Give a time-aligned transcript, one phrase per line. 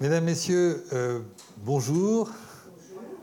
[0.00, 1.20] Mesdames, Messieurs, euh,
[1.58, 2.30] bonjour.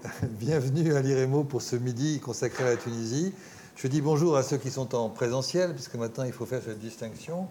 [0.40, 3.34] Bienvenue à l'IREMO pour ce midi consacré à la Tunisie.
[3.76, 6.78] Je dis bonjour à ceux qui sont en présentiel, puisque maintenant il faut faire cette
[6.78, 7.48] distinction.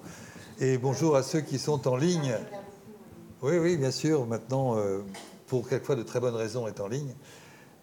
[0.60, 2.36] Et bonjour à ceux qui sont en ligne.
[3.42, 4.24] Oui, oui, bien sûr.
[4.26, 5.00] Maintenant, euh,
[5.48, 7.12] pour quelquefois de très bonnes raisons, on est en ligne.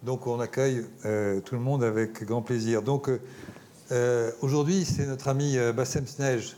[0.02, 2.80] Donc on accueille euh, tout le monde avec grand plaisir.
[2.80, 3.10] Donc
[4.40, 6.56] aujourd'hui, c'est notre ami Bassem Snej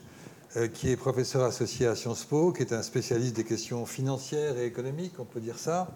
[0.73, 4.65] qui est professeur associé à Sciences Po, qui est un spécialiste des questions financières et
[4.65, 5.89] économiques, on peut dire ça,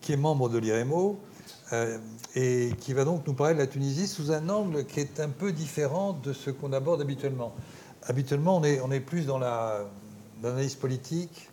[0.00, 1.18] qui est membre de l'IREMO,
[1.72, 1.98] euh,
[2.34, 5.30] et qui va donc nous parler de la Tunisie sous un angle qui est un
[5.30, 7.54] peu différent de ce qu'on aborde habituellement.
[8.02, 11.48] Habituellement, on est, plus dans l'analyse politique,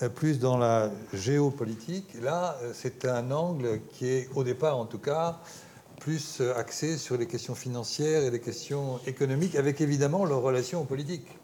[0.00, 2.14] euh, plus dans la géopolitique.
[2.22, 5.40] Là, c'est un angle qui est, au départ en tout cas,
[5.98, 11.38] plus axé sur les questions financières et les questions économiques, avec évidemment leurs relations politiques.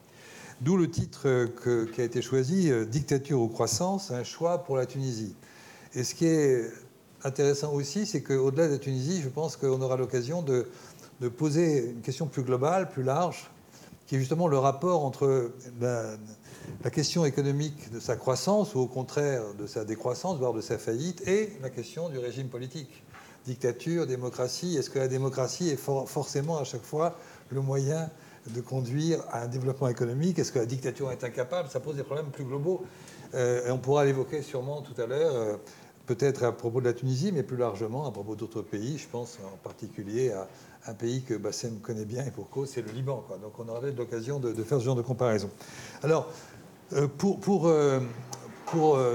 [0.61, 1.47] D'où le titre
[1.93, 5.37] qui a été choisi, euh, Dictature ou croissance, un choix pour la Tunisie.
[5.95, 6.69] Et ce qui est
[7.23, 10.67] intéressant aussi, c'est qu'au-delà de la Tunisie, je pense qu'on aura l'occasion de,
[11.37, 13.53] poser une question plus globale, plus large,
[14.09, 16.17] qui est justement le rapport entre la,
[16.83, 20.77] la, question économique de sa croissance, ou au contraire de sa décroissance, voire de sa
[20.77, 23.05] faillite, et la question du régime politique.
[23.47, 27.17] Dictature, démocratie, est-ce que la démocratie est forcément à chaque fois
[27.51, 28.11] le moyen
[28.55, 31.69] de conduire à un développement économique Est-ce que la dictature est incapable?
[31.71, 32.85] Ça pose des problèmes plus globaux.
[33.35, 35.57] Euh, et on pourra l'évoquer sûrement tout à l'heure, euh,
[36.07, 38.99] peut-être à propos de la Tunisie, mais plus largement à propos d'autres pays.
[38.99, 40.49] Je pense en particulier à
[40.87, 43.25] un pays que Bassem connaît bien et pour cause, c'est le Liban.
[43.43, 45.51] Donc on aura l'occasion de, faire ce genre de comparaison.
[46.03, 46.29] Alors,
[46.95, 47.71] euh, pour,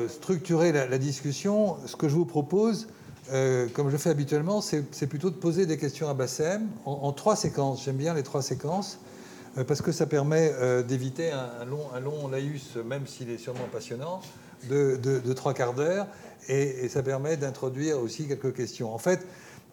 [0.08, 2.88] structurer la, discussion, ce que je vous propose,
[3.74, 7.84] comme je fais habituellement, c'est plutôt de poser des questions à Bassem en trois séquences.
[7.86, 8.98] J'aime bien les trois séquences.
[9.58, 13.38] Euh, parce que ça permet euh, d'éviter un, long, un long laïus, même s'il est
[13.38, 14.22] sûrement passionnant,
[14.70, 16.08] de, trois quarts d'heure,
[16.48, 18.94] et, ça permet d'introduire aussi quelques questions.
[18.94, 19.26] En fait,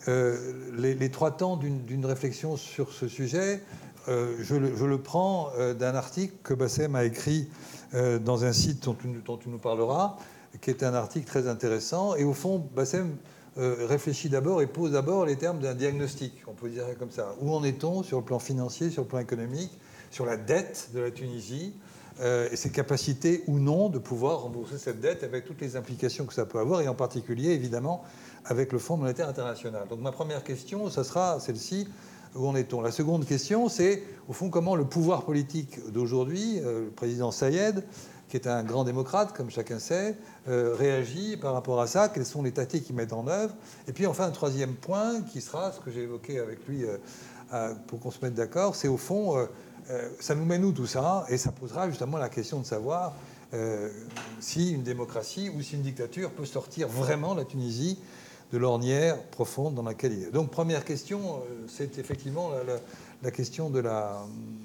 [0.09, 3.63] euh, les, trois temps d'une réflexion sur ce sujet,
[4.09, 7.49] je, le, prends d'un article que Bassem a écrit
[7.93, 10.17] dans un site dont tu, dont tu, nous parleras,
[10.61, 12.17] qui est un article très intéressant.
[12.17, 13.15] Et au fond, Bassem
[13.61, 17.35] euh, réfléchit d'abord et pose d'abord les termes d'un diagnostic, on peut dire comme ça.
[17.41, 19.71] Où en est-on sur le plan financier, sur le plan économique,
[20.11, 21.75] sur la dette de la Tunisie
[22.21, 26.27] euh, et ses capacités ou non de pouvoir rembourser cette dette avec toutes les implications
[26.27, 28.03] que ça peut avoir, et en particulier, évidemment,
[28.45, 29.87] avec le Fonds monétaire international.
[29.89, 31.87] Donc ma première question, ça sera celle-ci.
[32.37, 32.81] Où en est-on?
[32.81, 37.83] La seconde question, c'est au fond comment le pouvoir politique d'aujourd'hui, euh, le président Sayed,
[38.31, 40.17] qui est un grand démocrate, comme chacun sait,
[40.49, 43.55] euh, réagit par rapport à ça, quelles sont les tactiques qu'il met en œuvre.
[43.89, 47.75] Et puis enfin, un troisième point qui sera ce que j'ai évoqué avec lui euh,
[47.89, 51.27] pour qu'on se mette d'accord, c'est au fond, euh, ça nous mène où tout ça?
[51.29, 53.13] Et ça posera justement la question de savoir
[54.39, 57.99] si une démocratie ou si une dictature peut sortir vraiment la Tunisie
[58.53, 60.31] de l'ornière profonde dans laquelle il est.
[60.31, 62.51] Donc première question, c'est effectivement
[63.31, 64.25] question la,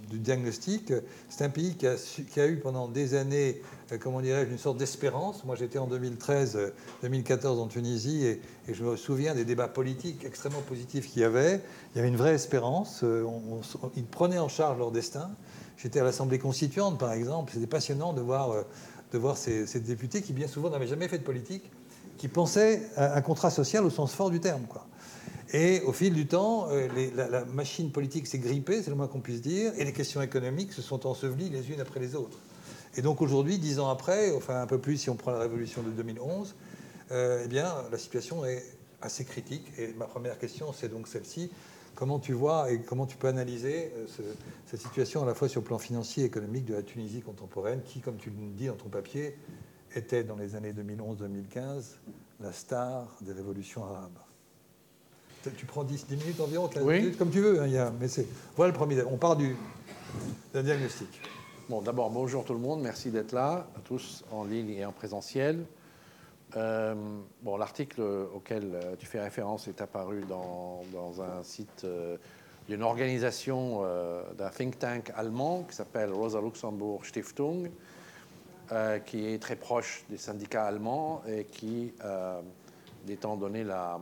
[0.09, 0.93] du diagnostic.
[1.29, 3.61] C'est un pays qui a, eu pendant des années,
[3.91, 5.43] euh, comment dirais-je, une sorte d'espérance.
[5.43, 6.55] Moi, j'étais en 2013-2014
[7.45, 11.61] euh, en Tunisie et, je me souviens des débats politiques extrêmement positifs qu'il y avait.
[11.93, 13.01] Il y avait une vraie espérance.
[13.03, 13.25] Euh,
[13.97, 15.29] ils prenaient en charge leur destin.
[15.77, 17.51] J'étais à l'Assemblée constituante, par exemple.
[17.53, 18.55] C'était passionnant de voir,
[19.11, 21.69] de voir ces, ces députés qui, bien souvent, n'avaient jamais fait de politique,
[22.17, 24.63] qui pensaient à un contrat social au sens fort du terme.
[24.69, 24.87] Quoi.
[25.57, 29.21] Et au fil du temps, euh, la, machine politique s'est grippée, c'est le moins qu'on
[29.21, 32.37] puisse dire, et les questions économiques se sont ensevelies les unes après les autres.
[32.97, 35.81] Et donc aujourd'hui, dix ans après, enfin un peu plus si on prend la révolution
[35.81, 36.55] de 2011,
[37.11, 38.65] euh, eh bien la situation est
[39.01, 39.65] assez critique.
[39.77, 41.49] Et ma première question, c'est donc celle-ci.
[41.95, 44.33] Comment tu vois et comment tu peux analyser euh,
[44.65, 47.81] cette situation à la fois sur le plan financier et économique de la Tunisie contemporaine,
[47.85, 49.37] qui, comme tu le dis dans ton papier,
[49.95, 51.95] était dans les années 2011-2015
[52.41, 54.24] la star des révolutions arabes?
[55.51, 56.69] Tu prends 10, minutes environ,
[57.17, 57.61] comme tu veux.
[57.61, 59.01] Hein, mais c'est voilà le premier.
[59.03, 59.55] On part du
[60.53, 61.21] d'un diagnostic.
[61.69, 62.81] Bon, d'abord, bonjour tout le monde.
[62.81, 65.65] Merci d'être là, tous en ligne et en présentiel.
[66.55, 66.95] Euh,
[67.41, 68.01] bon, l'article
[68.33, 72.17] auquel euh, tu fais référence est apparu dans, dans un site euh,
[72.69, 73.83] d'une organisation,
[74.37, 77.69] d'un think tank allemand qui s'appelle Rosa Luxemburg Stiftung,
[79.05, 81.93] qui est très proche des syndicats allemands et qui,
[83.07, 83.99] étant donné la,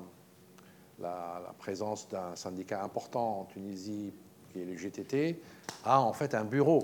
[1.00, 4.14] la, présence d'un syndicat important en Tunisie,
[4.52, 5.40] qui est le GTT,
[5.86, 6.84] a en fait un bureau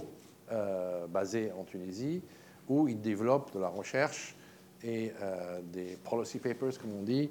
[0.52, 2.22] euh, basé en Tunisie
[2.68, 4.36] où il développe de la recherche
[4.84, 7.30] et euh, des policy papers, comme on dit,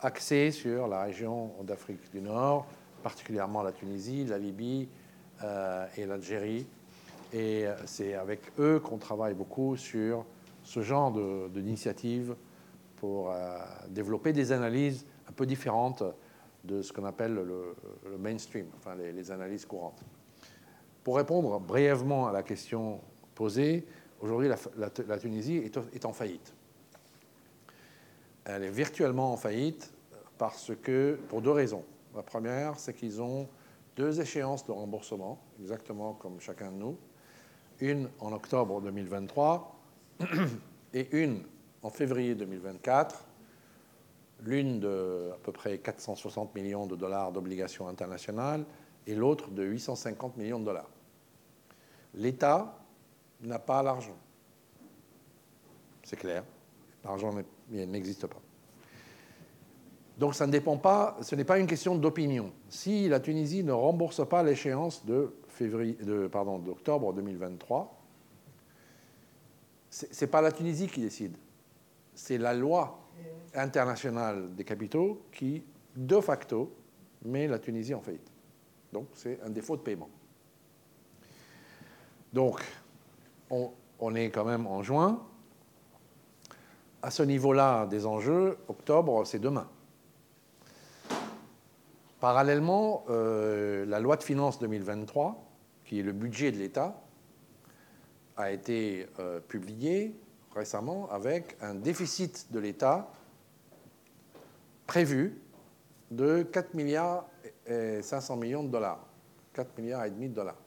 [0.00, 2.66] axés sur la région d'Afrique du Nord,
[3.02, 4.88] particulièrement la Tunisie, la Libye
[5.42, 6.66] euh, et l'Algérie.
[7.32, 10.24] Et c'est avec eux qu'on travaille beaucoup sur
[10.64, 11.12] ce genre
[11.50, 12.34] d'initiative
[12.96, 13.30] pour
[13.90, 16.02] développer des analyses un peu différentes
[16.64, 17.76] de ce qu'on appelle le,
[18.18, 20.02] mainstream, enfin les, analyses courantes.
[21.04, 23.00] Pour répondre brièvement à la question
[23.34, 23.86] posée,
[24.20, 25.56] aujourd'hui la, Tunisie
[25.92, 26.52] est, en faillite.
[28.44, 29.92] Elle est virtuellement en faillite
[30.36, 31.84] parce que, pour deux raisons.
[32.14, 33.48] La première, c'est qu'ils ont
[33.96, 36.96] deux échéances de remboursement, exactement comme chacun de nous.
[37.80, 39.76] Une en octobre 2023
[40.94, 41.42] et une
[41.82, 43.27] en février 2024,
[44.44, 48.64] l'une de à peu près 460 millions de dollars d'obligations internationales
[49.06, 50.90] et l'autre de 850 millions de dollars.
[52.14, 52.78] L'État
[53.40, 54.16] n'a pas l'argent.
[56.02, 56.44] C'est clair,
[57.04, 57.34] l'argent
[57.70, 58.40] n'existe pas.
[60.18, 62.52] Donc ça ne dépend pas, ce n'est pas une question d'opinion.
[62.68, 66.28] Si la Tunisie ne rembourse pas l'échéance de février, de,
[66.64, 67.94] d'octobre 2023,
[69.90, 71.36] ce n'est pas la Tunisie qui décide,
[72.14, 72.98] c'est la loi
[73.54, 75.64] internationale des capitaux qui,
[75.96, 76.74] de facto,
[77.24, 78.30] met la Tunisie en faillite.
[78.92, 80.08] Donc c'est un défaut de paiement.
[82.32, 82.62] Donc
[83.50, 85.22] on, on est quand même en juin.
[87.02, 89.68] À ce niveau-là des enjeux, octobre, c'est demain.
[92.20, 95.44] Parallèlement, euh, la loi de finances 2023,
[95.84, 97.00] qui est le budget de l'État,
[98.36, 100.14] a été euh, publiée
[100.58, 103.10] récemment avec un déficit de l'État
[104.86, 105.38] prévu
[106.10, 107.26] de 4 milliards
[107.66, 109.06] et 500 millions de dollars.
[109.52, 110.58] 4 milliards et demi de dollars.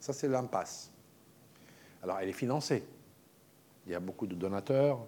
[0.00, 0.90] Ça, c'est l'impasse.
[2.02, 2.84] Alors, elle est financée.
[3.86, 5.04] Il y a beaucoup de donateurs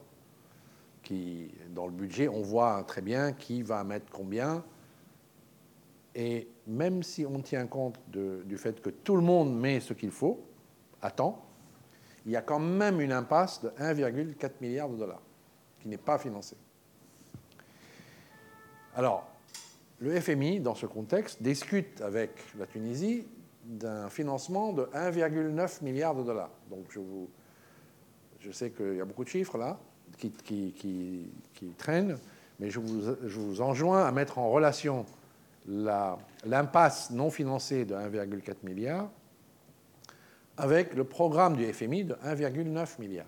[1.02, 4.64] qui, dans le budget, on voit très bien qui va mettre combien.
[6.14, 10.10] Et même si on tient compte du fait que tout le monde met ce qu'il
[10.10, 10.40] faut,
[11.02, 11.43] à temps,
[12.26, 15.22] il y a quand même une impasse de 1,4 milliard de dollars
[15.80, 16.56] qui n'est pas financée.
[18.96, 19.26] Alors,
[20.00, 23.26] le FMI, dans ce contexte, discute avec la Tunisie
[23.64, 26.50] d'un financement de 1,9 milliard de dollars.
[26.70, 27.28] Donc, je, vous,
[28.52, 29.78] sais qu'il y a beaucoup de chiffres là
[30.16, 30.32] qui,
[31.76, 32.18] traînent,
[32.60, 35.06] mais je vous, je vous enjoins à mettre en relation
[35.66, 39.10] l'impasse non financée de 1,4 milliard
[40.56, 43.26] avec le programme du FMI de 1,9 milliard.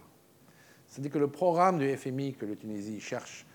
[0.87, 3.47] C'est-à-dire que le programme du FMI que le Tunisie cherche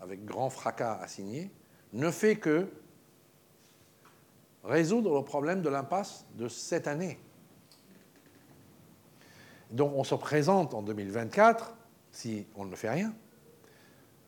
[0.00, 1.50] avec grand fracas à signer
[1.92, 2.66] ne fait que
[4.64, 7.18] résoudre le problème de l'impasse de cette année.
[9.70, 11.74] Donc on se présente en 2024,
[12.10, 13.14] si on ne fait rien,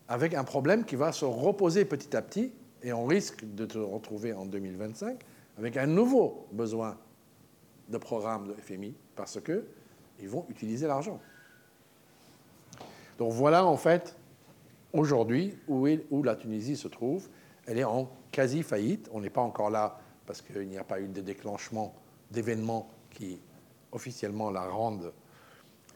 [0.08, 2.52] avec un problème qui va se reposer petit à petit
[2.82, 5.18] et on risque de se retrouver en 2025
[5.58, 6.98] avec un nouveau besoin
[7.88, 11.20] de programme de FMI parce qu'ils vont utiliser l'argent.
[13.18, 14.16] Donc voilà en fait
[14.92, 17.28] aujourd'hui où, où, la Tunisie se trouve.
[17.66, 19.08] Elle est en quasi faillite.
[19.12, 21.94] On n'est pas encore là parce qu'il n'y a pas eu de déclenchement
[22.30, 23.40] d'événements qui
[23.92, 25.12] officiellement la rendent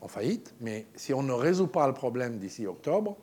[0.01, 0.55] en faillite.
[0.61, 3.17] Mais si on ne résout pas le problème d'ici octobre,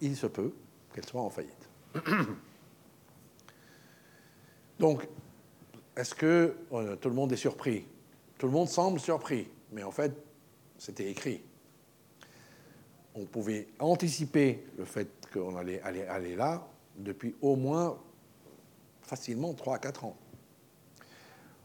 [0.00, 0.52] il se peut
[0.94, 1.68] qu'elle soit en faillite.
[4.78, 5.08] Donc,
[5.96, 7.86] est-ce que euh, tout le monde est surpris?
[8.38, 10.12] Tout le monde semble surpris, mais en fait,
[10.78, 11.42] c'était écrit.
[13.14, 16.66] On pouvait anticiper le fait qu'on allait aller, là
[16.98, 17.98] depuis au moins
[19.02, 20.16] facilement 3 à 4 ans.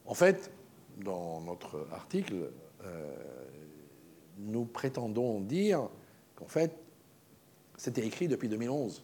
[0.05, 0.51] En fait,
[0.97, 2.51] dans notre article,
[2.83, 3.15] euh,
[4.37, 5.89] nous prétendons dire
[6.35, 6.75] qu'en fait,
[7.77, 9.03] c'était écrit depuis 2011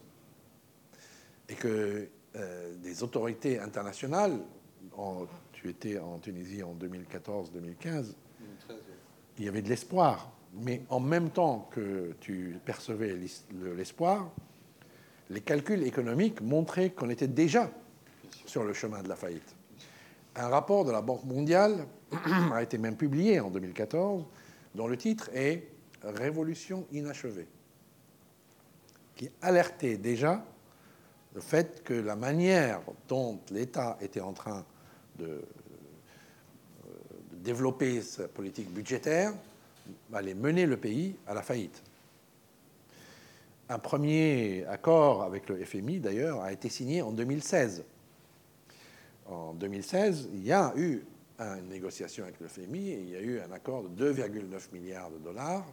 [1.48, 4.38] et que euh, des autorités internationales,
[5.52, 8.14] tu étais en Tunisie en 2014-2015,
[9.38, 10.32] il y avait de l'espoir.
[10.54, 13.16] Mais en même temps que tu percevais
[13.76, 14.30] l'espoir,
[15.30, 17.70] les calculs économiques montraient qu'on était déjà
[18.46, 19.54] sur le chemin de la faillite.
[20.36, 21.86] Un rapport de la Banque mondiale
[22.52, 24.24] a été même publié en 2014,
[24.74, 25.68] dont le titre est
[26.02, 27.48] Révolution inachevée,
[29.16, 30.44] qui alertait déjà
[31.34, 34.64] le fait que la manière dont l'État était en train
[35.18, 35.40] de, euh,
[37.32, 39.32] développer sa politique budgétaire
[40.12, 41.82] allait mener le pays à la faillite.
[43.70, 47.84] Un premier accord avec le FMI, d'ailleurs, a été signé en 2016.
[49.26, 51.04] En 2016, il y a eu
[51.38, 55.10] une négociation avec le FMI et il y a eu un accord de 2,9 milliards
[55.10, 55.66] de dollars,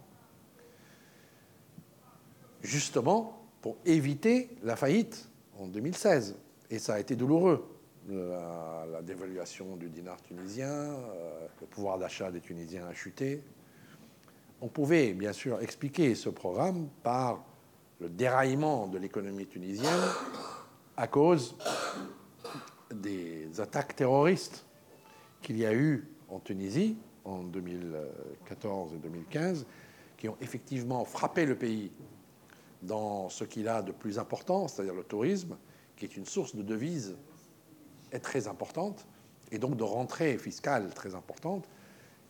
[2.62, 6.36] justement pour éviter la faillite en 2016.
[6.70, 7.75] Et ça a été douloureux.
[8.08, 13.42] La, dévaluation du dinar tunisien, euh, le pouvoir d'achat des Tunisiens a chuté.
[14.60, 17.44] on pouvait bien sûr expliquer ce programme par
[18.00, 20.00] le déraillement de l'économie tunisienne
[20.96, 21.56] à cause
[22.94, 24.64] des attaques terroristes
[25.42, 29.66] qu'il y a eu en Tunisie en 2014 et 2015,
[30.16, 31.90] qui ont effectivement frappé le pays
[32.82, 35.56] dans ce qu'il a de plus important, c'est-à-dire le tourisme,
[35.96, 37.16] qui est une source de devises
[38.12, 39.06] est très importante,
[39.50, 41.68] et donc de rentrées fiscales très importantes,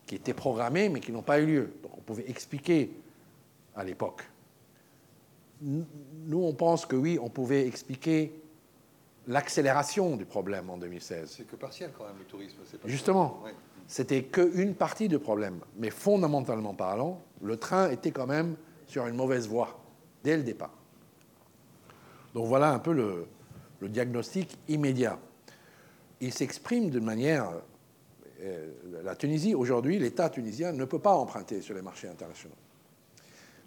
[0.06, 1.73] qui étaient programmées mais qui n'ont pas eu lieu.
[1.83, 2.90] Donc on pouvait expliquer
[3.75, 4.23] à l'époque.
[5.61, 8.33] Nous, on pense que oui, on pouvait expliquer
[9.26, 11.35] l'accélération du problème en 2016.
[11.37, 12.59] C'est que partiel quand même le tourisme.
[12.59, 13.42] Pas Justement,
[13.87, 15.61] c'était qu'une partie du problème.
[15.78, 18.56] Mais fondamentalement parlant, le train était quand même
[18.87, 19.80] sur une mauvaise voie
[20.23, 20.75] dès le départ.
[22.35, 23.26] Donc voilà un peu le,
[23.80, 25.18] le diagnostic immédiat.
[26.20, 27.50] Il s'exprime de manière...
[28.42, 28.70] Euh,
[29.02, 32.54] la Tunisie, aujourd'hui, l'État tunisien ne peut pas emprunter sur les marchés internationaux.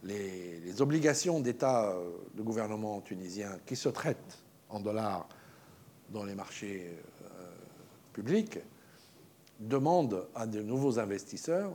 [0.03, 4.37] Les, les obligations d'État euh, de gouvernement tunisien qui se traitent
[4.69, 5.27] en dollars
[6.11, 6.87] dans les marchés
[7.23, 7.25] euh,
[8.13, 8.59] publics
[9.59, 11.71] demandent à de nouveaux investisseurs,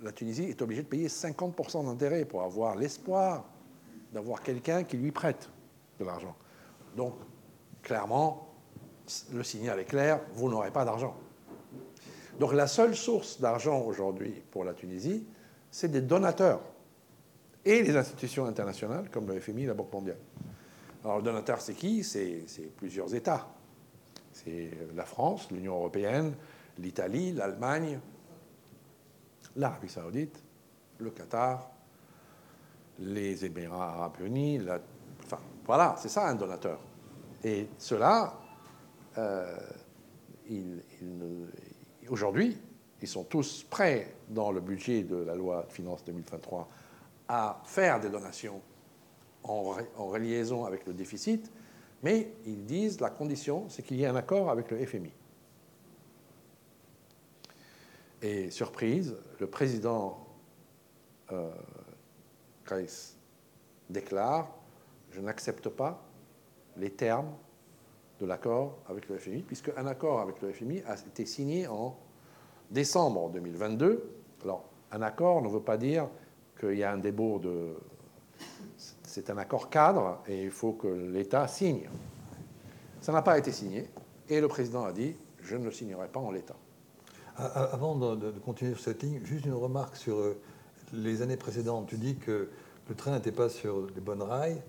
[0.00, 3.44] la Tunisie est obligée de payer 50% d'intérêt pour avoir l'espoir
[4.12, 5.48] d'avoir quelqu'un qui lui prête
[5.98, 6.34] de l'argent.
[6.96, 7.14] Donc,
[7.82, 8.49] clairement,
[9.32, 11.16] le signal est clair, vous n'aurez pas d'argent.
[12.38, 15.26] Donc la seule source d'argent aujourd'hui pour la Tunisie,
[15.70, 16.60] c'est des donateurs
[17.64, 20.18] et les institutions internationales comme le FMI, la Banque mondiale.
[21.04, 22.02] Alors le donateur, c'est qui?
[22.02, 22.44] C'est
[22.76, 23.48] plusieurs États.
[24.32, 26.34] C'est la France, l'Union européenne,
[26.78, 28.00] l'Italie, l'Allemagne,
[29.56, 30.42] l'Arabie saoudite,
[30.98, 31.70] le Qatar,
[33.00, 34.60] les Émirats arabes unis.
[35.24, 36.80] Enfin, voilà, c'est ça un donateur.
[37.44, 38.39] Et cela,
[39.18, 39.56] euh,
[42.08, 42.58] aujourd'hui,
[43.02, 46.68] ils sont tous prêts dans le budget de la loi de finances 2023
[47.28, 48.60] à faire des donations
[49.42, 51.50] en, en reliaison avec le déficit,
[52.02, 55.12] mais ils disent la condition, c'est qu'il y ait un accord avec le FMI.
[58.22, 60.26] Et surprise, le président
[61.32, 61.50] euh,
[63.88, 64.48] déclare
[65.10, 66.02] Je n'accepte pas
[66.76, 67.32] les termes
[68.20, 71.96] de l'accord avec le FMI, puisque un accord avec le FMI a été signé en
[72.70, 74.10] décembre 2022.
[74.44, 76.08] Alors, un accord ne veut pas dire
[76.58, 77.74] qu'il y a un débours de.
[79.02, 81.88] C'est un accord cadre et il faut que l'État signe.
[83.00, 83.86] Ça n'a pas été signé
[84.28, 86.56] et le président a dit Je ne le signerai pas en l'État.
[87.36, 90.38] Avant de, continuer sur cette ligne, juste une remarque sur euh,
[90.92, 91.86] les années précédentes.
[91.86, 92.50] Tu dis que
[92.88, 94.60] le train n'était pas sur les bonnes rails.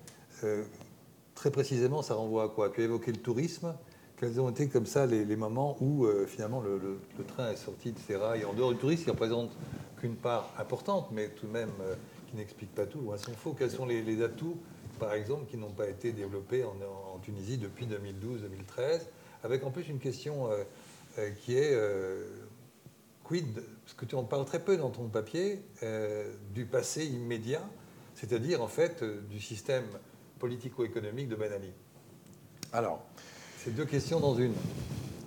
[1.32, 2.70] Euh, très précisément, ça renvoie à quoi?
[2.70, 3.74] Tu as évoqué le tourisme.
[4.16, 7.98] Quels ont été comme ça les, moments où euh, finalement le, train est sorti de
[7.98, 8.44] ses rails?
[8.44, 9.50] En dehors du tourisme, qui représente
[10.00, 11.96] qu'une part importante, mais tout de même euh,
[12.30, 13.52] qui n'explique pas tout, loin s'en faut.
[13.52, 14.58] Quels sont les, atouts,
[15.00, 16.72] par exemple, qui n'ont pas été développés en,
[17.22, 19.02] Tunisie depuis 2012-2013
[19.44, 20.48] Avec en plus une question
[21.44, 21.78] qui est
[23.22, 25.62] quid, parce que tu en parles très peu dans ton papier,
[26.52, 27.62] du passé immédiat
[28.14, 29.84] c'est-à-dire en fait euh, du système
[30.42, 31.72] politico-économique de Ben Ali.
[32.72, 33.04] Alors,
[33.58, 34.52] c'est deux questions dans une.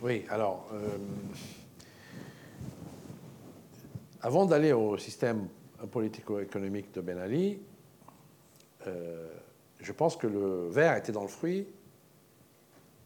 [0.04, 0.98] Oui, alors, euh,
[4.20, 5.48] avant d'aller au système
[5.90, 7.62] politico-économique de Ben Ali,
[8.88, 9.30] euh,
[9.80, 11.66] je pense que le verre était dans le fruit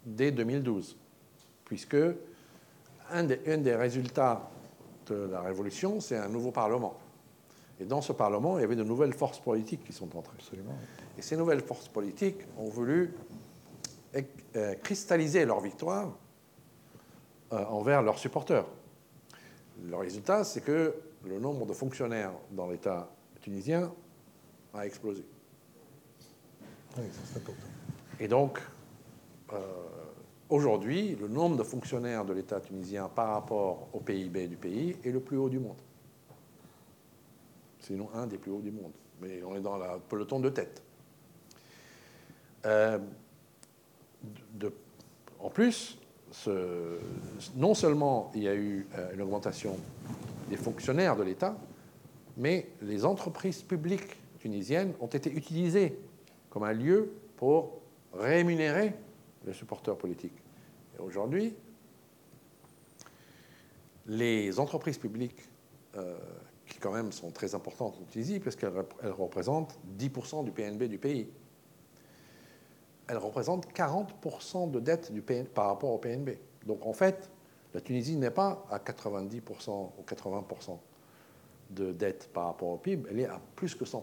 [0.03, 0.97] dès 2012,
[1.63, 1.97] puisque
[3.11, 4.49] un des, un des résultats
[5.05, 6.97] de la révolution, c'est un nouveau Parlement.
[7.79, 10.35] Et dans ce Parlement, il y avait de nouvelles forces politiques qui sont entrées.
[10.37, 10.75] Absolument.
[11.17, 13.13] Et ces nouvelles forces politiques ont voulu
[14.55, 16.17] euh, cristalliser leur victoire
[17.53, 18.65] euh, envers leurs supporters.
[19.87, 20.93] Le résultat, c'est que
[21.23, 23.09] le nombre de fonctionnaires dans l'État
[23.39, 23.93] tunisien
[24.73, 25.23] a explosé.
[26.97, 27.67] Oui, c'est important.
[28.19, 28.59] Et donc,
[29.53, 29.57] euh,
[30.49, 35.11] aujourd'hui, le nombre de fonctionnaires de l'État tunisien par rapport au PIB du pays est
[35.11, 35.77] le plus haut du monde
[37.79, 38.91] sinon un des plus hauts du monde.
[39.21, 40.81] Mais on est dans le peloton de tête.
[42.65, 42.99] Euh,
[45.39, 45.97] en plus,
[47.55, 49.77] non seulement il y a eu euh, une augmentation
[50.49, 51.57] des fonctionnaires de l'État,
[52.37, 55.97] mais les entreprises publiques tunisiennes ont été utilisées
[56.49, 57.81] comme un lieu pour
[58.13, 58.93] rémunérer
[59.45, 60.37] les supporters politiques.
[60.97, 61.53] Et aujourd'hui,
[64.07, 65.47] les entreprises publiques
[65.95, 66.17] euh,
[66.69, 71.29] qui quand même sont très importantes en Tunisie, puisqu'elles représentent 10% du PNB du pays.
[73.07, 75.11] Elles représentent 40% de dette
[75.53, 76.37] par rapport au PNB.
[76.65, 77.29] Donc en fait,
[77.73, 80.77] la Tunisie n'est pas à 90% ou 80%
[81.71, 84.01] de dette par rapport au PIB, elle est à plus que 100%,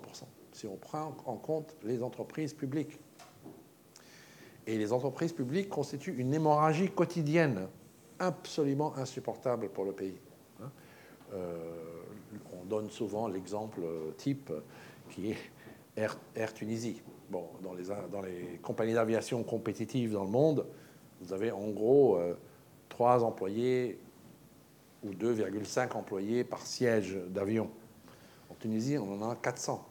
[0.53, 2.99] si on prend en compte les entreprises publiques.
[4.69, 7.69] Et les entreprises publiques constituent une hémorragie quotidienne
[8.19, 10.19] absolument insupportable pour le pays.
[10.63, 10.71] Hein.
[11.35, 11.96] Euh,
[12.67, 13.81] donne souvent l'exemple
[14.17, 14.53] type
[15.11, 15.37] qui est
[15.97, 17.01] Air, Tunisie.
[17.31, 20.67] Bon, dans les, dans les compagnies d'aviation compétitives dans le monde,
[21.21, 22.35] vous avez en gros euh,
[22.89, 23.99] trois employés
[25.03, 27.71] ou 2,5 employés par siège d'avion.
[28.51, 29.85] En Tunisie, on en a 400.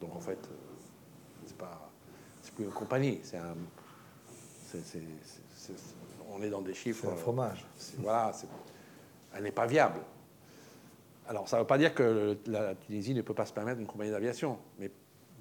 [0.00, 0.38] Donc en fait,
[1.46, 1.90] c'est pas,
[2.54, 3.56] plus une compagnie, c'est un,
[6.30, 7.06] on est dans des chiffres.
[7.06, 7.64] C'est un fromage.
[7.98, 8.32] Voilà,
[9.34, 10.00] elle n'est pas viable.
[11.26, 13.86] Alors, ça ne veut pas dire que la Tunisie ne peut pas se permettre une
[13.86, 14.90] compagnie d'aviation, mais,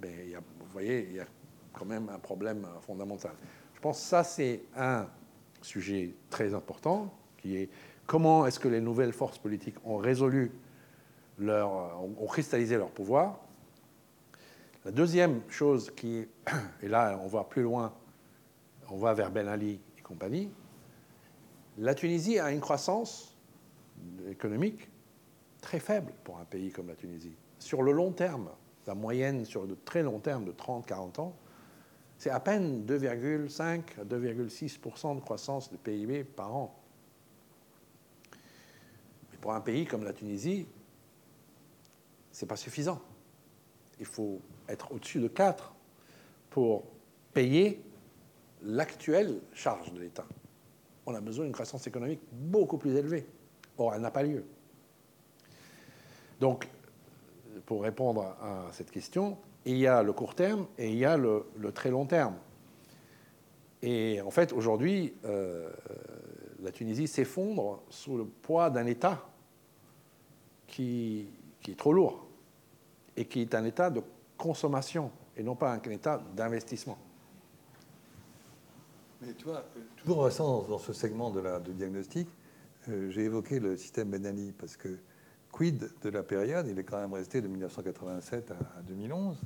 [0.01, 1.25] vous voyez, il y a
[1.73, 3.33] quand même un problème fondamental.
[3.73, 5.07] Je pense que ça, c'est un
[5.61, 7.69] sujet très important, qui est
[8.05, 10.51] comment est-ce que les nouvelles forces politiques ont résolu
[11.37, 13.39] leur, ont cristallisé leur pouvoir.
[14.85, 16.25] La deuxième chose qui,
[16.81, 17.93] et là on va plus loin,
[18.89, 20.49] on va vers Ben Ali et compagnie,
[21.77, 23.35] la Tunisie a une croissance
[24.29, 24.89] économique
[25.63, 27.35] très faible pour un pays comme la Tunisie.
[27.57, 28.49] Sur le long terme,
[28.85, 31.35] la moyenne sur de très long terme de 30-40 ans,
[32.17, 36.75] c'est à peine 2,5 à 2,6% de croissance de PIB par an.
[39.31, 40.67] Mais pour un pays comme la Tunisie,
[42.31, 43.01] ce n'est pas suffisant.
[43.99, 45.73] Il faut être au-dessus de 4
[46.49, 46.83] pour
[47.33, 47.81] payer
[48.63, 50.25] l'actuelle charge de l'État.
[51.05, 53.25] On a besoin d'une croissance économique beaucoup plus élevée.
[53.77, 54.45] Or, elle n'a pas lieu.
[56.43, 56.67] Donc,
[57.65, 61.15] pour répondre à cette question, il y a le court terme et il y a
[61.15, 62.35] le, très long terme.
[63.81, 65.69] Et en fait, aujourd'hui, euh,
[66.61, 69.25] la Tunisie s'effondre sous le poids d'un État
[70.67, 71.29] qui,
[71.65, 72.27] est trop lourd
[73.15, 74.01] et qui est un État de
[74.37, 76.97] consommation et non pas un État d'investissement.
[79.21, 79.63] Mais tu vois,
[79.95, 82.27] toujours restant dans ce segment de, la, diagnostic,
[82.89, 84.99] euh, j'ai évoqué le système Ben Ali parce que
[85.53, 89.41] quid de la période Il est quand même resté de 1987 à, 2011.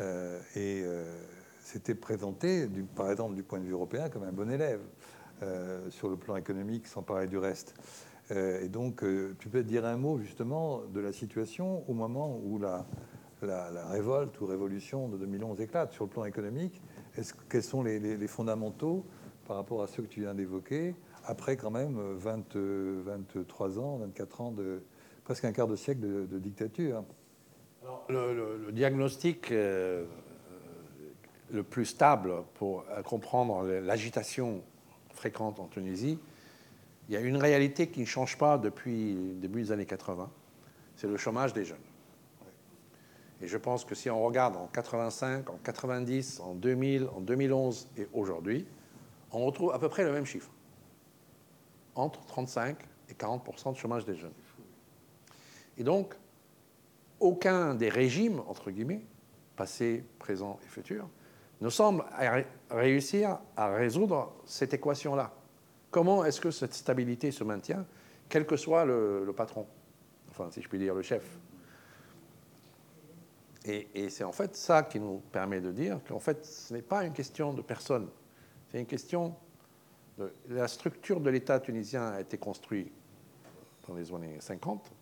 [0.00, 1.04] Euh, et euh,
[1.60, 4.80] c'était présenté, par exemple, du point de vue européen, comme un bon élève
[5.42, 7.74] euh, sur le plan économique, sans parler du reste.
[8.30, 9.04] et donc,
[9.38, 12.86] tu peux dire un mot justement de la situation au moment où la,
[13.90, 16.80] révolte ou révolution de 2011 éclate sur le plan économique.
[17.50, 19.04] quels sont les, fondamentaux
[19.46, 24.40] par rapport à ceux que tu viens d'évoquer, après quand même 20, 23 ans, 24
[24.40, 24.82] ans de,
[25.24, 27.04] presque un quart de siècle de, dictature.
[28.08, 30.04] le, diagnostic euh,
[31.50, 34.62] le plus stable pour comprendre l'agitation
[35.10, 36.18] fréquente en Tunisie,
[37.08, 40.30] il y a une réalité qui ne change pas depuis le début des années 80,
[40.96, 41.78] c'est le chômage des jeunes.
[43.42, 47.88] Et je pense que si on regarde en 85, en 90, en 2000, en 2011
[47.98, 48.66] et aujourd'hui,
[49.32, 50.50] on retrouve à peu près le même chiffre.
[51.96, 52.78] Entre 35
[53.10, 54.32] et 40% de chômage des jeunes.
[55.78, 56.14] Et donc,
[57.20, 59.04] aucun des régimes, entre guillemets,
[59.56, 61.08] passé, présent et futur,
[61.60, 62.04] ne semble
[62.70, 65.32] réussir à résoudre cette équation-là.
[65.90, 67.86] Comment est-ce que cette stabilité se maintient,
[68.28, 69.66] quel que soit le, patron,
[70.30, 71.38] enfin, si je puis dire, le chef?
[73.64, 76.82] Et, et c'est en fait ça qui nous permet de dire qu'en fait, ce n'est
[76.82, 78.08] pas une question de personne,
[78.68, 79.36] c'est une question
[80.18, 82.90] de la structure de l'État tunisien a été construite
[83.86, 84.92] dans les années 50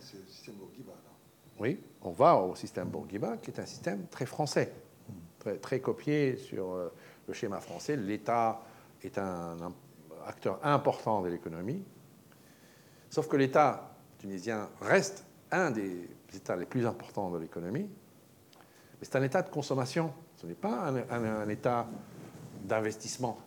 [0.00, 0.92] c'est le système Bourguiba.
[1.58, 4.72] Oui, on va au système Bourguiba, qui est un système très français,
[5.60, 6.92] très, copié sur euh,
[7.26, 7.96] le schéma français.
[7.96, 8.62] L'État
[9.02, 9.56] est un,
[10.26, 11.82] acteur important de l'économie,
[13.08, 19.16] sauf que l'État tunisien reste un des États les plus importants de l'économie, mais c'est
[19.16, 21.88] un État de consommation, ce n'est pas un État
[22.64, 23.38] d'investissement.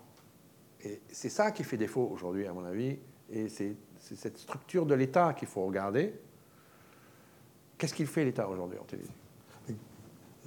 [0.84, 2.98] Et c'est ça qui fait défaut aujourd'hui, à mon avis,
[3.30, 6.20] et c'est cette structure de l'État qu'il faut regarder
[7.82, 9.10] Qu'est-ce qu'il fait l'État aujourd'hui en Tunisie?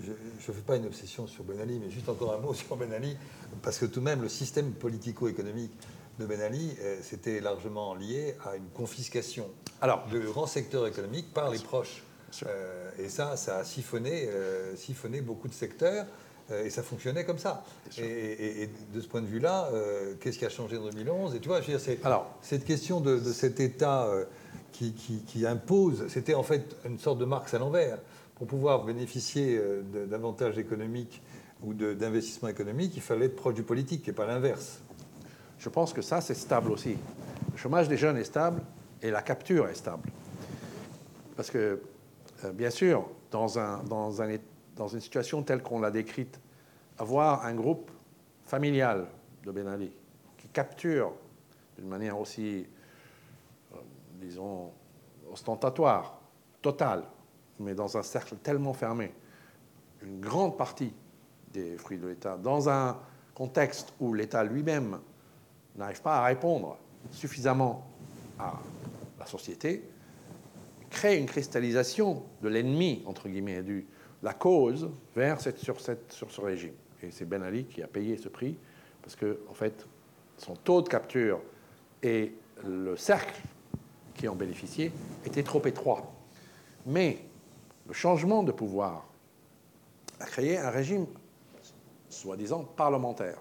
[0.00, 2.76] Je ne fais pas une obsession sur Ben Ali, mais juste encore un mot sur
[2.76, 3.16] Ben Ali,
[3.60, 5.72] parce que tout de même, le système politico-économique
[6.20, 11.34] de Ben Ali, euh, c'était largement lié à une confiscation Alors, de grands secteurs économiques
[11.34, 12.04] par les proches.
[12.46, 16.06] Euh, et ça, ça a siphonné, euh, siphonné beaucoup de secteurs,
[16.52, 17.64] et ça fonctionnait comme ça.
[17.98, 19.70] Et, de ce point de vue-là,
[20.20, 21.98] qu'est-ce qui a changé en 2011 Et tu vois, je veux dire, c'est,
[22.42, 24.08] cette question de, de cet État
[24.74, 27.98] qui, impose, c'était en fait une sorte de Marx à l'envers.
[28.34, 31.22] Pour pouvoir bénéficier euh, d'avantages économiques
[31.62, 34.80] ou d'investissements économiques, il fallait être proche du politique et pas l'inverse.
[35.58, 36.96] Je pense que ça, c'est stable aussi.
[37.52, 38.60] Le chômage des jeunes est stable
[39.00, 40.10] et la capture est stable.
[41.36, 41.80] Parce que,
[42.44, 43.46] euh, bien sûr, dans,
[43.84, 44.38] dans, un,
[44.76, 46.40] dans une situation telle qu'on l'a décrite,
[46.98, 47.90] avoir un groupe
[48.44, 49.06] familial
[49.44, 49.92] de Ben Ali
[50.36, 51.12] qui capture
[51.78, 52.66] d'une manière aussi,
[54.24, 54.72] disons,
[55.30, 56.20] ostentatoire,
[56.62, 57.04] totale,
[57.60, 59.12] mais dans un cercle tellement fermé,
[60.02, 60.92] une grande partie
[61.52, 62.98] des fruits de l'État, dans un
[63.34, 64.98] contexte où l'État lui-même
[65.76, 66.78] n'arrive pas à répondre
[67.10, 67.86] suffisamment
[68.38, 68.54] à
[69.18, 69.84] la société,
[70.90, 73.86] crée une cristallisation de l'ennemi, entre guillemets, du,
[74.22, 75.76] la cause vers sur,
[76.08, 76.74] sur ce régime.
[77.02, 78.56] Et c'est Ben Ali qui a payé ce prix,
[79.02, 79.86] parce que, en fait,
[80.38, 81.40] son taux de capture
[82.02, 82.34] et
[82.64, 83.40] le cercle
[84.24, 84.90] qui en bénéficiait
[85.26, 86.10] étaient trop étroits.
[86.86, 87.18] Mais
[87.86, 89.06] le changement de pouvoir
[90.18, 91.04] a créé un régime
[92.08, 93.36] soi-disant parlementaire,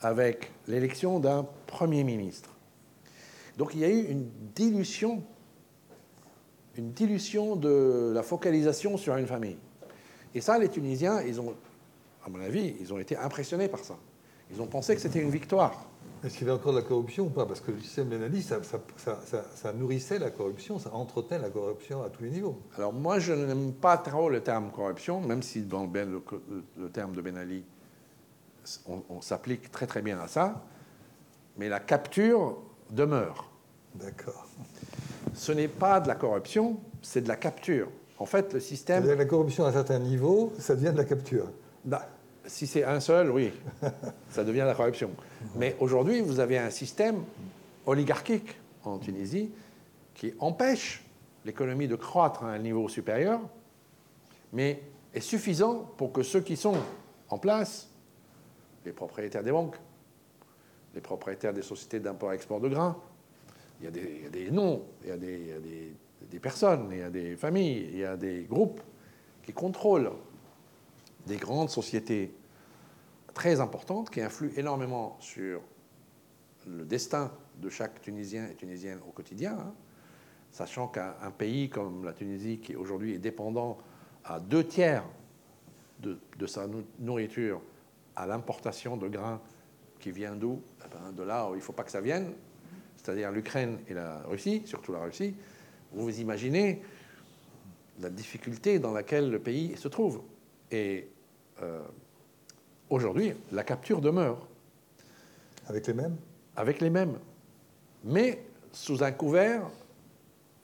[0.00, 2.50] avec l'élection d'un Premier ministre.
[3.56, 5.22] Donc il y a eu une dilution,
[6.76, 9.58] une dilution de la focalisation sur une famille.
[10.34, 11.54] Et ça, les Tunisiens, ils ont,
[12.26, 13.96] à mon avis, ils ont été impressionnés par ça.
[14.50, 15.86] Ils ont pensé que c'était une victoire.
[16.24, 17.44] Est-ce qu'il y avait encore de la corruption ou pas?
[17.44, 22.02] Parce que le système Ben Ali, ça, ça, nourrissait la corruption, ça entretenait la corruption
[22.02, 22.62] à tous les niveaux.
[22.76, 26.22] Alors moi, je n'aime pas trop le terme corruption, même si dans ben, le,
[26.78, 27.62] le, terme de Ben Ali,
[28.86, 30.64] on, on s'applique très très bien à ça.
[31.58, 32.56] Mais la capture
[32.90, 33.50] demeure.
[33.94, 34.46] D'accord.
[35.34, 37.88] Ce n'est pas de la corruption, c'est de la capture.
[38.18, 39.06] En fait, le système.
[39.06, 41.50] La corruption à un certain niveau, ça devient de la capture.
[42.46, 43.52] Si c'est un seul, oui,
[44.30, 45.10] ça devient de la corruption.
[45.56, 47.24] Mais aujourd'hui, vous avez un système
[47.86, 49.50] oligarchique en Tunisie
[50.14, 51.04] qui empêche
[51.44, 53.40] l'économie de croître à un niveau supérieur,
[54.52, 56.76] mais est suffisant pour que ceux qui sont
[57.28, 57.88] en place,
[58.84, 59.76] les propriétaires des banques,
[60.94, 62.96] les propriétaires des sociétés d'import-export de grains,
[63.80, 67.88] il y, a des, noms, il y a, des, personnes, il y a des familles,
[67.92, 68.80] il y a des groupes
[69.42, 70.10] qui contrôlent
[71.26, 72.34] des grandes sociétés
[73.32, 75.60] très importantes qui influent énormément sur
[76.66, 79.74] le destin de chaque Tunisien et Tunisienne au quotidien, hein.
[80.50, 83.78] sachant qu'un pays comme la Tunisie, qui aujourd'hui est dépendant
[84.24, 85.04] à deux tiers
[86.00, 86.66] de, sa
[86.98, 87.60] nourriture
[88.16, 89.40] à l'importation de grains
[89.98, 90.62] qui vient d'où?
[90.84, 92.32] Eh ben, De là où il ne faut pas que ça vienne,
[92.96, 95.34] c'est-à-dire l'Ukraine et la Russie, surtout la Russie,
[95.92, 96.82] vous vous imaginez
[98.00, 100.22] la difficulté dans laquelle le pays se trouve.
[100.70, 101.08] Et
[101.62, 101.82] euh,
[102.90, 104.46] aujourd'hui, la capture demeure.
[105.66, 106.16] Avec les mêmes?
[106.56, 107.18] Avec les mêmes.
[108.04, 109.62] Mais sous un couvert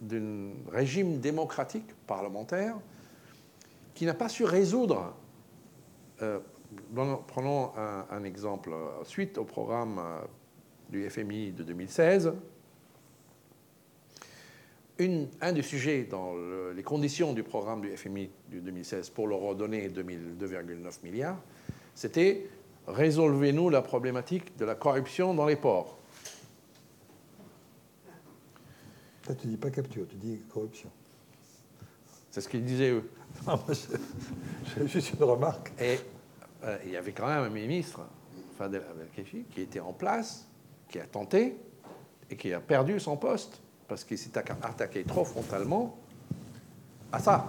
[0.00, 2.76] d'un régime démocratique parlementaire
[3.94, 5.14] qui n'a pas su résoudre.
[6.22, 6.38] Euh,
[7.26, 8.72] prenons un, exemple.
[9.04, 10.20] Suite au programme euh,
[10.90, 12.32] du FMI de 2016,
[15.40, 16.34] un des sujets dans
[16.74, 21.40] les conditions du programme du FMI de 2016 pour leur redonner 2,9 milliards,
[21.94, 22.46] c'était
[22.86, 25.98] résolvez-nous la problématique de la corruption dans les ports.
[29.22, 30.90] Toi, tu dis pas capture, tu dis corruption.
[32.30, 33.10] C'est ce qu'ils disaient eux.
[34.76, 35.72] J'ai juste une remarque.
[35.80, 35.98] Et
[36.64, 38.00] euh, il y avait quand même un ministre,
[38.56, 38.82] Fadel
[39.50, 40.46] qui était en place,
[40.88, 41.56] qui a tenté
[42.30, 45.98] et qui a perdu son poste parce qu'il s'est attaqué trop frontalement
[47.10, 47.44] à ça.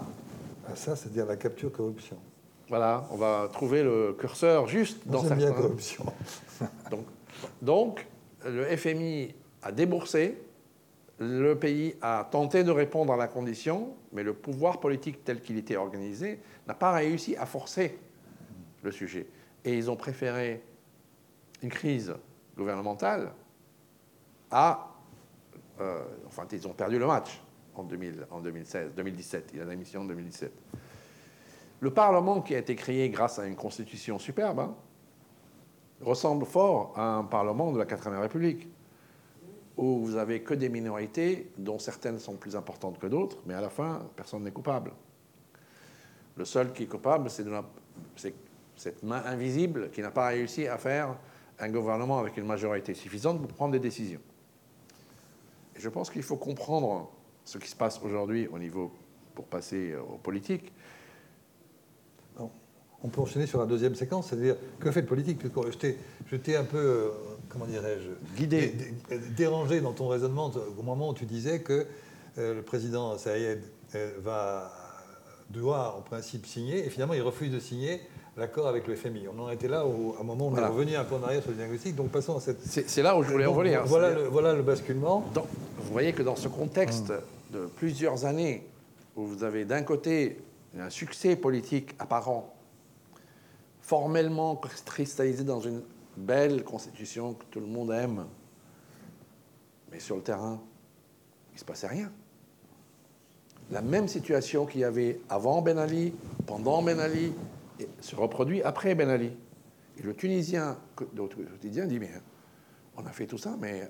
[0.67, 2.17] À ça, c'est-à-dire la capture corruption.
[2.67, 5.36] Voilà, on va trouver le curseur juste dans certains...
[5.36, 6.04] bien corruption.
[6.89, 7.06] donc,
[7.62, 8.08] donc,
[8.43, 10.41] le FMI a déboursé,
[11.19, 15.60] le pays a tenté de répondre à la condition, mais le pouvoir politique tel qu'il
[15.60, 17.99] était organisé n'a pas réussi à forcer
[18.82, 19.27] le sujet.
[19.63, 20.63] Et ils ont préféré
[21.62, 22.15] une crise
[22.58, 23.32] gouvernementale
[24.49, 24.90] à
[25.80, 27.42] euh, enfin, ils ont perdu le match
[27.76, 29.52] en, 2000, en 2016, 2017.
[29.54, 30.52] Il y a la mission en 2017.
[31.80, 34.76] Le Parlement qui a été créé grâce à une constitution superbe hein,
[36.02, 38.68] ressemble fort à un Parlement de la 4 République,
[39.78, 43.62] où vous avez que des minorités, dont certaines sont plus importantes que d'autres, mais à
[43.62, 44.92] la fin, personne n'est coupable.
[46.36, 47.46] Le seul qui est coupable, c'est
[48.76, 51.16] cette main invisible qui n'a pas réussi à faire
[51.60, 54.22] un gouvernement avec une majorité suffisante pour prendre des décisions
[55.82, 57.10] je pense qu'il faut comprendre
[57.44, 58.91] ce qui se passe aujourd'hui au niveau,
[59.34, 60.72] pour passer aux politiques.
[63.04, 65.39] On peut enchaîner sur la deuxième séquence, c'est-à-dire que fait le politique?
[66.28, 67.10] Je t'ai un peu, euh,
[67.50, 68.76] comment dirais-je, guidé,
[69.36, 71.88] dérangé dans ton raisonnement au moment où tu disais que
[72.38, 73.63] euh, le président Saïed
[73.96, 74.72] euh, va
[75.50, 78.02] devoir en principe signer, et finalement il refuse de signer
[78.38, 79.28] l'accord avec le FMI.
[79.36, 81.24] On en était là au, à un moment où on est revenu un peu en
[81.24, 81.96] arrière sur le diagnostic.
[81.96, 82.62] Donc passons à cette.
[82.62, 83.84] C'est là où je voulais en.
[83.84, 85.26] Voilà le, voilà le basculement.
[85.82, 87.12] Vous voyez que dans ce contexte
[87.52, 88.65] de plusieurs années
[89.15, 90.38] où vous avez d'un côté
[90.78, 92.54] un succès politique apparent,
[93.82, 95.82] formellement cristallisé dans une
[96.15, 98.26] belle constitution que tout le monde aime,
[99.91, 100.62] mais sur le terrain,
[101.50, 102.12] il ne se passait rien.
[103.72, 106.13] La même situation qu'il y avait avant Ben Ali,
[106.46, 107.34] pendant Ben Ali,
[108.00, 109.32] se reproduit après Ben Ali.
[109.98, 110.78] Et le Tunisien,
[111.15, 112.12] le quotidien dit, mais
[112.96, 113.89] on a fait tout ça, mais,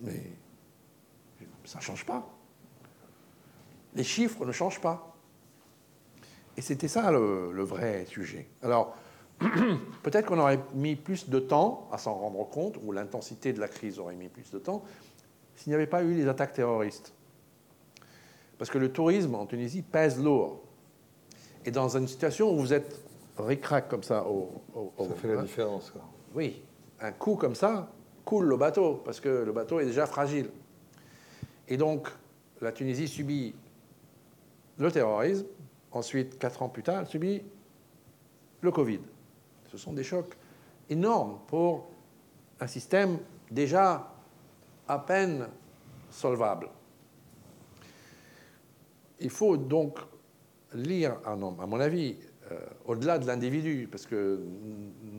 [0.00, 0.22] mais
[1.64, 2.28] ça ne change pas.
[3.94, 5.14] Les chiffres ne changent pas.
[6.56, 8.48] Et c'était ça le, vrai sujet.
[8.62, 8.94] Alors,
[10.02, 13.68] peut-être qu'on aurait mis plus de temps à s'en rendre compte, ou l'intensité de la
[13.68, 14.82] crise aurait mis plus de temps,
[15.54, 17.14] s'il n'y avait pas eu les attaques terroristes.
[18.58, 20.62] Parce que le tourisme en Tunisie pèse lourd.
[21.64, 23.02] Et dans une situation où vous êtes
[23.38, 24.62] ric-rac comme ça au,
[24.98, 25.90] Ça fait la différence.
[25.90, 26.02] Quoi.
[26.34, 26.62] Oui,
[27.00, 27.90] un coup comme ça
[28.24, 30.50] coule le bateau, parce que le bateau est déjà fragile.
[31.72, 32.06] Et donc,
[32.60, 33.54] la Tunisie subit
[34.76, 35.46] le terrorisme,
[35.90, 37.42] ensuite, quatre ans plus tard, elle subit
[38.60, 39.00] le Covid.
[39.70, 40.36] Ce sont des chocs
[40.90, 41.86] énormes pour
[42.60, 43.16] un système
[43.50, 44.12] déjà
[44.86, 45.48] à peine
[46.10, 46.68] solvable.
[49.20, 49.98] Il faut donc
[50.74, 52.16] lire, à mon avis,
[52.50, 54.42] euh, au-delà de l'individu, parce que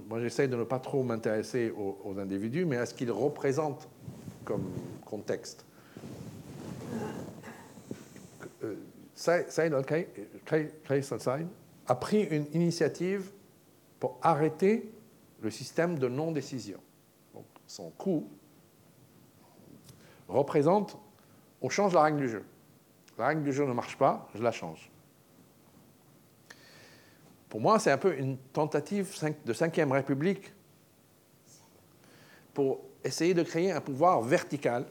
[0.08, 3.89] moi j'essaie de ne pas trop m'intéresser aux, individus, mais à ce qu'ils représentent
[4.46, 4.70] comme
[5.04, 5.66] contexte.
[8.63, 8.75] Euh,
[9.15, 9.86] Saïd al
[11.86, 13.32] a pris une initiative
[13.99, 14.91] pour arrêter
[15.41, 16.79] le système de non-décision.
[17.67, 18.29] Son coup
[20.27, 20.97] représente,
[21.62, 22.43] on change la règle du jeu.
[23.17, 24.89] La règle du jeu ne marche pas, je la change.
[27.49, 30.51] Pour moi, c'est un peu une tentative de cinquième république
[32.53, 34.86] pour essayer de créer un pouvoir vertical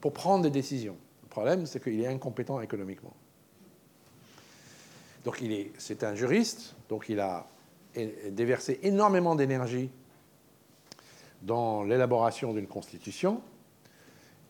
[0.00, 0.96] pour prendre des décisions.
[1.22, 3.14] Le problème, c'est qu'il est incompétent économiquement.
[5.24, 5.42] Donc,
[5.78, 7.46] c'est un juriste, donc il a
[8.30, 9.90] déversé énormément d'énergie
[11.42, 13.42] dans l'élaboration d'une constitution.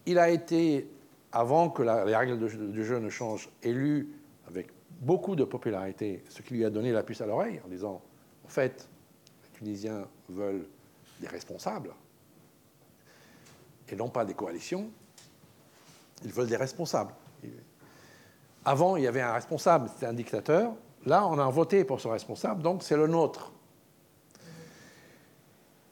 [0.06, 0.88] Il a été,
[1.32, 2.38] avant que les règles
[2.72, 4.14] du jeu ne changent, élu
[4.46, 4.68] avec
[5.00, 8.02] beaucoup de popularité, ce qui lui a donné la puce à l'oreille en disant,
[8.44, 8.88] en fait,
[9.42, 10.66] les Tunisiens veulent
[11.20, 11.90] des responsables
[13.88, 14.90] et non pas des coalitions,
[16.24, 17.12] ils veulent des responsables.
[18.64, 20.72] Avant, il y avait un responsable, c'était un dictateur.
[21.06, 23.52] Là, on a voté pour ce responsable, donc c'est le nôtre.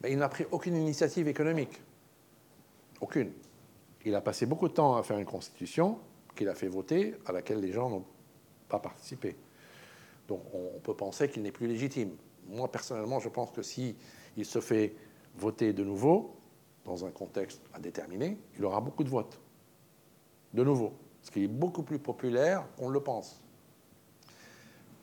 [0.03, 1.81] Mais il n'a pris aucune initiative économique.
[3.01, 3.33] Aucune.
[4.05, 5.99] Il a passé beaucoup de temps à faire une constitution
[6.37, 8.05] qu'il a fait voter, à laquelle les gens n'ont
[8.69, 9.35] pas participer.
[10.29, 12.11] Donc on peut penser qu'il n'est plus légitime.
[12.47, 13.97] Moi, personnellement, je pense que si
[14.45, 14.95] se fait
[15.37, 16.37] voter de nouveau,
[16.85, 19.39] dans un contexte à déterminer, il aura beaucoup de votes.
[20.55, 20.93] De nouveau.
[21.21, 23.41] Parce qu'il est beaucoup plus populaire qu'on le pense.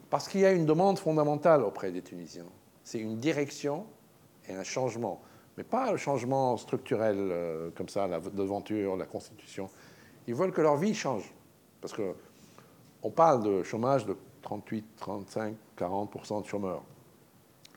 [0.10, 2.46] Parce qu'il y a une demande fondamentale auprès des Tunisiens.
[2.84, 3.86] C'est une direction
[4.48, 5.22] et un changement.
[5.58, 9.70] Mais pas le changement structurel euh, comme ça, la devanture, la constitution.
[10.28, 11.34] Ils veulent que leur vie change.
[11.82, 12.16] Parce que
[13.04, 16.84] on parle de chômage de 38, 35, 40% de chômeurs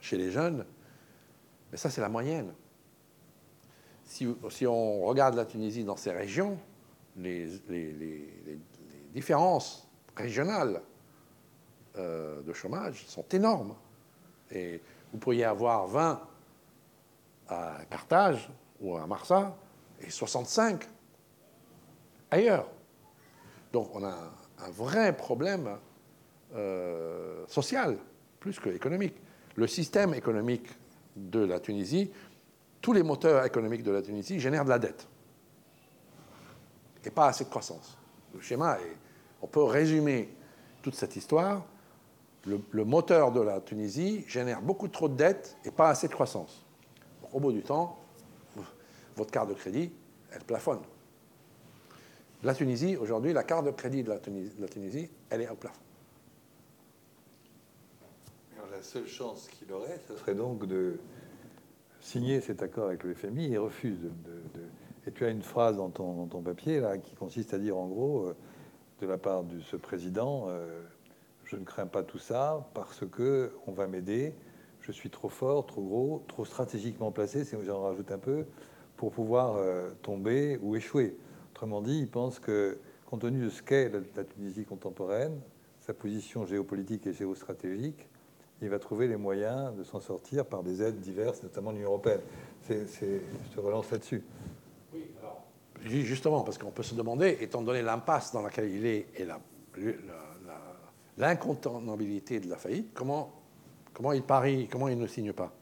[0.01, 0.65] chez les jeunes,
[1.71, 2.53] mais ça c'est la moyenne.
[4.05, 4.27] Si,
[4.67, 6.57] on regarde la Tunisie dans ces régions,
[7.19, 8.29] les,
[9.13, 10.83] différences régionales
[11.97, 13.75] euh, de chômage sont énormes.
[14.51, 14.81] Et
[15.13, 16.21] vous pourriez avoir 20
[17.49, 18.51] à Carthage
[18.81, 19.57] ou à Marsa
[20.01, 20.87] et 65
[22.31, 22.69] ailleurs.
[23.73, 24.15] Donc on a
[24.61, 25.77] un vrai problème
[26.55, 27.97] euh, social,
[28.41, 29.17] plus que économique.
[29.57, 30.69] Le système économique
[31.17, 32.11] de la Tunisie,
[32.81, 35.09] tous les moteurs économiques de la Tunisie génèrent de la dette
[37.05, 37.99] et pas assez de croissance.
[38.35, 38.97] Le schéma est,
[39.43, 40.35] on peut résumer
[40.83, 41.65] toute cette histoire.
[42.47, 46.65] Le, moteur de la Tunisie génère beaucoup trop de dettes et pas assez de croissance.
[47.33, 47.99] Au bout du temps,
[49.17, 49.93] votre carte de crédit,
[50.33, 50.81] elle plafonne.
[52.43, 55.81] La Tunisie, aujourd'hui, la carte de crédit de la Tunisie, elle est au plafond.
[58.79, 61.01] la seule chance qu'il aurait, ce serait donc de
[62.01, 63.49] signer cet accord avec le FMI.
[63.49, 64.61] Il refuse de,
[65.09, 68.27] Et tu as une phrase dans ton, papier là, qui consiste à dire en gros,
[68.27, 68.37] euh,
[69.01, 70.83] de la part de ce président, euh,
[71.44, 74.35] je ne crains pas tout ça parce que on va m'aider.
[74.83, 78.44] Je suis trop fort, trop gros, trop stratégiquement placé, si j'en rajoute un peu,
[78.99, 81.16] pour pouvoir euh, tomber ou échouer.
[81.53, 85.40] Autrement dit, il pense que, compte tenu de ce qu'est la, Tunisie contemporaine,
[85.81, 88.11] sa position géopolitique et géostratégique,
[88.61, 92.21] il va trouver les moyens de s'en sortir par des aides diverses, notamment l'Union européenne.
[92.68, 92.75] Je
[93.55, 94.23] te relance là-dessus.
[95.85, 99.27] Justement, parce qu'on peut se demander, étant donné l'impasse dans laquelle il est et
[101.17, 103.33] l'incontournabilité de la faillite, comment,
[104.12, 105.53] il parie, comment il ne signe pas?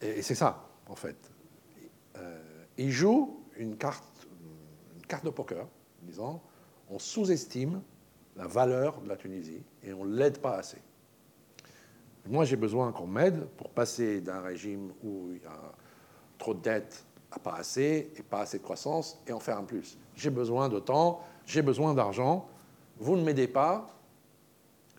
[0.00, 1.16] Et, c'est ça, en fait.
[2.16, 4.26] Euh, il joue une carte,
[4.96, 5.66] une carte de poker,
[6.02, 6.42] disant
[6.88, 7.82] on sous-estime
[8.36, 10.78] la valeur de la Tunisie et on ne l'aide pas assez.
[12.26, 15.72] Moi, j'ai besoin qu'on m'aide pour passer d'un régime où il y a
[16.38, 17.05] trop de dettes
[17.42, 19.98] pas assez et pas assez de croissance et en faire un plus.
[20.14, 22.48] J'ai besoin de temps, j'ai besoin d'argent.
[22.98, 23.86] Vous ne m'aidez pas,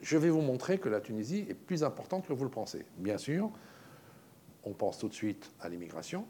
[0.01, 2.85] je vais vous montrer que la Tunisie est plus importante que vous le pensez.
[2.97, 3.49] Bien sûr,
[4.63, 6.25] on pense tout de suite à l'immigration.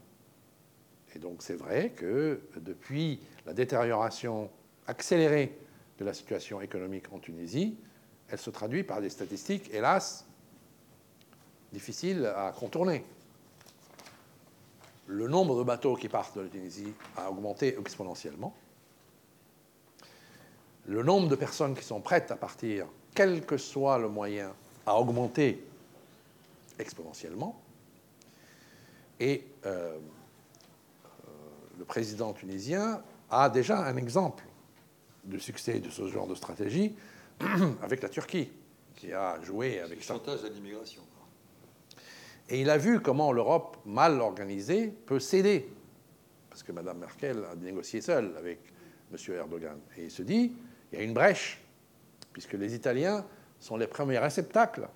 [1.15, 4.49] Et donc c'est vrai que depuis la détérioration
[4.85, 5.57] accélérée
[5.97, 7.77] de la situation économique en Tunisie,
[8.29, 10.25] elle se traduit par des statistiques, hélas,
[11.71, 13.03] difficiles à contourner.
[15.07, 18.53] Le nombre de bateaux qui partent de la Tunisie a augmenté exponentiellement.
[20.85, 24.53] Le nombre de personnes qui sont prêtes à partir, quel que soit le moyen,
[24.85, 25.65] a augmenté
[26.77, 27.59] exponentiellement.
[29.19, 29.97] Et euh, euh,
[31.79, 34.43] le président tunisien a déjà un exemple
[35.23, 36.95] de succès de ce genre de stratégie
[37.81, 38.49] avec la Turquie,
[38.95, 40.15] qui a joué avec ça.
[40.15, 41.01] chantage à l'immigration.
[42.49, 45.69] Et il a vu comment l'Europe, mal organisée, peut céder.
[46.49, 48.59] Parce que Mme Merkel a négocié seule avec
[49.11, 49.35] M.
[49.35, 49.79] Erdogan.
[49.97, 50.53] Et il se dit,
[50.91, 51.61] il y a une brèche,
[52.33, 53.25] puisque les Italiens
[53.59, 54.87] sont les premiers réceptacles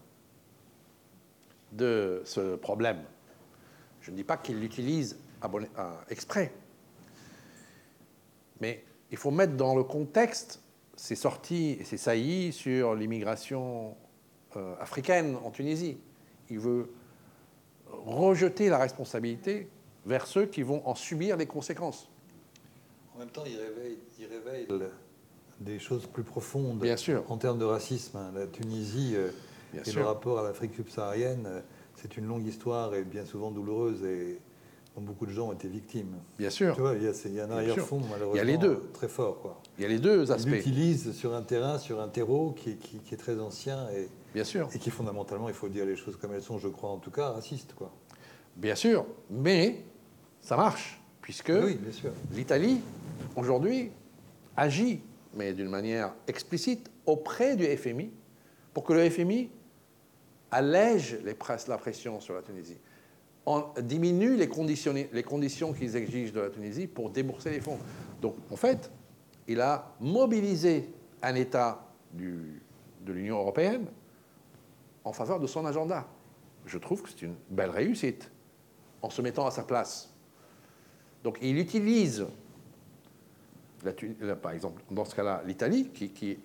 [1.72, 3.04] de ce problème.
[4.02, 5.18] Je ne dis pas qu'ils l'utilisent
[6.10, 6.52] exprès,
[8.60, 10.62] mais il faut mettre dans le contexte
[10.96, 13.96] ces sorties et ces saillies sur l'immigration
[14.56, 15.98] euh, africaine en Tunisie.
[16.50, 16.92] Il veut
[18.06, 19.68] rejeter la responsabilité
[20.06, 22.10] vers ceux qui vont en subir les conséquences.
[23.16, 24.68] En même temps, il réveille,
[25.60, 27.24] des choses plus profondes Bien sûr.
[27.30, 28.18] en termes de racisme.
[28.34, 29.30] La Tunisie euh,
[29.86, 31.62] et le rapport à l'Afrique subsaharienne, euh,
[31.96, 34.04] c'est une longue histoire et bien souvent douloureuse.
[34.04, 34.40] Et
[34.96, 36.16] dont beaucoup de gens ont été victimes.
[36.38, 36.76] Bien sûr.
[36.76, 38.82] Tu vois, il y a, un arrière-fond, malheureusement, il y a les deux.
[38.94, 39.40] très fort.
[39.42, 39.62] Quoi.
[39.78, 40.50] Il y a les deux aspects.
[40.50, 42.78] Il l'utilise sur un terrain, sur un terreau qui,
[43.12, 44.70] est très ancien et, bien sûr.
[44.74, 47.12] et qui, fondamentalement, il faut dire les choses comme elles sont, je crois en tout
[47.12, 47.74] cas, raciste.
[47.74, 47.92] Quoi.
[48.56, 49.84] Bien sûr, mais
[50.40, 51.54] ça marche, puisque
[52.32, 52.82] l'Italie,
[53.36, 53.92] aujourd'hui,
[54.56, 55.02] agit,
[55.34, 58.12] mais d'une manière explicite, auprès du FMI,
[58.74, 59.50] pour que le FMI
[60.50, 61.36] allège les,
[61.68, 62.78] la pression sur la Tunisie
[63.46, 67.80] on diminue les conditions, les conditions qu'ils exigent de la Tunisie pour débourser les fonds.
[68.22, 68.92] Donc, en fait,
[69.48, 70.90] il a mobilisé
[71.22, 73.86] un État de l'Union européenne
[75.04, 76.08] en faveur de son agenda.
[76.66, 78.30] Je trouve que c'est une belle réussite,
[79.02, 80.14] en se mettant à sa place.
[81.24, 82.26] Donc, il utilise,
[84.42, 86.40] par exemple, dans ce cas-là, l'Italie, qui,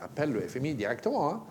[0.00, 1.42] appelle le FMI directement, hein,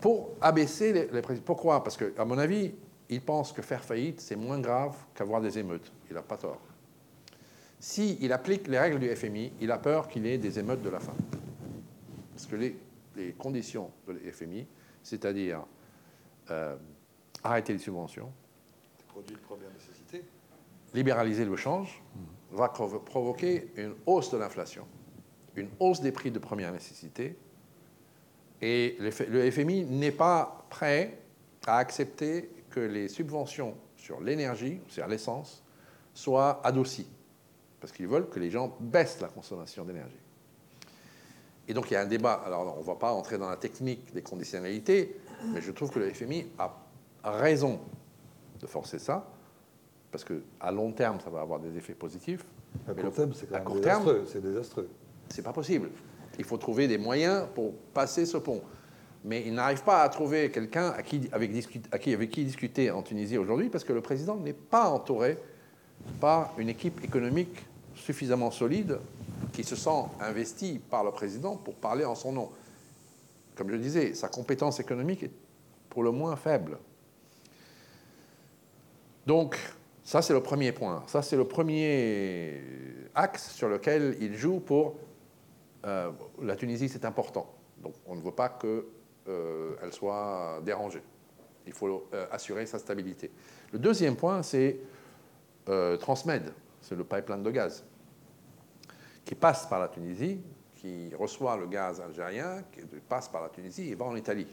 [0.00, 2.72] pour abaisser les, les Pourquoi Parce que, à mon avis,
[3.08, 5.92] il pense que faire faillite, c'est moins grave qu'avoir des émeutes.
[6.10, 6.60] Il n'a pas tort.
[7.78, 10.88] S'il il applique les règles du FMI, il a peur qu'il ait des émeutes de
[10.88, 11.14] la faim.
[12.32, 12.76] Parce que les,
[13.38, 14.66] conditions de FMI,
[15.04, 15.64] c'est-à-dire
[16.50, 16.74] euh,
[17.44, 18.32] arrêter les subventions,
[19.06, 20.24] produits de première nécessité,
[20.92, 22.56] libéraliser le change, mmh.
[22.56, 24.86] va provoquer une hausse de l'inflation,
[25.54, 27.36] une hausse des prix de première nécessité.
[28.60, 31.18] Et le FMI n'est pas prêt
[31.66, 35.62] à accepter que les subventions sur l'énergie, c'est-à-dire l'essence,
[36.14, 37.08] soient adoucies.
[37.80, 40.23] Parce qu'ils veulent que les gens baissent la consommation d'énergie.
[41.68, 42.42] Et donc il y a un débat.
[42.46, 45.16] Alors on ne va pas entrer dans la technique des conditionnalités,
[45.52, 46.70] mais je trouve que le FMI a
[47.24, 47.80] raison
[48.60, 49.26] de forcer ça,
[50.10, 52.44] parce qu'à long terme, ça va avoir des effets positifs.
[52.88, 54.24] À court terme, c'est quand désastreux.
[54.30, 54.88] C'est désastreux.
[55.28, 55.90] C'est pas possible.
[56.38, 58.62] Il faut trouver des moyens pour passer ce pont
[59.24, 63.70] mais il n'arrive pas à trouver quelqu'un avec qui, avec, qui discuter en Tunisie aujourd'hui
[63.70, 65.38] parce que le président n'est pas entouré
[66.20, 68.98] par une équipe économique suffisamment solide
[69.52, 72.50] qui se sent investie par le président pour parler en son nom.
[73.54, 75.32] Comme je disais, sa compétence économique est
[75.88, 76.78] pour le moins faible.
[79.26, 79.56] Donc,
[80.02, 81.02] ça c'est le premier point.
[81.06, 82.60] Ça c'est le premier
[83.14, 84.96] axe sur lequel il joue pour
[85.86, 86.10] euh,
[86.42, 87.46] la Tunisie, c'est important.
[87.82, 88.86] Donc, on ne veut pas que
[89.28, 91.02] euh, soit dérangée.
[91.66, 93.30] Il faut euh, assurer sa stabilité.
[93.72, 94.78] Le deuxième point, c'est
[95.98, 97.84] Transmed, c'est le pipeline de gaz,
[99.24, 100.40] qui passe par la Tunisie,
[100.76, 104.46] qui reçoit le gaz algérien, qui passe par la Tunisie et va en Italie.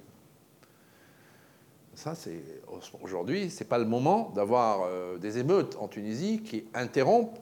[1.94, 2.62] Ça, c'est
[3.02, 4.88] aujourd'hui, c'est pas le moment d'avoir
[5.20, 7.38] des émeutes en Tunisie qui interrompent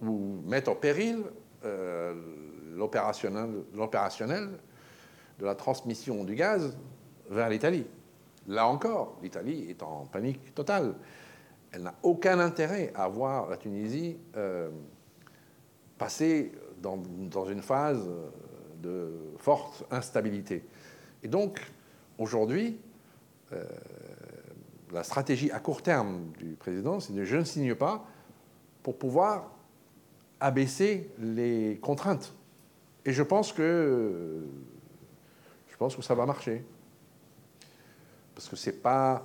[0.00, 1.24] ou mettent en péril
[2.76, 4.50] l'opérationnel
[5.38, 6.76] de la transmission du gaz
[7.28, 7.86] vers l'Italie.
[8.46, 10.94] Là encore, l'Italie est en panique totale.
[11.72, 14.70] Elle n'a aucun intérêt à voir la Tunisie euh,
[15.98, 18.08] passer dans, une phase
[18.82, 20.64] de forte instabilité.
[21.22, 21.60] Et donc,
[22.18, 22.80] aujourd'hui,
[23.52, 23.64] euh,
[24.92, 28.04] la stratégie à court terme du président, c'est de je ne signe pas
[28.82, 29.50] pour pouvoir
[30.40, 32.32] abaisser les contraintes.
[33.04, 34.44] Et je pense que
[35.68, 36.64] je pense que ça va marcher.
[38.34, 39.22] Parce que c'est pas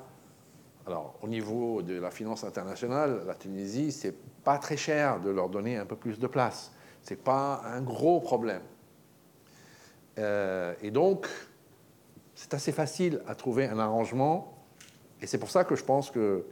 [0.86, 5.50] alors au niveau de la finance internationale, la Tunisie, c'est pas très cher de leur
[5.50, 6.72] donner un peu plus de place.
[7.06, 8.64] C'est pas un gros problème.
[10.18, 11.28] Euh, et donc,
[12.34, 14.58] c'est assez facile à trouver un arrangement.
[15.22, 16.48] Et c'est pour ça que je pense que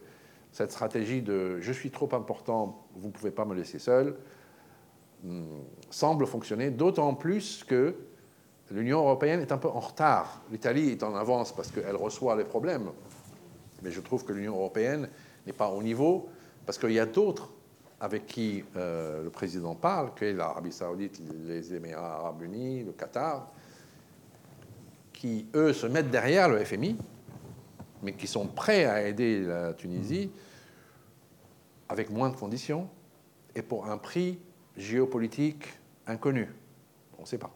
[0.51, 4.15] cette stratégie de je suis trop important, vous ne pouvez pas me laisser seul,
[5.23, 5.41] hmm,
[5.89, 7.95] semble fonctionner, d'autant plus que
[8.69, 10.43] l'Union européenne est un peu en retard.
[10.51, 12.91] L'Italie est en avance parce qu'elle reçoit les problèmes.
[13.81, 15.09] Mais je trouve que l'Union européenne
[15.47, 16.29] n'est pas au niveau
[16.67, 17.49] parce qu'il y a d'autres
[18.03, 23.49] avec qui euh, le président parle, que l'Arabie saoudite, les Émirats arabes unis, le Qatar,
[25.13, 26.97] qui, eux, se mettent derrière le FMI,
[28.01, 30.29] mais qui sont prêts à aider la Tunisie
[31.87, 32.89] avec moins de conditions
[33.55, 34.37] et pour un prix
[34.75, 35.65] géopolitique
[36.05, 36.49] inconnu.
[37.17, 37.55] On ne sait pas.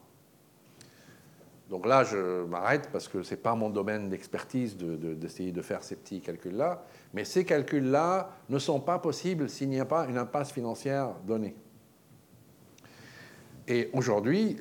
[1.70, 5.84] Donc là, je m'arrête parce que ce n'est pas mon domaine d'expertise d'essayer de, faire
[5.84, 6.84] ces petits calculs-là.
[7.14, 11.56] Mais ces calculs-là ne sont pas possibles s'il n'y a pas une impasse financière donnée.
[13.68, 14.58] Et aujourd'hui,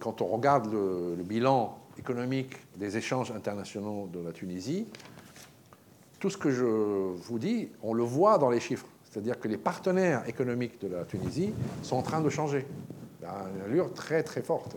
[0.00, 4.86] quand on regarde le bilan économique des échanges internationaux de la Tunisie,
[6.18, 8.86] tout ce que je vous dis, on le voit dans les chiffres.
[9.04, 12.66] C'est-à-dire que les partenaires économiques de la Tunisie sont en train de changer
[13.26, 14.76] à une allure très très forte.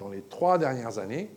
[0.00, 1.30] Dans les trois dernières années,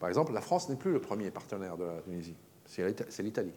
[0.00, 2.34] par exemple, la France n'est plus le premier partenaire de la Tunisie,
[2.66, 3.54] c'est l'Italie.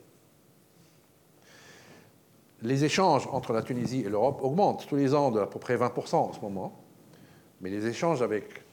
[2.61, 5.75] Les échanges entre la Tunisie et l'Europe augmentent tous les ans de à peu près
[5.75, 6.79] 20% en ce moment,
[7.59, 8.63] mais les échanges avec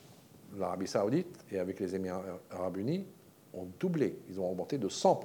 [0.59, 3.07] l'Arabie saoudite et avec les Émirats arabes unis
[3.55, 4.19] ont doublé.
[4.29, 5.23] Ils ont augmenté de 100%.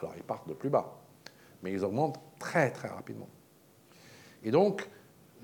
[0.00, 0.98] Alors ils partent de plus bas,
[1.62, 3.28] mais ils augmentent très très rapidement.
[4.42, 4.90] Et donc,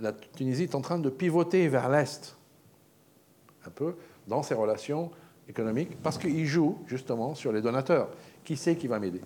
[0.00, 2.36] la Tunisie est en train de pivoter vers l'Est,
[3.66, 3.94] un peu,
[4.26, 5.10] dans ses relations
[5.48, 8.08] économiques, parce qu'il joue justement sur les donateurs.
[8.44, 9.20] Qui sait qui va m'aider?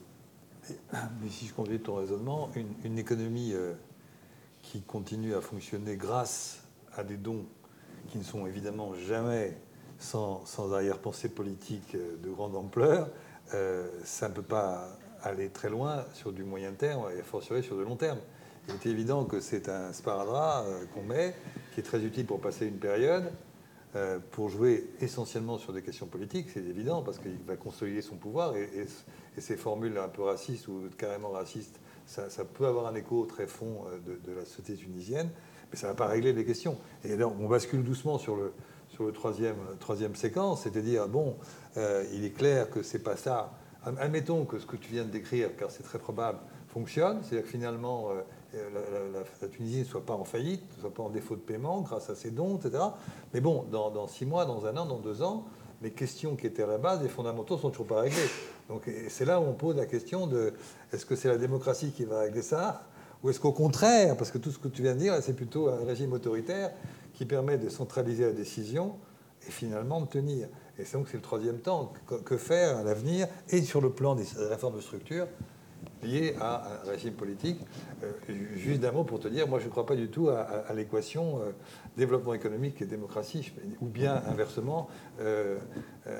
[0.92, 2.50] Mais, si je complète ton raisonnement,
[2.84, 3.74] une, économie euh,
[4.62, 6.62] qui continue à fonctionner grâce
[6.96, 7.44] à des dons
[8.08, 9.56] qui ne sont évidemment jamais
[9.98, 13.10] sans, arrière-pensée politique euh, de grande ampleur,
[13.52, 14.88] euh, ça ne peut pas
[15.22, 18.18] aller très loin sur du moyen terme et fortiori sur de long terme.
[18.68, 20.64] Il est évident que c'est un sparadrap
[20.94, 21.34] qu'on met,
[21.74, 23.30] qui est très utile pour passer une période,
[24.32, 28.56] pour jouer essentiellement sur des questions politiques, c'est évident, parce qu'il va consolider son pouvoir,
[28.56, 28.86] et,
[29.38, 33.84] ces formules un peu racistes ou carrément racistes, ça, peut avoir un écho très fond
[34.04, 35.30] de, de la société tunisienne,
[35.70, 36.76] mais ça ne va pas régler les questions.
[37.04, 38.52] Et là, on bascule doucement sur le,
[39.12, 41.36] troisième, séquence, c'est-à-dire, bon,
[41.76, 43.52] euh, il est clair que c'est pas ça.
[43.98, 46.38] Admettons que ce que tu viens de décrire, car c'est très probable,
[46.68, 48.22] fonctionne, c'est-à-dire que finalement, euh,
[48.72, 52.10] la, Tunisie ne soit pas en faillite, ne soit pas en défaut de paiement grâce
[52.10, 52.82] à ses dons, etc.
[53.32, 55.44] Mais bon, dans, six mois, dans un an, dans deux ans,
[55.82, 58.30] les questions qui étaient à la base, les fondamentaux, sont toujours pas réglés.
[58.68, 60.54] Donc c'est là où on pose la question de
[60.92, 62.86] est-ce que c'est la démocratie qui va régler ça
[63.22, 65.70] ou est-ce qu'au contraire, parce que tout ce que tu viens de dire, c'est plutôt
[65.70, 66.72] un régime autoritaire
[67.14, 68.96] qui permet de centraliser la décision
[69.48, 70.48] et finalement de tenir.
[70.78, 71.94] Et c'est donc c'est le troisième temps.
[72.26, 75.26] Que faire à l'avenir et sur le plan des réformes de structure
[76.04, 77.60] liées à un régime politique
[78.02, 78.12] euh,
[78.54, 81.40] Juste d'un mot pour te dire, moi je ne crois pas du tout à, l'équation
[81.40, 81.52] euh,
[81.96, 84.88] développement économique et démocratie, ou bien inversement,
[85.20, 85.58] euh,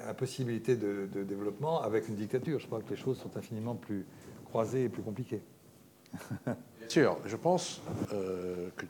[0.08, 2.58] impossibilité de, développement avec une dictature.
[2.58, 4.04] Je crois que les choses sont infiniment plus
[4.46, 5.42] croisées et plus compliquées.
[6.46, 7.80] Bien sûr, je pense
[8.10, 8.86] que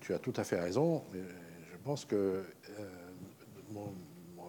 [0.00, 1.02] tu as tout à fait raison.
[1.12, 2.44] Je pense que
[2.78, 2.88] euh,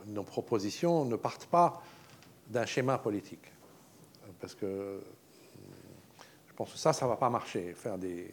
[0.07, 1.81] nos propositions ne partent pas
[2.47, 3.51] d'un schéma politique.
[4.39, 5.01] Parce que
[6.53, 7.73] je pense que ça, ça ne va pas marcher.
[7.73, 8.31] Faire des,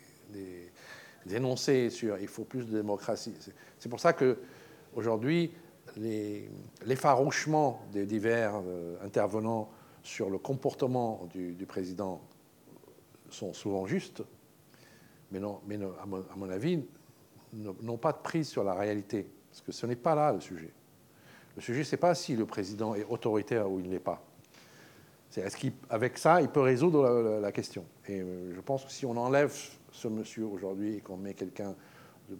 [1.31, 3.35] énoncés sur il faut plus de démocratie.
[3.79, 4.39] C'est pour ça que
[4.95, 5.53] aujourd'hui,
[6.85, 9.71] l'effarouchement des divers euh, intervenants
[10.03, 12.21] sur le comportement du, président
[13.31, 14.23] sont souvent justes,
[15.31, 16.85] mais, non, mais à, mon, avis,
[17.55, 19.27] n'ont pas de prise sur la réalité.
[19.51, 20.73] Parce que ce n'est pas là le sujet.
[21.57, 24.23] Le sujet, ce n'est pas si le président est autoritaire ou il n'est pas.
[25.31, 27.85] C'est est-ce qu'avec ça, il peut résoudre la, question?
[28.09, 29.55] Et euh, je pense que si on enlève
[29.93, 31.75] ce monsieur aujourd'hui et qu'on met quelqu'un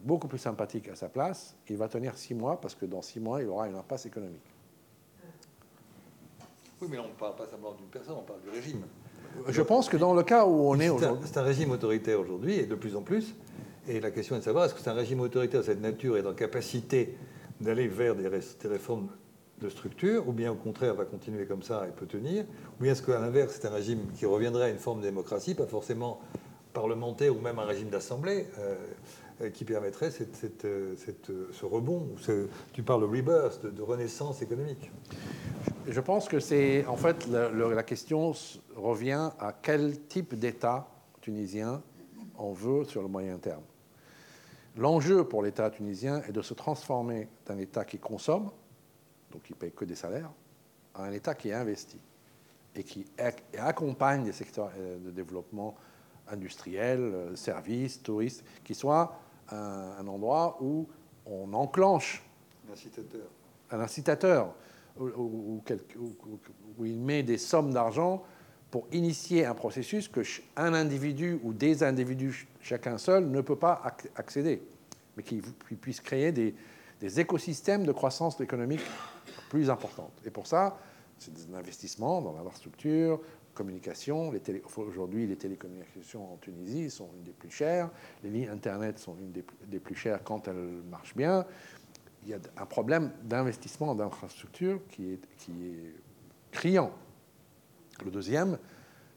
[0.03, 3.21] beaucoup plus sympathique à sa place, il va tenir six mois parce que dans six
[3.21, 4.43] mois, il aura une impasse économique.
[6.81, 8.83] Oui, mais on ne parle pas simplement d'une personne, on parle du régime.
[9.47, 11.29] Je pense que dans le cas où on est aujourd'hui.
[11.31, 13.35] c'est un régime autoritaire aujourd'hui, et de plus en plus.
[13.87, 16.17] Et la question est de savoir est-ce que c'est un régime autoritaire de cette nature
[16.17, 17.17] et en capacité
[17.61, 19.11] d'aller vers des réformes
[19.61, 22.45] de structure, ou bien au contraire va continuer comme ça et peut tenir,
[22.79, 25.55] ou bien est-ce qu'à l'inverse c'est un régime qui reviendrait à une forme de démocratie,
[25.55, 26.21] pas forcément
[26.73, 28.75] parlementaire ou même un régime d'assemblée, euh,
[29.43, 30.95] euh, qui permettrait cette- cette, euh,
[31.53, 32.09] ce rebond,
[32.73, 34.91] tu parles de rebirth, de, renaissance économique.
[35.89, 38.33] Je pense que c'est en fait la question
[38.77, 40.89] revient à quel type d'État
[41.21, 41.83] tunisien
[42.39, 43.63] on veut sur le moyen terme.
[44.77, 48.51] L'enjeu pour l'État tunisien est de se transformer d'un État qui consomme,
[49.31, 50.31] donc qui paye que des salaires,
[50.95, 52.01] à un État qui investit
[52.75, 55.75] et qui ac- accompagne des secteurs euh, de développement
[56.29, 59.19] industriel, euh, services, touristes, qui soit
[59.51, 60.87] un, un endroit où
[61.27, 62.23] on enclenche
[62.73, 63.27] Incitateur.
[63.73, 64.55] un incitateur
[64.99, 65.61] où,
[66.85, 68.23] il met des sommes d'argent
[68.71, 70.21] pour initier un processus que
[70.57, 74.63] un individu ou des individus, ch- chacun seul, ne peut pas ac- accéder,
[75.17, 76.55] mais qui, qui puisse créer des,
[77.01, 78.83] des écosystèmes de croissance économique
[79.51, 80.15] plus importantes.
[80.25, 80.79] Et pour ça,
[81.19, 83.21] c'est des investissements dans l'infrastructure,
[83.53, 84.31] communication.
[84.39, 87.91] Télé- Aujourd'hui, les télécommunications en Tunisie sont une des plus chères.
[88.25, 89.43] Les lignes Internet sont une des,
[89.81, 91.45] plus- chères quand elles marchent bien
[92.23, 95.95] il y a un problème d'investissement d'infrastructure qui qui est
[96.53, 96.93] criant.
[98.05, 98.59] Le deuxième,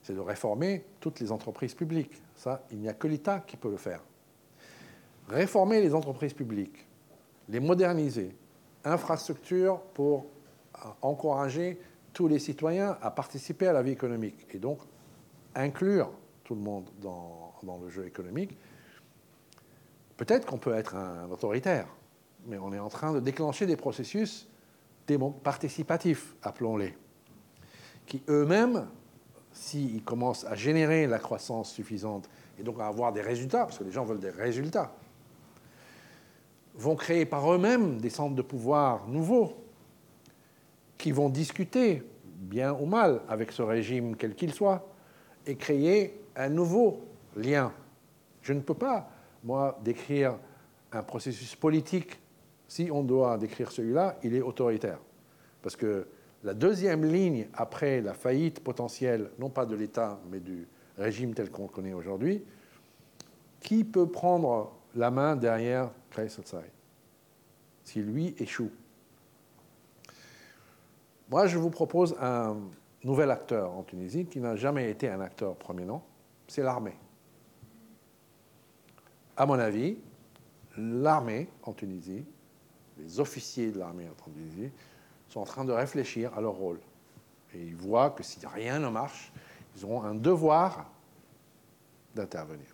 [0.01, 2.13] c'est de réformer toutes les entreprises publiques.
[2.37, 4.01] Ça, il n'y a que l'État qui peut le faire.
[5.27, 6.85] Réformer les entreprises publiques,
[7.49, 8.33] les moderniser,
[8.85, 10.25] infrastructure pour
[10.75, 11.79] euh, encourager
[12.13, 14.79] tous les citoyens à participer à la vie économique et donc
[15.55, 16.11] inclure
[16.43, 18.57] tout le monde dans, dans le jeu économique.
[20.17, 21.87] Peut-être qu'on peut être un autoritaire,
[22.45, 24.47] mais on est en train de déclencher des processus
[25.43, 26.95] participatifs, appelons-les,
[28.05, 28.87] qui eux-mêmes,
[29.51, 32.29] s'ils commencent à générer la croissance suffisante
[32.59, 34.95] et donc à avoir des résultats, parce que les gens veulent des résultats,
[36.75, 39.53] vont créer par eux-mêmes des centres de pouvoir nouveaux
[40.97, 44.87] qui vont discuter, bien ou mal, avec ce régime quel qu'il soit,
[45.45, 47.01] et créer un nouveau
[47.35, 47.71] lien.
[48.41, 49.09] Je ne peux pas,
[49.43, 50.37] moi, décrire
[50.91, 52.19] un processus politique.
[52.67, 54.99] Si on doit décrire celui-là, il est autoritaire.
[55.61, 56.07] Parce que
[56.43, 60.67] la deuxième ligne après la faillite potentielle, non pas de l'État, mais du
[60.97, 62.43] régime tel qu'on le connaît aujourd'hui,
[63.61, 66.69] qui peut prendre la main derrière Kais Sotsaï
[67.83, 68.71] si lui échoue
[71.29, 72.57] Moi, je vous propose un
[73.03, 76.03] nouvel acteur en Tunisie qui n'a jamais été un acteur prominent,
[76.47, 76.95] c'est l'armée.
[79.35, 79.97] À mon avis,
[80.77, 82.25] l'armée en Tunisie,
[82.97, 84.71] les officiers de l'armée en Tunisie,
[85.27, 86.79] sont en train de réfléchir à leur rôle.
[87.53, 89.33] Et ils voient que si rien ne marche,
[89.75, 90.89] ils auront un devoir
[92.15, 92.72] d'intervenir.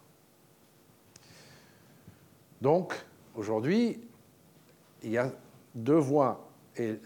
[2.62, 2.94] Donc,
[3.36, 4.00] aujourd'hui,
[5.04, 5.32] il y a
[5.76, 6.46] deux voies.
[6.78, 7.00] Et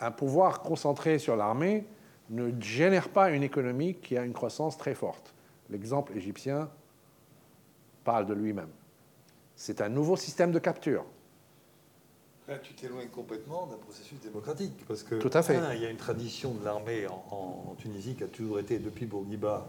[0.00, 1.86] un pouvoir concentré sur l'armée
[2.30, 5.34] ne génère pas une économie qui a une croissance très forte.
[5.70, 6.70] L'exemple égyptien
[8.04, 8.70] parle de lui-même.
[9.54, 11.04] C'est un nouveau système de capture.
[12.48, 14.84] Là, tu t'éloignes complètement d'un processus démocratique.
[14.86, 15.56] Parce que, Tout à fait.
[15.56, 19.06] un, il y a une tradition de l'armée en, Tunisie qui a toujours été, depuis
[19.06, 19.66] Bourguiba,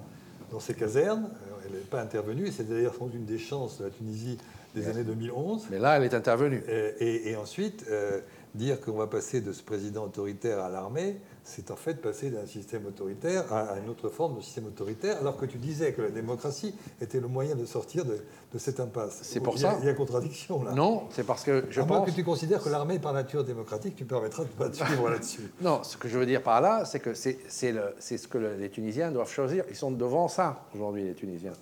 [0.52, 1.32] dans ses casernes.
[1.48, 2.52] Euh, Elle n'est pas intervenue.
[2.52, 4.38] C'est d'ailleurs sans une des chances de la Tunisie
[4.80, 4.96] des Yes.
[4.96, 5.68] années 2011.
[5.72, 6.64] Mais là, elle est intervenue.
[6.70, 8.20] Euh, Et, et ensuite, euh,
[8.56, 12.46] dire qu'on va passer de ce président autoritaire à l'armée, c'est en fait passer d'un
[12.46, 16.10] système autoritaire à, une autre forme de système autoritaire, alors que tu disais que la
[16.10, 18.18] démocratie était le moyen de sortir de,
[18.54, 19.20] de cette impasse.
[19.22, 19.78] C'est pour Il a- ça.
[19.82, 20.72] Il y a contradiction là.
[20.74, 22.10] Non, c'est parce que je à moins pense...
[22.10, 25.10] que tu considères que l'armée est par nature démocratique, tu permettras de pas te suivre
[25.12, 25.52] là-dessus.
[25.62, 28.70] Non, ce que je veux dire par là, c'est que c'est ce que le- les
[28.70, 29.64] Tunisiens doivent choisir.
[29.70, 31.54] Ils sont devant ça aujourd'hui, les Tunisiens.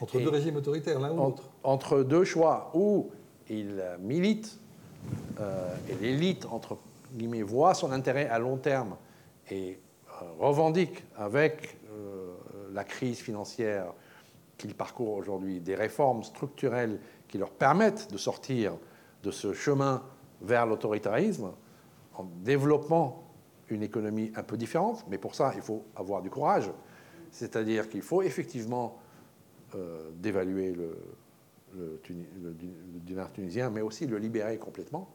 [0.00, 1.42] Entre Et- deux régimes autoritaires, l'un ou l'autre.
[1.62, 3.10] Entre deux choix où
[3.48, 4.60] il milite
[5.40, 6.78] euh, et l'élite, entre
[7.14, 8.96] guillemets, voit son intérêt à long terme
[9.50, 12.34] et euh, revendique avec euh,
[12.72, 13.92] la crise financière
[14.58, 18.74] qu'il parcourt aujourd'hui des réformes structurelles qui leur permettent de sortir
[19.22, 20.02] de ce chemin
[20.42, 21.52] vers l'autoritarisme
[22.14, 23.24] en développant
[23.68, 26.70] une économie un peu différente, mais pour ça, il faut avoir du courage.
[27.30, 28.98] C'est-à-dire qu'il faut effectivement
[30.16, 30.96] d'évaluer le,
[31.76, 32.54] le, le
[33.00, 35.08] dinar tunisien, mais aussi le libérer complètement.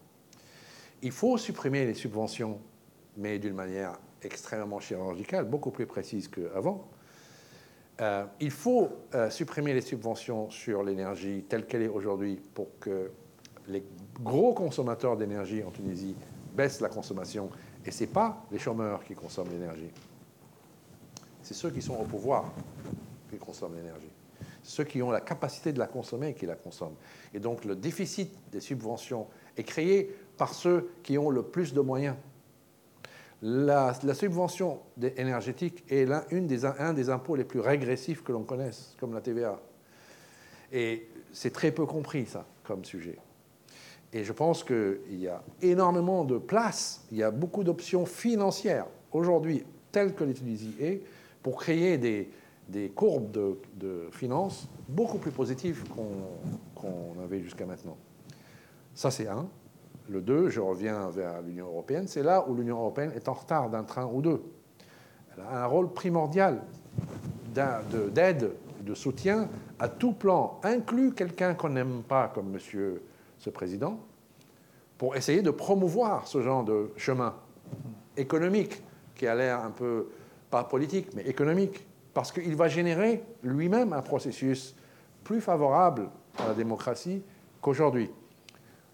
[1.01, 2.59] Il faut supprimer les subventions,
[3.17, 6.87] mais d'une manière extrêmement chirurgicale, beaucoup plus précise qu'avant.
[8.01, 13.11] Euh, il faut euh, supprimer les subventions sur l'énergie telle qu'elle est aujourd'hui pour que
[13.67, 13.83] les
[14.21, 16.15] gros consommateurs d'énergie en Tunisie
[16.55, 17.49] baissent la consommation.
[17.85, 19.91] Et ce n'est pas les chômeurs qui consomment l'énergie.
[21.41, 22.51] C'est ceux qui sont au pouvoir
[23.29, 24.11] qui consomment l'énergie.
[24.65, 26.95] Ceux qui ont la capacité de la consommer qui la consomment.
[27.35, 31.81] Et donc le déficit des subventions est créé par ceux qui ont le plus de
[31.81, 32.15] moyens.
[33.43, 34.79] La, subvention
[35.17, 39.21] énergétique est une des, un des impôts les plus régressifs que l'on connaisse, comme la
[39.21, 39.61] TVA.
[40.71, 43.19] Et c'est très peu compris, ça, comme sujet.
[44.13, 48.87] Et je pense qu'il y a énormément de place, il y a beaucoup d'options financières
[49.11, 50.33] aujourd'hui, telles que les
[50.81, 51.03] est,
[51.43, 52.29] pour créer des,
[52.67, 57.97] des courbes de, finances beaucoup plus positives qu'on avait jusqu'à maintenant.
[58.93, 59.47] Ça, c'est un.
[60.07, 63.69] Le deux, je reviens vers l'Union européenne, c'est là où l'Union européenne est en retard
[63.69, 64.41] d'un train ou deux.
[65.35, 66.61] Elle a un rôle primordial
[67.53, 68.51] d'aide,
[68.81, 69.49] de, soutien
[69.79, 73.01] à tout plan, inclus quelqu'un qu'on n'aime pas comme monsieur
[73.39, 73.99] ce président,
[74.97, 77.33] pour essayer de promouvoir ce genre de chemin
[78.15, 78.81] économique
[79.15, 80.07] qui a l'air un peu,
[80.51, 81.85] pas politique, mais économique,
[82.15, 84.73] parce qu'il va générer lui-même un processus
[85.23, 86.09] plus favorable
[86.39, 87.21] à la démocratie
[87.61, 88.09] qu'aujourd'hui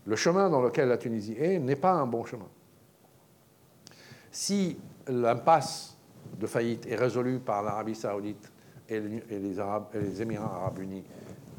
[0.06, 2.48] le chemin dans lequel la Tunisie est n'est pas un bon chemin.
[4.32, 5.96] Si l'impasse
[6.40, 8.52] de faillite est résolue par l'Arabie saoudite
[8.90, 11.04] et les, Émirats arabes unis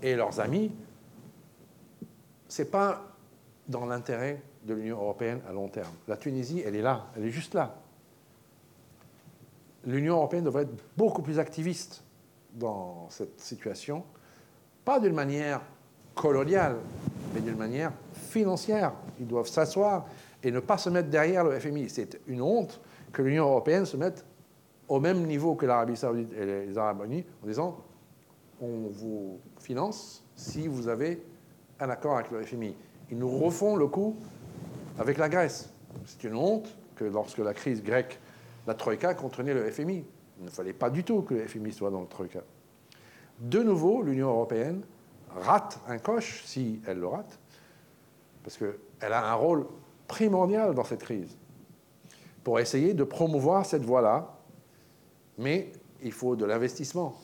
[0.02, 0.72] et leurs amis,
[2.48, 3.02] ce n'est pas
[3.68, 5.92] dans l'intérêt de l'Union européenne à long terme.
[6.08, 7.81] La Tunisie, elle est là, elle est juste là.
[9.84, 12.04] L'Union européenne devrait être beaucoup plus activiste
[12.54, 14.04] dans cette situation,
[14.84, 15.60] pas d'une manière
[16.14, 16.76] coloniale,
[17.34, 18.92] mais d'une manière financière.
[19.18, 20.06] Ils doivent s'asseoir
[20.42, 21.88] et ne pas se mettre derrière le FMI.
[21.88, 22.80] C'est une honte
[23.12, 24.24] que l'Union européenne se mette
[24.88, 27.78] au même niveau que l'Arabie saoudite et les Arabes unis en disant
[28.60, 31.22] on vous finance si vous avez
[31.80, 32.74] un accord avec le FMI.
[33.10, 34.16] Ils nous refont le coup
[34.98, 35.72] avec la Grèce.
[36.06, 38.20] C'est une honte que lorsque la crise grecque,
[38.66, 40.04] la Troïka contenait le FMI.
[40.38, 42.42] Il ne fallait pas du tout que le FMI soit dans le Troïka.
[43.40, 44.82] De nouveau, l'Union européenne
[45.34, 47.38] rate un coche, si elle le rate,
[48.42, 49.66] parce qu'elle a un rôle
[50.06, 51.36] primordial dans cette crise,
[52.44, 54.36] pour essayer de promouvoir cette voie-là,
[55.38, 57.14] mais il faut de l'investissement.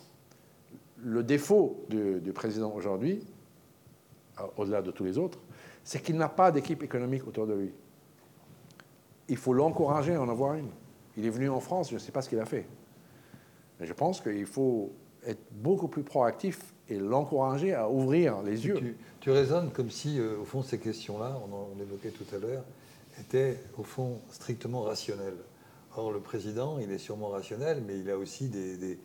[0.97, 3.25] Le défaut du, président aujourd'hui,
[4.57, 5.39] au-delà de tous les autres,
[5.85, 7.73] c'est qu'il n'a pas d'équipe économique autour de lui.
[9.29, 10.71] Il faut l'encourager à en avoir une.
[11.19, 12.65] Il est venu en France, je ne sais pas ce qu'il a fait.
[13.81, 14.93] Mais je pense qu'il faut
[15.27, 18.95] être beaucoup plus proactif et l'encourager à ouvrir les yeux.
[19.21, 22.63] Tu, raisonnes comme si, euh, au fond, ces questions-là, on, en évoquait tout à l'heure,
[23.21, 25.37] étaient, au fond, strictement rationnelles.
[25.97, 28.99] Or, le président, il est sûrement rationnel, mais il a aussi des,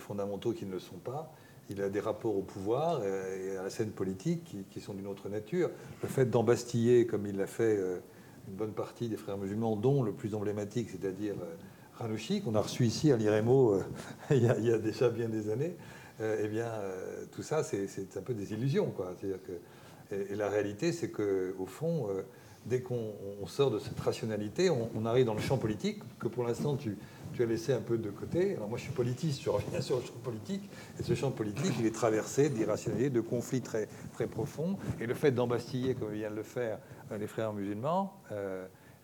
[0.00, 1.32] fondamentaux qui ne le sont pas.
[1.70, 5.28] Il a des rapports au pouvoir et à la scène politique qui, sont d'une autre
[5.28, 5.70] nature.
[6.02, 8.00] Le fait d'embastiller, comme il l'a fait, euh,
[8.48, 11.54] une bonne partie des frères musulmans, dont le plus emblématique, c'est-à-dire euh,
[11.98, 13.80] Ranouchi, qu'on a reçu ici à l'IREMO
[14.30, 15.76] il, il, y a déjà bien des années,
[16.20, 18.90] euh, eh bien, euh, tout ça, c'est un peu des illusions.
[18.90, 19.14] Quoi.
[19.20, 22.22] Que, et, la réalité, c'est qu'au fond, euh,
[22.66, 23.12] dès qu'on
[23.46, 26.96] sort de cette rationalité, on, arrive dans le champ politique, que pour l'instant, tu,
[27.34, 28.56] tu, as laissé un peu de côté.
[28.56, 30.68] Alors moi, je suis politiste, je reviens sur le champ politique,
[30.98, 34.76] et ce champ politique, il est traversé d'irrationalité, de conflits très, très profonds.
[35.00, 36.78] Et le fait d'embastiller, comme vient de le faire
[37.18, 38.14] les frères musulmans,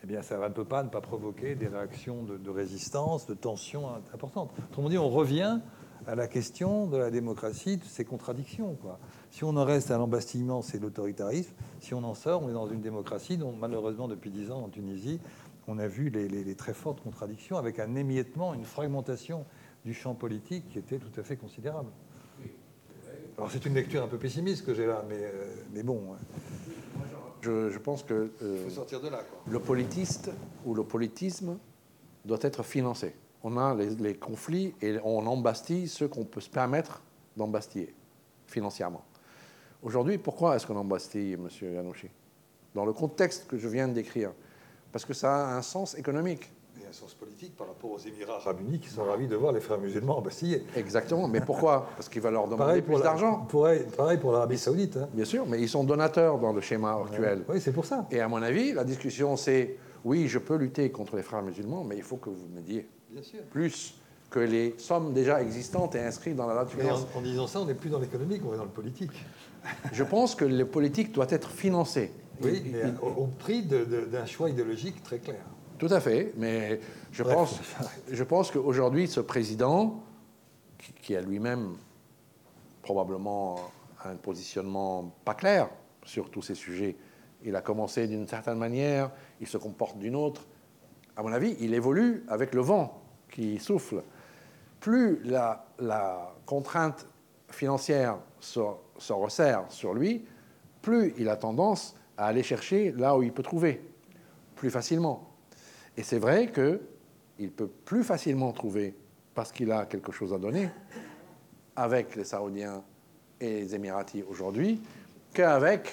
[0.03, 3.89] eh bien, ça ne peut pas ne pas provoquer des réactions de, résistance, de tension
[4.15, 4.51] importantes.
[4.71, 5.61] Autrement dit, on revient
[6.07, 8.77] à la question de la démocratie, de ses contradictions.
[8.81, 8.99] Quoi.
[9.31, 11.53] Si on en reste à l'embastillement, c'est l'autoritarisme.
[11.81, 14.69] Si on en sort, on est dans une démocratie dont malheureusement depuis dix ans en
[14.71, 15.21] Tunisie,
[15.71, 19.45] on a vu les, très fortes contradictions avec un émiettement, une fragmentation
[19.85, 21.91] du champ politique qui était tout à fait considérable.
[23.39, 26.17] Alors c'est une lecture un peu pessimiste que j'ai là, mais, euh, mais bon.
[27.41, 30.31] Je, pense que euh, faut sortir de là, le politiste
[30.67, 31.57] ou le politisme
[32.27, 37.03] doit être financé on a les, conflits et on embastille ceux qu'on peut se permettre
[37.37, 37.95] d'embastiller
[38.47, 39.05] financièrement.
[39.83, 41.49] Aujourd'hui, pourquoi est-ce qu'on embastille, M.
[41.63, 42.09] Yanouchi?
[42.75, 44.33] Dans le contexte que je viens de décrire.
[44.93, 46.53] Parce que ça a un sens économique.
[46.83, 49.53] Et un sens politique par rapport aux Émirats arabes unis qui sont ravis de voir
[49.53, 50.65] les frères musulmans embastillés.
[50.77, 51.29] Exactement.
[51.29, 51.89] Mais pourquoi?
[51.97, 53.47] Parce qu'il va leur demander plus d'argent.
[53.97, 54.97] Pareil pour l'Arabie saoudite.
[54.97, 55.09] Hein.
[55.13, 57.45] Bien sûr, mais ils sont donateurs dans le schéma actuel.
[57.49, 58.07] Oui, c'est pour ça.
[58.11, 61.85] Et à mon avis, la discussion, c'est oui, je peux lutter contre les frères musulmans,
[61.85, 62.89] mais il faut que vous me disiez
[63.51, 64.00] plus
[64.31, 67.07] que les sommes déjà existantes et inscrites dans la loi de finances.
[67.15, 69.11] En, disant ça, on n'est plus dans l'économique, on est dans le politique.
[69.93, 72.13] Je pense que le politique doit être financé.
[72.43, 75.45] Oui, mais au, prix d'un choix idéologique très clair.
[75.79, 76.81] Tout à fait, mais
[77.13, 77.59] je pense,
[78.11, 80.03] je pense qu'aujourd'hui, ce président,
[81.03, 81.75] qui, a lui-même
[82.83, 83.59] probablement
[84.05, 85.69] un positionnement pas clair
[86.05, 86.97] sur tous ces sujets.
[87.45, 89.11] Il a commencé d'une certaine manière,
[89.41, 90.47] il se comporte d'une autre.
[91.17, 94.03] À mon avis, il évolue avec le vent qui souffle.
[94.81, 95.67] Plus la,
[96.47, 97.07] contrainte
[97.51, 98.61] financière se,
[98.99, 100.25] se resserre sur lui,
[100.83, 103.83] plus il a tendance à aller chercher là où il peut trouver,
[104.57, 105.31] plus facilement.
[105.97, 108.95] Et c'est vrai qu'il peut plus facilement trouver,
[109.35, 110.69] parce qu'il a quelque chose à donner,
[111.77, 112.83] avec les Saoudiens
[113.41, 114.81] et les Émiratis aujourd'hui,
[115.33, 115.91] qu'avec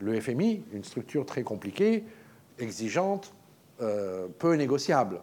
[0.00, 2.04] le FMI, une structure très compliquée,
[2.58, 3.32] exigeante,
[3.80, 5.20] euh, peu négociable.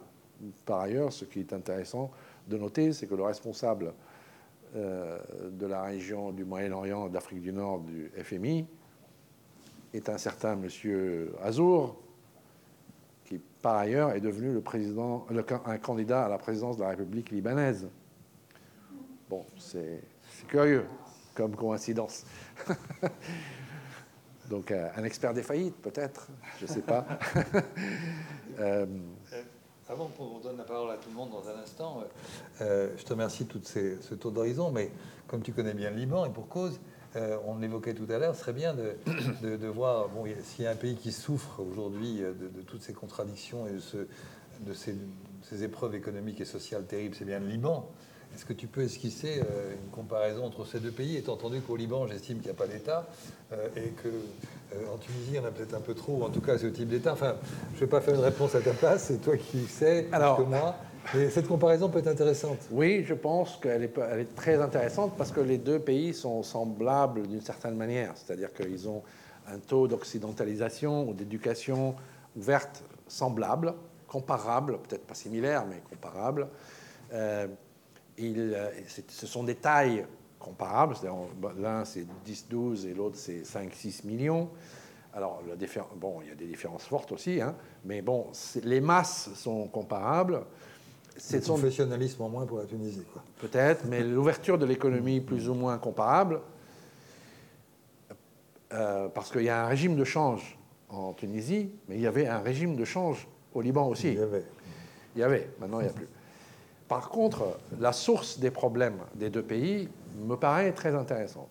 [0.66, 2.12] Par ailleurs, ce qui est intéressant
[2.48, 3.93] de noter, c'est que le responsable
[4.76, 5.20] euh,
[5.52, 8.66] de la région du Moyen-Orient, d'Afrique du Nord, du FMI,
[9.93, 11.96] est un certain monsieur Azour,
[13.24, 15.26] qui par ailleurs est devenu le président,
[15.66, 17.88] un candidat à la présidence de la République libanaise.
[19.30, 20.02] Bon, c'est
[20.48, 20.86] curieux
[21.34, 22.26] comme coïncidence.
[24.50, 26.28] Donc euh, un expert des faillites, peut-être,
[26.60, 27.06] je ne sais pas.
[28.58, 28.86] Euh,
[29.90, 32.04] avant qu'on donne la parole à tout le monde dans un instant,
[32.62, 34.92] euh, je te remercie de tout ce tour d'horizon, mais
[35.28, 36.80] comme tu connais bien le Liban, et pour cause,
[37.48, 38.98] on l'évoquait tout à l'heure, ce serait bien de,
[39.58, 43.68] de, voir, bon, s'il y a un pays qui souffre aujourd'hui de, toutes ces contradictions
[43.68, 43.98] et de, ce,
[44.60, 44.98] de ces,
[45.44, 47.90] ces, épreuves économiques et sociales terribles, c'est bien le Liban.
[48.36, 51.78] Est-ce que tu peux esquisser euh, une comparaison entre ces deux pays, étant entendu qu'au
[51.78, 53.08] Liban, j'estime qu'il n'y a pas d'État,
[53.54, 56.68] euh, et qu'en euh, Tunisie, on a peut-être un peu trop, en tout cas ce
[56.68, 57.14] type d'État.
[57.14, 57.36] Enfin,
[57.72, 60.38] je ne vais pas faire une réponse à ta place, c'est toi qui sais, Alors,
[60.38, 60.76] que moi.
[61.16, 62.58] Et cette comparaison peut être intéressante.
[62.72, 66.44] Oui, je pense qu'elle est, elle est très intéressante parce que les deux pays sont
[66.44, 68.12] semblables d'une certaine manière.
[68.16, 69.02] C'est-à-dire qu'ils ont
[69.48, 71.96] un taux d'occidentalisation ou d'éducation
[72.36, 73.76] ouverte semblable,
[74.08, 76.48] comparable, peut-être pas similaire, mais comparable.
[77.14, 77.48] Euh,
[78.18, 80.05] ce sont des tailles
[80.39, 80.95] comparables.
[81.57, 84.49] L'un, c'est 10-12 et l'autre, c'est 5-6 millions.
[85.13, 85.41] Alors,
[85.95, 87.55] bon, il y a des différences fortes aussi, hein,
[87.86, 88.28] mais bon,
[88.63, 90.41] les masses sont comparables.
[91.16, 93.05] C'est le professionnalisme en moins pour la Tunisie.
[93.39, 96.41] Peut-être, mais l'ouverture de l'économie plus ou moins comparable,
[98.74, 100.57] euh, parce qu'il y a un régime de change
[100.89, 104.09] en Tunisie, mais il y avait un régime de change au Liban aussi.
[104.09, 104.43] Il y avait.
[105.16, 106.09] Il y avait, maintenant il n'y a plus.
[106.88, 111.50] Par contre, la source des problèmes des deux pays me paraît très intéressante.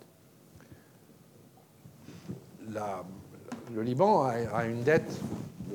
[3.72, 5.20] le Liban a, une dette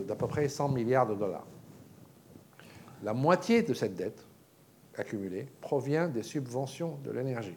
[0.08, 1.46] d'à peu près 100 milliards de dollars.
[3.04, 4.26] La moitié de cette dette
[4.98, 7.56] accumulée provient des subventions de l'énergie,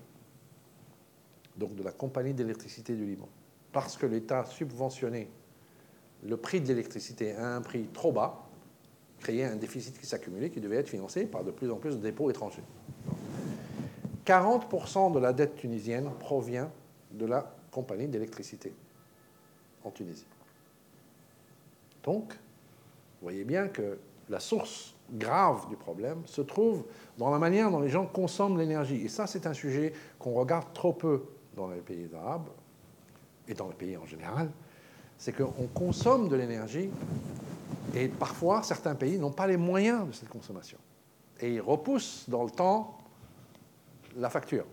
[1.56, 3.28] donc de la compagnie d'électricité du Liban.
[3.72, 5.28] Parce que l'État subventionnait
[6.24, 8.41] le prix de l'électricité à un prix trop bas,
[9.22, 12.02] créer un déficit qui s'accumulait, qui devait être financé par de plus en plus de
[12.02, 12.64] dépôts étrangers.
[14.26, 16.70] 40% de la dette tunisienne provient
[17.12, 18.72] de la compagnie d'électricité
[19.84, 20.26] en Tunisie.
[22.04, 23.98] Donc, vous voyez bien que
[24.28, 26.84] la source grave du problème se trouve
[27.18, 29.02] dans la manière dont les gens consomment l'énergie.
[29.04, 32.48] Et ça, c'est un sujet qu'on regarde trop peu dans les pays arabes
[33.46, 34.50] et dans les pays en général.
[35.18, 36.90] C'est qu'on consomme de l'énergie
[37.94, 40.78] et parfois, certains pays n'ont pas les moyens de cette consommation.
[41.40, 42.98] Et ils repoussent dans le temps
[44.16, 44.64] la facture.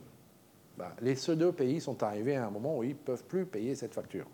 [0.78, 3.45] Ben, les, ces deux pays sont arrivés à un moment où ils ne peuvent plus
[3.45, 4.26] payer cette facture.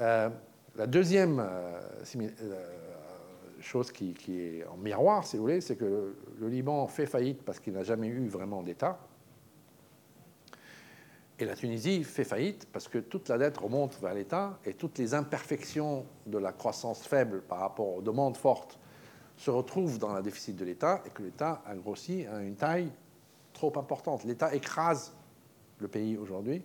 [0.00, 0.30] Euh,
[0.76, 1.80] la deuxième euh,
[2.16, 2.66] euh,
[3.60, 7.58] chose qui, est en miroir, si vous voulez, c'est que le Liban fait faillite parce
[7.58, 8.98] qu'il n'a jamais eu vraiment d'État.
[11.40, 14.98] Et la Tunisie fait faillite parce que toute la dette remonte vers l'État et toutes
[14.98, 18.78] les imperfections de la croissance faible par rapport aux demandes fortes
[19.36, 22.90] se retrouvent dans le déficit de l'État et que l'État a grossi à une taille
[23.52, 24.24] trop importante.
[24.24, 25.14] L'État écrase
[25.78, 26.60] le pays aujourd'hui.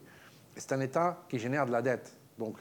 [0.55, 2.17] C'est un État qui génère de la dette.
[2.39, 2.57] Donc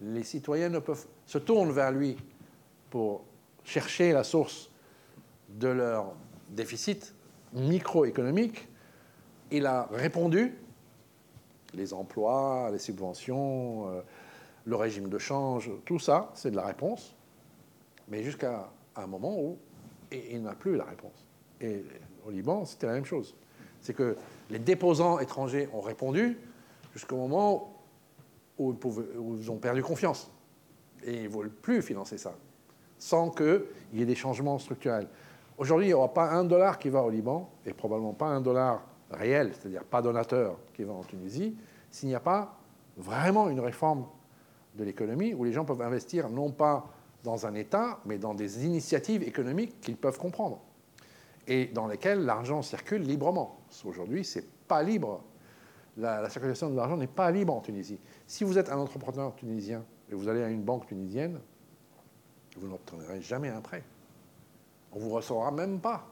[0.00, 2.16] les citoyens ne peuvent, se tournent vers lui
[2.90, 3.24] pour
[3.64, 4.70] chercher la source
[5.48, 6.14] de leur
[6.48, 7.12] déficit
[7.52, 8.68] microéconomique.
[9.50, 10.54] Il a répondu
[11.76, 14.00] les emplois, les subventions, euh,
[14.64, 17.14] le régime de change, tout ça, c'est de la réponse.
[18.08, 19.58] Mais jusqu'à un moment où
[20.12, 21.26] il n'a plus la réponse.
[21.60, 21.84] Et
[22.26, 23.34] au Liban, c'était la même chose.
[23.80, 24.16] C'est que
[24.50, 26.38] les déposants étrangers ont répondu
[26.92, 27.72] jusqu'au moment
[28.58, 28.74] où
[29.40, 30.30] ils, ont perdu confiance.
[31.04, 32.34] Et ils ne veulent plus financer ça,
[32.98, 33.62] sans qu'il
[33.92, 35.08] y ait des changements structurels.
[35.58, 38.40] Aujourd'hui, il n'y aura pas un dollar qui va au Liban, et probablement pas un
[38.40, 41.56] dollar réel, c'est-à-dire pas donateur qui va en Tunisie,
[41.96, 42.58] s'il n'y a pas
[42.98, 44.06] vraiment une réforme
[44.74, 46.90] de l'économie où les gens peuvent investir non pas
[47.24, 50.60] dans un État, mais dans des initiatives économiques qu'ils peuvent comprendre
[51.46, 53.60] et dans lesquelles l'argent circule librement.
[53.86, 55.24] Aujourd'hui, ce n'est pas libre.
[55.96, 57.98] la, circulation de l'argent n'est pas libre en Tunisie.
[58.26, 61.40] Si vous êtes un entrepreneur tunisien et vous allez à une banque tunisienne,
[62.58, 63.82] vous n'obtiendrez jamais un prêt.
[64.92, 66.06] On ne vous recevra même pas.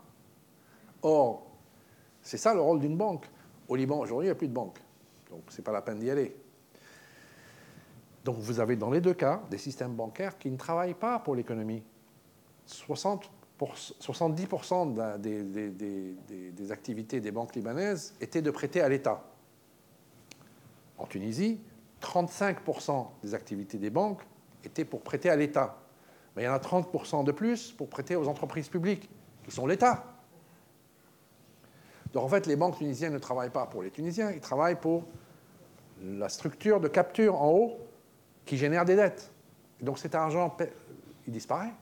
[1.03, 1.43] Or,
[2.23, 3.29] c'est ça le rôle d'une banque.
[3.69, 4.79] Au Liban, aujourd'hui, il n'y a plus de banque.
[5.35, 6.37] Donc, ce n'est pas la peine d'y aller.
[8.25, 11.35] Donc, vous avez dans les deux cas des systèmes bancaires qui ne travaillent pas pour
[11.35, 11.83] l'économie.
[12.67, 13.31] 60
[13.61, 19.25] 70% des, activités des banques libanaises étaient de prêter à l'État.
[20.99, 21.61] En Tunisie,
[22.03, 24.23] 35% des activités des banques
[24.65, 25.79] étaient pour prêter à l'État.
[26.37, 29.09] Mais il y en a 30% de plus pour prêter aux entreprises publiques,
[29.45, 30.05] qui sont l'État.
[32.13, 35.05] Donc en fait, les banques tunisiennes ne travaillent pas pour les Tunisiens, ils travaillent pour
[36.05, 37.79] la structure de capture en haut
[38.45, 39.33] qui génère des dettes.
[39.81, 40.57] donc cet argent,
[41.27, 41.73] il disparaît.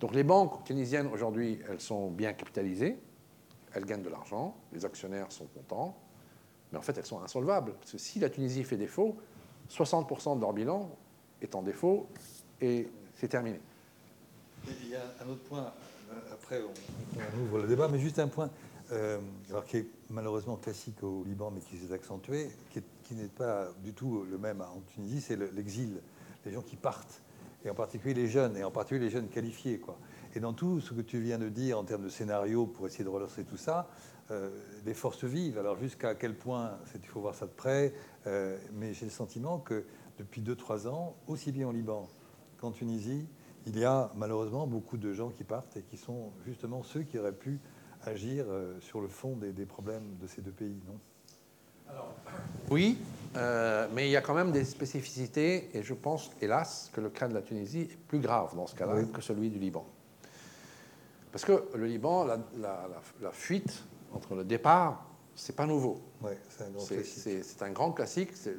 [0.00, 2.98] Donc les banques tunisiennes aujourd'hui, elles sont bien capitalisées,
[3.72, 5.96] elles gagnent de l'argent, les actionnaires sont contents,
[6.70, 7.72] mais en fait elles sont insolvables.
[7.74, 9.16] Parce que si la Tunisie fait défaut,
[9.70, 10.90] 60% de leur bilan
[11.40, 12.08] est en défaut
[12.60, 13.60] et c'est terminé.
[14.66, 15.72] Il y a un autre point,
[16.32, 18.50] après on, ouvre le débat, mais juste un point,
[18.92, 19.18] euh,
[19.50, 23.92] alors qui est malheureusement classique au Liban, mais qui s'est accentué, qui, n'est pas du
[23.92, 26.00] tout le même en Tunisie, c'est l'exil,
[26.44, 27.22] les gens qui partent
[27.64, 29.78] et en particulier les jeunes, et en particulier les jeunes qualifiés.
[29.78, 29.96] Quoi.
[30.34, 33.04] Et dans tout ce que tu viens de dire en termes de scénario pour essayer
[33.04, 33.88] de relancer tout ça,
[34.30, 34.50] euh,
[34.84, 35.58] les forces vivent.
[35.58, 37.94] Alors jusqu'à quel point, il faut voir ça de près,
[38.26, 39.84] euh, mais j'ai le sentiment que
[40.18, 42.08] depuis 2-3 ans, aussi bien au Liban
[42.58, 43.26] qu'en Tunisie,
[43.66, 47.18] il y a malheureusement beaucoup de gens qui partent et qui sont justement ceux qui
[47.18, 47.60] auraient pu
[48.06, 50.98] agir euh, sur le fond des, des problèmes de ces deux pays, non?
[52.70, 52.98] Oui,
[53.36, 57.10] euh, mais il y a quand même des spécificités, et je pense, hélas, que le
[57.10, 59.86] cas de la Tunisie est plus grave dans ce cas-là que celui du Liban.
[61.30, 66.00] Parce que le Liban, la, fuite entre le départ, c'est pas nouveau.
[66.46, 68.30] c'est un grand classique.
[68.34, 68.54] C'est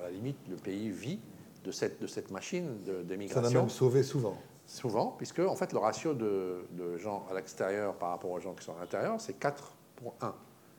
[0.00, 1.20] à la limite, le pays vit
[1.64, 3.48] de cette, de cette machine d'émigration.
[3.48, 4.38] Ça l'a même sauvé souvent.
[4.72, 8.64] Souvent, puisque en fait, le ratio de, gens à l'extérieur par rapport aux gens qui
[8.64, 10.34] sont à l'intérieur, c'est 4 pour 1.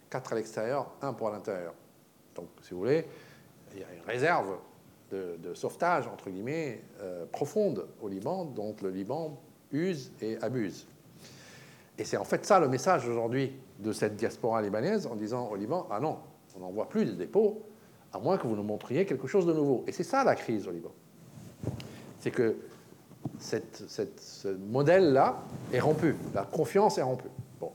[0.09, 1.75] 4 à l'extérieur, 1 pour l'intérieur.
[2.33, 3.05] Donc, si vous voulez,
[3.71, 4.57] il y a une réserve
[5.11, 9.39] de, sauvetage, entre guillemets, euh, profonde au Liban, dont le Liban
[9.71, 10.87] use et abuse.
[11.99, 15.55] Et c'est en fait ça le message aujourd'hui de cette diaspora libanaise en disant au
[15.55, 16.17] Liban, ah non,
[16.57, 17.61] on n'envoie plus de dépôts,
[18.11, 19.83] à moins que vous nous montriez quelque chose de nouveau.
[19.85, 20.91] Et c'est ça la crise au Liban.
[22.19, 22.55] C'est que
[23.43, 27.29] cette, ce modèle-là est rompu, la confiance est rompue.
[27.59, 27.71] Bon.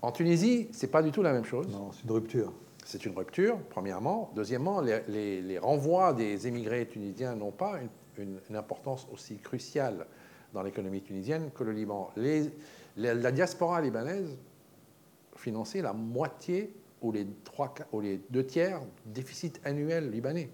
[0.00, 1.68] En Tunisie, c'est pas du tout la même chose.
[1.68, 2.52] Non, c'est une rupture.
[2.84, 4.30] C'est une rupture, premièrement.
[4.34, 7.78] Deuxièmement, les, renvois des émigrés tunisiens n'ont pas
[8.16, 10.06] une, importance aussi cruciale
[10.52, 12.10] dans l'économie tunisienne que le Liban.
[12.96, 14.36] la diaspora libanaise
[15.36, 20.50] finançait la moitié ou les, trois, ou les deux tiers du déficit annuel libanais.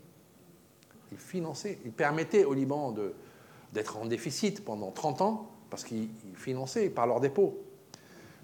[1.12, 2.92] Ils finançaient, ils permettaient au Liban
[3.76, 7.62] d'être en déficit pendant 30 ans parce qu'ils finançaient par leurs dépôts.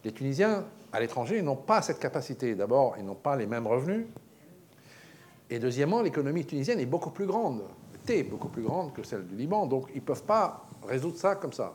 [0.04, 2.54] Les Tunisiens à l'étranger n'ont pas cette capacité.
[2.54, 4.06] D'abord, ils n'ont pas les mêmes revenus.
[5.48, 7.62] Et deuxièmement, l'économie tunisienne est beaucoup plus grande,
[7.94, 9.66] était beaucoup plus grande que celle du Liban.
[9.66, 11.74] Donc, ils ne peuvent pas résoudre ça comme ça.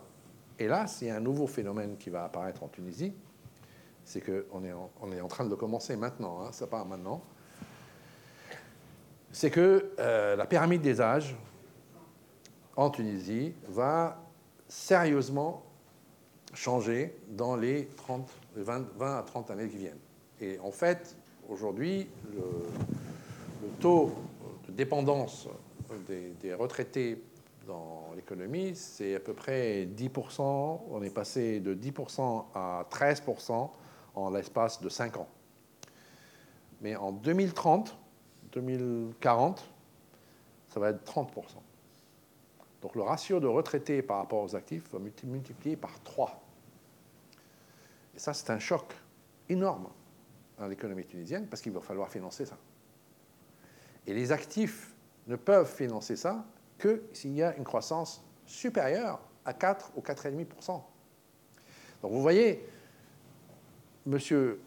[0.59, 3.13] Là, il y a un nouveau phénomène qui va apparaître en Tunisie.
[4.03, 7.21] C'est qu'on est, en, est en train de le commencer maintenant, hein, ça part maintenant.
[9.31, 11.35] C'est que euh, la pyramide des âges
[12.77, 14.23] en Tunisie va
[14.69, 15.63] sérieusement
[16.53, 19.99] changer dans les 30 20, 20 à 30 années qui viennent.
[20.39, 21.15] Et en fait,
[21.49, 22.43] aujourd'hui, le,
[23.79, 24.11] taux
[24.67, 25.47] de dépendance
[26.07, 27.21] des, retraités
[27.67, 30.79] dans l'économie, c'est à peu près 10%.
[30.89, 33.69] On est passé de 10% à 13%
[34.15, 35.27] en l'espace de 5 ans.
[36.81, 37.97] Mais en 2030,
[38.53, 39.63] 2040,
[40.69, 41.27] ça va être 30%.
[42.87, 46.41] Donc le ratio de retraités par rapport aux actifs va multiplier par 3.
[48.15, 48.95] Et ça, c'est un choc
[49.49, 49.89] énorme
[50.57, 52.57] dans l'économie tunisienne parce qu'il va falloir financer ça.
[54.05, 54.95] Et les actifs
[55.27, 56.45] ne peuvent financer ça
[56.77, 60.81] que s'il y a une croissance supérieure à 4 ou 4,5%.
[62.01, 62.65] Donc vous voyez,
[64.05, 64.61] monsieur,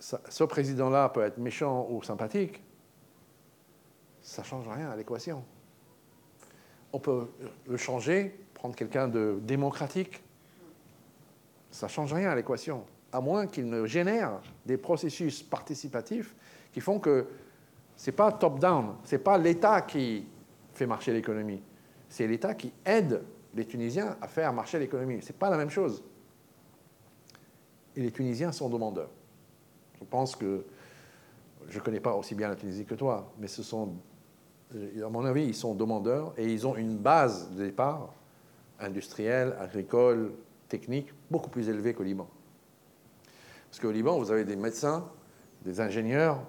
[0.00, 2.62] ce président-là peut être méchant ou sympathique,
[4.22, 5.44] ça ne change rien à l'équation.
[6.92, 7.28] On peut
[7.66, 10.22] le changer, prendre quelqu'un de démocratique,
[11.70, 16.34] ça ne change rien à l'équation, à moins qu'il ne génère des processus participatifs
[16.72, 17.26] qui font que
[17.96, 20.26] ce n'est pas top-down, ce n'est pas l'État qui
[20.72, 21.62] fait marcher l'économie,
[22.08, 23.22] c'est l'État qui aide
[23.54, 25.20] les Tunisiens à faire marcher l'économie.
[25.22, 26.02] Ce n'est pas la même chose.
[27.96, 29.10] Et les Tunisiens sont demandeurs.
[29.98, 30.64] Je pense que
[31.68, 33.94] je ne connais pas aussi bien la Tunisie que toi, mais ce sont,
[34.74, 38.12] à mon avis, ils sont demandeurs et ils ont une base de départ
[38.80, 40.32] industrielle, agricole,
[40.68, 42.28] technique, beaucoup plus élevée qu'au Liban.
[43.70, 45.10] Parce qu'au Liban, vous avez des médecins,
[45.64, 46.40] des ingénieurs,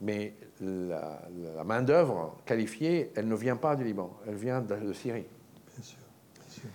[0.00, 1.20] mais la,
[1.64, 5.26] main-d'œuvre qualifiée, elle ne vient pas du Liban, elle vient de, Syrie.
[5.74, 5.98] Bien sûr,
[6.34, 6.68] bien sûr.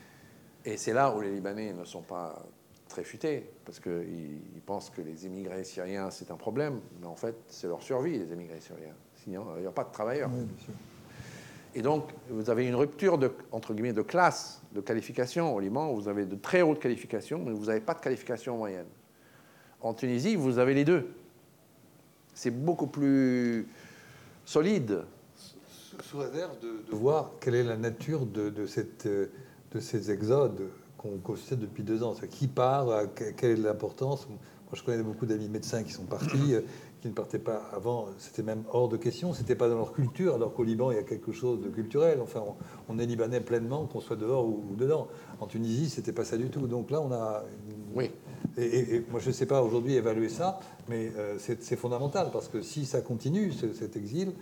[0.64, 2.44] Et c'est là où les Libanais ne sont pas
[2.88, 7.36] très futés, parce qu'ils pensent que les immigrés syriens, c'est un problème, mais en fait,
[7.48, 8.96] c'est leur survie, les immigrés syriens.
[9.26, 10.30] Sinon, il n'y a pas de travailleurs.
[11.74, 15.94] Et donc, vous avez une rupture de, entre guillemets, de classe, de qualification au Liban.
[15.94, 18.86] Vous avez de très hautes qualifications, mais vous n'avez pas de qualification moyenne.
[19.82, 21.14] En Tunisie, vous avez les deux.
[22.34, 23.68] C'est beaucoup plus
[24.46, 25.04] solide.
[26.02, 31.60] Sous réserve de, voir quelle est la nature de, cette, de ces exodes qu'on constate
[31.60, 32.14] depuis deux ans.
[32.30, 34.38] Qui part, quelle est l'importance Moi,
[34.74, 36.62] je connais beaucoup d'amis médecins qui sont partis, euh,
[37.06, 38.08] qui ne partaient pas avant.
[38.18, 39.32] C'était même hors de question.
[39.36, 42.20] C'était pas dans leur culture, alors qu'au Liban, il y a quelque chose de culturel.
[42.20, 42.44] Enfin,
[42.90, 45.08] on, est libanais pleinement, qu'on soit dehors ou, dedans.
[45.40, 46.66] En Tunisie, c'était pas ça du tout.
[46.66, 47.44] Donc là, on a.
[47.94, 48.10] Oui.
[48.58, 52.64] Et, moi, je ne sais pas aujourd'hui évaluer ça, mais euh, c'est fondamental parce que
[52.64, 54.34] si ça continue, cet exil,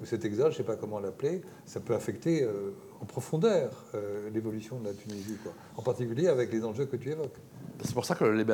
[0.00, 2.70] ou cet exode, je ne sais pas comment l'appeler, ça peut affecter euh,
[3.00, 5.52] en profondeur euh, l'évolution de la Tunisie, quoi.
[5.76, 7.38] en particulier avec les enjeux que tu évoques.
[7.84, 8.44] C'est pour ça que le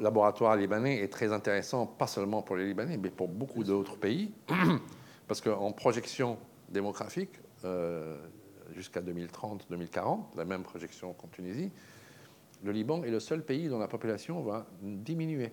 [0.00, 4.32] laboratoire libanais est très intéressant, pas seulement pour les Libanais, mais pour beaucoup d'autres pays,
[5.28, 8.16] parce qu'en projection démographique, euh,
[8.74, 11.70] jusqu'à 2030-2040, la même projection qu'en Tunisie,
[12.62, 15.52] le Liban est le seul pays dont la population va diminuer,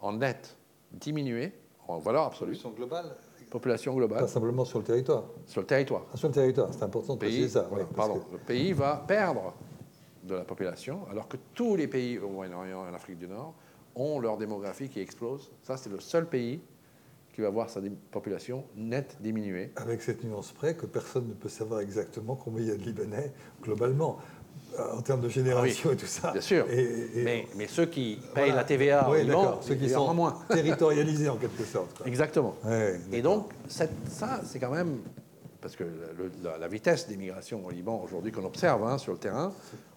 [0.00, 0.56] en net,
[0.92, 1.52] diminuer,
[1.86, 2.52] en valeur absolue.
[2.52, 3.16] Population globale
[3.48, 4.20] population globale.
[4.20, 5.24] Pas simplement sur le territoire.
[5.46, 6.02] Sur le territoire.
[6.12, 7.68] Ah, sur le territoire, c'est important de préciser ça.
[7.96, 8.20] pardon.
[8.32, 9.54] Le pays va perdre
[10.24, 13.54] de la population, alors que tous les pays au Moyen-Orient et en Afrique du Nord
[13.94, 15.50] ont leur démographie qui explose.
[15.62, 16.60] Ça, c'est le seul pays
[17.32, 19.72] qui va voir sa population nette diminuer.
[19.76, 22.82] Avec cette nuance près que personne ne peut savoir exactement combien il y a de
[22.82, 24.18] Libanais globalement
[24.92, 26.32] en termes de génération ah et tout ça.
[26.32, 26.66] Bien sûr.
[26.68, 29.28] mais, mais, ceux qui payent la TVA oui,
[29.60, 30.38] ceux qui sont moins.
[30.48, 32.02] territorialisés en quelque sorte.
[32.04, 32.56] Exactement.
[33.12, 33.86] et donc, ça,
[34.44, 34.98] c'est quand même.
[35.60, 35.84] Parce que
[36.42, 39.52] la, vitesse d'immigration au Liban aujourd'hui qu'on observe hein, sur le terrain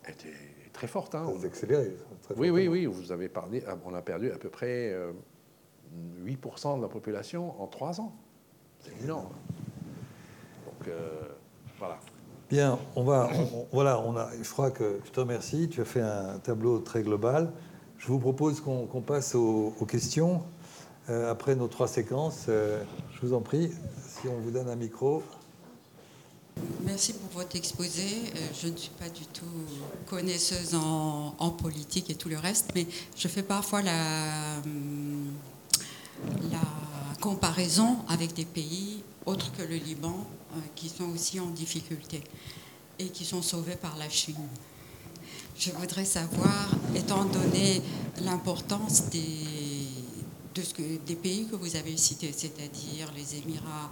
[0.07, 1.15] est, très forte.
[1.15, 1.23] Hein.
[1.23, 1.95] Vous accélérez.
[2.37, 2.85] oui, oui, oui.
[2.85, 4.95] Vous avez parlé, on a perdu à peu près
[6.23, 8.13] 8% euh, de la population en 3 ans.
[8.79, 9.29] C'est énorme.
[10.65, 11.21] Donc, euh,
[11.77, 11.99] voilà.
[12.49, 13.29] Bien, on va,
[13.71, 15.69] voilà, on a, je crois que je te remercie.
[15.69, 17.51] Tu as fait un tableau très global.
[17.97, 20.41] Je vous propose qu'on passe aux, questions
[21.09, 22.47] euh, après nos trois séquences.
[22.49, 22.83] Euh,
[23.13, 23.71] je vous en prie,
[24.07, 25.21] si on vous donne un micro.
[26.85, 28.03] Merci pour votre exposé.
[28.35, 29.45] Euh, je ne suis pas du tout
[30.07, 34.57] connaisseuse en, politique et tout le reste, mais je fais parfois la,
[36.51, 36.61] la
[37.19, 42.23] comparaison avec des pays autres que le Liban euh, qui sont aussi en difficulté
[42.99, 44.35] et qui sont sauvés par la Chine.
[45.57, 47.81] Je voudrais savoir, étant donné
[48.21, 49.87] l'importance des,
[51.05, 53.91] des pays que vous avez cités, c'est-à-dire les Émirats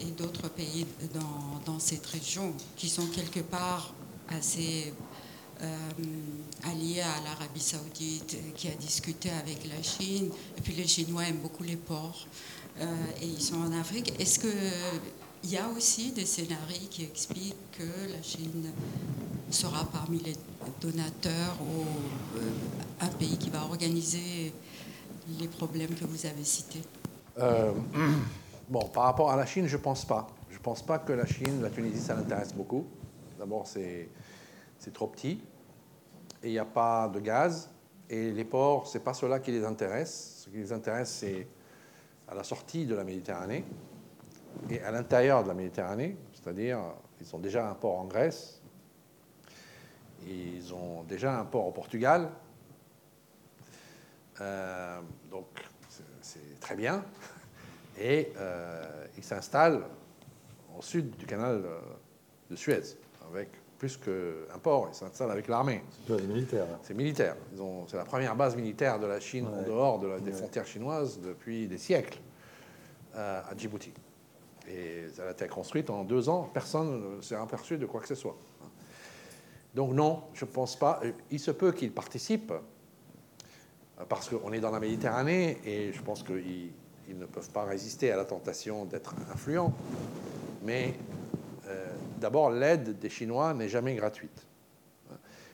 [0.00, 0.86] et d'autres pays
[1.66, 3.94] dans, cette région, qui sont quelque part
[4.28, 4.92] assez
[5.62, 5.76] euh,
[6.64, 11.38] alliés à l'Arabie saoudite, qui a discuté avec la Chine, et puis les Chinois aiment
[11.38, 12.26] beaucoup les ports,
[12.80, 12.84] euh,
[13.22, 14.12] et ils sont en Afrique.
[14.18, 14.48] Est-ce que
[15.44, 18.72] il y a aussi des scénarios qui expliquent que la Chine
[19.50, 20.34] sera parmi les
[20.80, 22.50] donateurs ou euh,
[23.00, 24.52] un pays qui va organiser
[25.38, 26.82] les problèmes que vous avez cités?
[28.68, 30.26] Bon, par rapport à la Chine, je ne pense pas.
[30.50, 32.86] Je ne pense pas que la Chine, la Tunisie, ça l'intéresse beaucoup.
[33.38, 34.10] D'abord, c'est
[34.92, 35.42] trop petit
[36.42, 37.70] et il n'y a pas de gaz.
[38.10, 40.42] Et les ports, ce n'est pas cela qui les intéresse.
[40.44, 41.46] Ce qui les intéresse, c'est
[42.28, 43.64] à la sortie de la Méditerranée
[44.68, 46.78] et à l'intérieur de la Méditerranée, c'est-à-dire
[47.20, 48.60] ils ont déjà un port en Grèce,
[50.26, 52.30] ils ont déjà un port au Portugal,
[54.40, 55.00] euh,
[55.30, 55.46] donc
[56.20, 57.04] c'est très bien,
[57.98, 59.82] et euh, ils s'installent
[60.76, 61.62] au sud du canal
[62.50, 62.96] de Suez,
[63.30, 65.82] avec plus qu'un port, ils s'installent avec l'armée.
[66.06, 66.66] C'est militaire.
[66.82, 67.36] C'est militaire.
[67.86, 71.68] C'est la première base militaire de la Chine en dehors de des frontières chinoises depuis
[71.68, 72.18] des siècles
[73.14, 73.92] euh, à Djibouti.
[74.68, 76.50] Et elle a été construite en deux ans.
[76.52, 78.36] Personne ne s'est aperçu de quoi que ce soit.
[79.74, 81.00] Donc non, je ne pense pas.
[81.30, 82.52] Il se peut qu'ils participent,
[84.08, 86.24] parce qu'on est dans la Méditerranée, et je pense
[87.08, 89.72] qu'ils ne peuvent pas résister à la tentation d'être influents.
[90.62, 90.94] Mais
[91.66, 91.86] euh,
[92.18, 94.46] d'abord, l'aide des Chinois n'est jamais gratuite.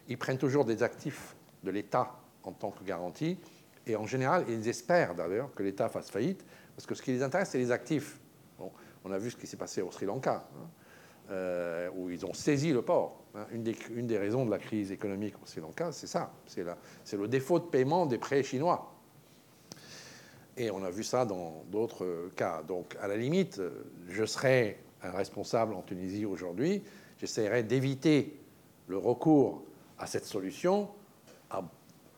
[0.09, 3.39] Ils prennent toujours des actifs de l'État en tant que garantie,
[3.87, 6.45] et en général, ils espèrent d'ailleurs que l'État fasse faillite
[6.75, 8.19] Parce que ce qui les intéresse, c'est les actifs.
[9.05, 10.67] On a vu ce qui s'est passé au Sri Lanka, hein,
[11.31, 13.23] euh, où ils ont saisi le port.
[13.35, 13.47] Hein.
[13.53, 16.33] Une, des, raisons de la crise économique au Sri Lanka, c'est ça.
[16.47, 18.94] C'est le défaut de paiement des prêts chinois.
[20.57, 22.63] Et on a vu ça dans d'autres cas.
[22.63, 23.61] Donc, à la limite,
[24.09, 26.83] je serais un responsable en Tunisie aujourd'hui,
[27.19, 28.39] j'essaierais d'éviter
[28.87, 29.63] le recours
[29.99, 30.89] à cette solution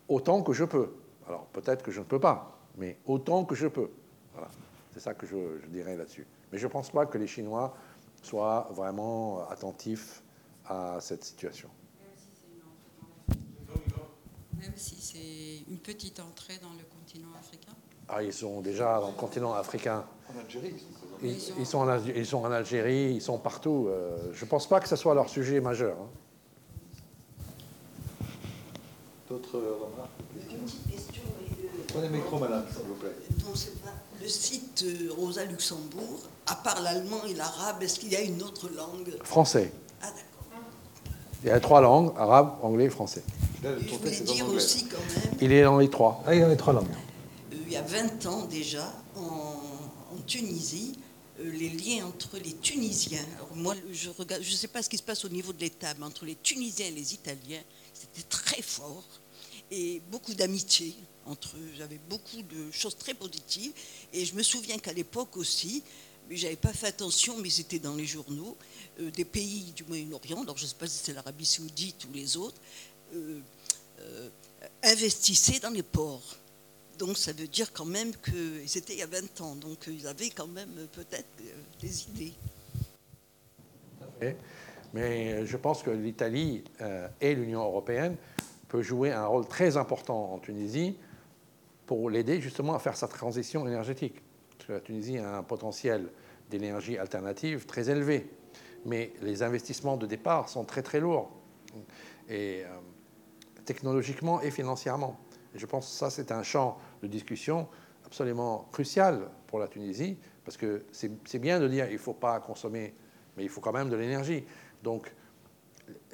[0.08, 0.92] autant que je peux.
[1.26, 3.90] Alors, peut-être que je ne peux pas, mais autant que je peux.
[4.32, 4.48] Voilà.
[4.92, 6.26] C'est ça que je, je dirais là-dessus.
[6.52, 7.76] Mais je ne pense pas que les Chinois
[8.22, 10.22] soient vraiment attentifs
[10.64, 11.68] à cette situation.
[14.58, 17.72] Même si c'est une petite entrée dans le continent africain?
[18.08, 20.04] Ah, Ils sont déjà dans le continent africain.
[20.34, 20.74] En Algérie
[21.22, 21.52] ils, sont...
[21.58, 23.86] Ils, sont en, ils, sont en, Algérie, ils sont partout.
[23.88, 25.96] Euh, je ne pense pas que ce soit leur sujet majeur.
[26.00, 26.08] Hein.
[29.28, 30.10] D'autres remarques?
[30.50, 31.22] Une petite question.
[31.88, 33.14] Prenez le micro, madame, s'il vous plaît.
[33.44, 33.90] Non, c'est pas.
[34.20, 38.42] Le site euh, Rosa Luxembourg, à part l'allemand et l'arabe, est-ce qu'il y a une
[38.42, 39.16] autre langue?
[39.22, 39.72] Français.
[40.02, 40.60] Ah, d'accord.
[41.42, 43.22] Il y a trois langues, arabe, anglais, français.
[43.64, 46.22] Et je voulais dire aussi quand même, Il est dans les trois.
[46.26, 46.86] Ah, il y a les trois langues.
[47.86, 49.62] Euh, il y a 20 ans déjà, en,
[50.26, 50.98] Tunisie,
[51.40, 53.24] euh, les liens entre les Tunisiens.
[53.54, 55.94] Moi, je regarde, je ne sais pas ce qui se passe au niveau de l'État,
[55.98, 57.62] mais entre les Tunisiens et les Italiens,
[57.94, 59.04] c'était très fort
[59.70, 60.94] et beaucoup d'amitié
[61.26, 61.70] entre eux.
[61.76, 63.72] J'avais beaucoup de choses très positives.
[64.12, 65.82] Et je me souviens qu'à l'époque aussi,
[66.28, 68.56] mais j'avais pas fait attention, mais c'était dans les journaux,
[69.00, 72.12] euh, des pays du Moyen-Orient, alors je ne sais pas si c'est l'Arabie Saoudite ou
[72.12, 72.60] les autres,
[73.14, 73.40] euh,
[74.82, 76.36] investissaient dans les ports.
[76.98, 80.06] Donc ça veut dire quand même que c'était il y a 20 ans, donc ils
[80.06, 81.28] avaient quand même peut-être
[81.80, 82.32] des idées.
[84.94, 86.64] Mais je pense que l'Italie
[87.20, 88.16] et l'Union européenne
[88.68, 90.96] peuvent jouer un rôle très important en Tunisie
[91.86, 94.22] pour l'aider justement à faire sa transition énergétique.
[94.68, 96.08] La Tunisie a un potentiel
[96.50, 98.28] d'énergie alternative très élevé,
[98.84, 101.30] mais les investissements de départ sont très très lourds,
[102.30, 102.64] euh,
[103.64, 105.18] technologiquement et financièrement.
[105.56, 107.68] Je pense que ça, c'est un champ de discussion
[108.04, 112.38] absolument crucial pour la Tunisie, parce que c'est bien de dire qu'il ne faut pas
[112.40, 112.94] consommer,
[113.36, 114.44] mais il faut quand même de l'énergie.
[114.82, 115.12] Donc,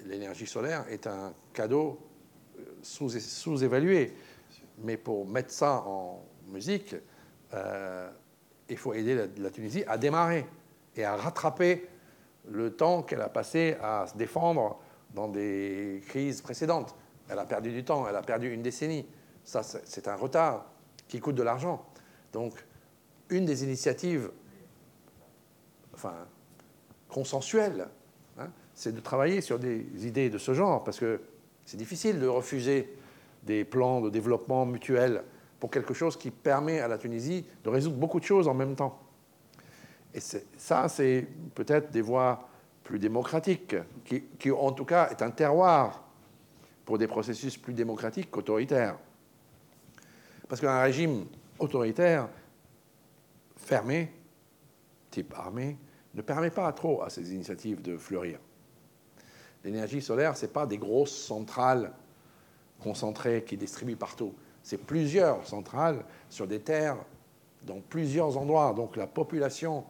[0.05, 1.99] l'énergie solaire est un cadeau
[2.83, 4.15] sous-évalué.
[4.79, 6.97] Mais pour mettre ça en musique,
[7.55, 8.11] euh,
[8.69, 10.47] il faut aider la, Tunisie à démarrer
[10.97, 11.87] et à rattraper
[12.51, 14.81] le temps qu'elle a passé à se défendre
[15.15, 16.95] dans des crises précédentes.
[17.29, 19.07] Elle a perdu du temps, elle a perdu une décennie.
[19.45, 20.67] Ça, c'est un retard
[21.09, 21.85] qui coûte de l'argent.
[22.33, 22.55] Donc,
[23.29, 24.31] une des initiatives
[25.95, 26.15] enfin,
[27.09, 27.89] consensuelles,
[28.39, 31.21] hein, c'est de travailler sur des idées de ce genre, parce que
[31.65, 32.97] c'est difficile de refuser
[33.43, 35.23] des plans de développement mutuel
[35.61, 38.75] pour quelque chose qui permet à la Tunisie de résoudre beaucoup de choses en même
[38.75, 38.99] temps.
[40.15, 42.49] Et ça, c'est peut-être des voies
[42.85, 46.05] plus démocratiques, qui, qui, en tout cas est un terroir
[46.85, 48.99] pour des processus plus démocratiques qu'autoritaires.
[50.53, 51.25] Parce qu'un régime
[51.59, 52.29] autoritaire,
[53.57, 54.13] fermé,
[55.11, 55.79] type armé,
[56.13, 58.39] ne permet pas trop à ces initiatives de fleurir.
[59.65, 61.95] L'énergie solaire, ce n'est pas des grosses centrales
[62.83, 64.35] concentrées qui distribuent partout.
[64.63, 66.99] C'est plusieurs centrales sur des terres
[67.63, 68.75] dans plusieurs endroits.
[68.75, 69.87] Donc la population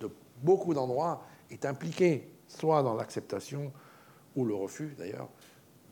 [0.00, 0.10] de
[0.42, 3.70] beaucoup d'endroits est impliquée, soit dans l'acceptation
[4.34, 5.28] ou le refus d'ailleurs,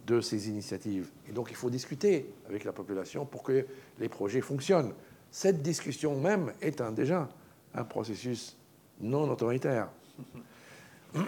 [0.08, 1.10] de ces initiatives.
[1.28, 3.66] Et donc il faut discuter avec la population pour que
[4.00, 4.94] les projets fonctionnent.
[5.30, 7.28] Cette discussion même est un, déjà
[7.74, 8.56] un processus
[9.00, 9.90] non autoritaire.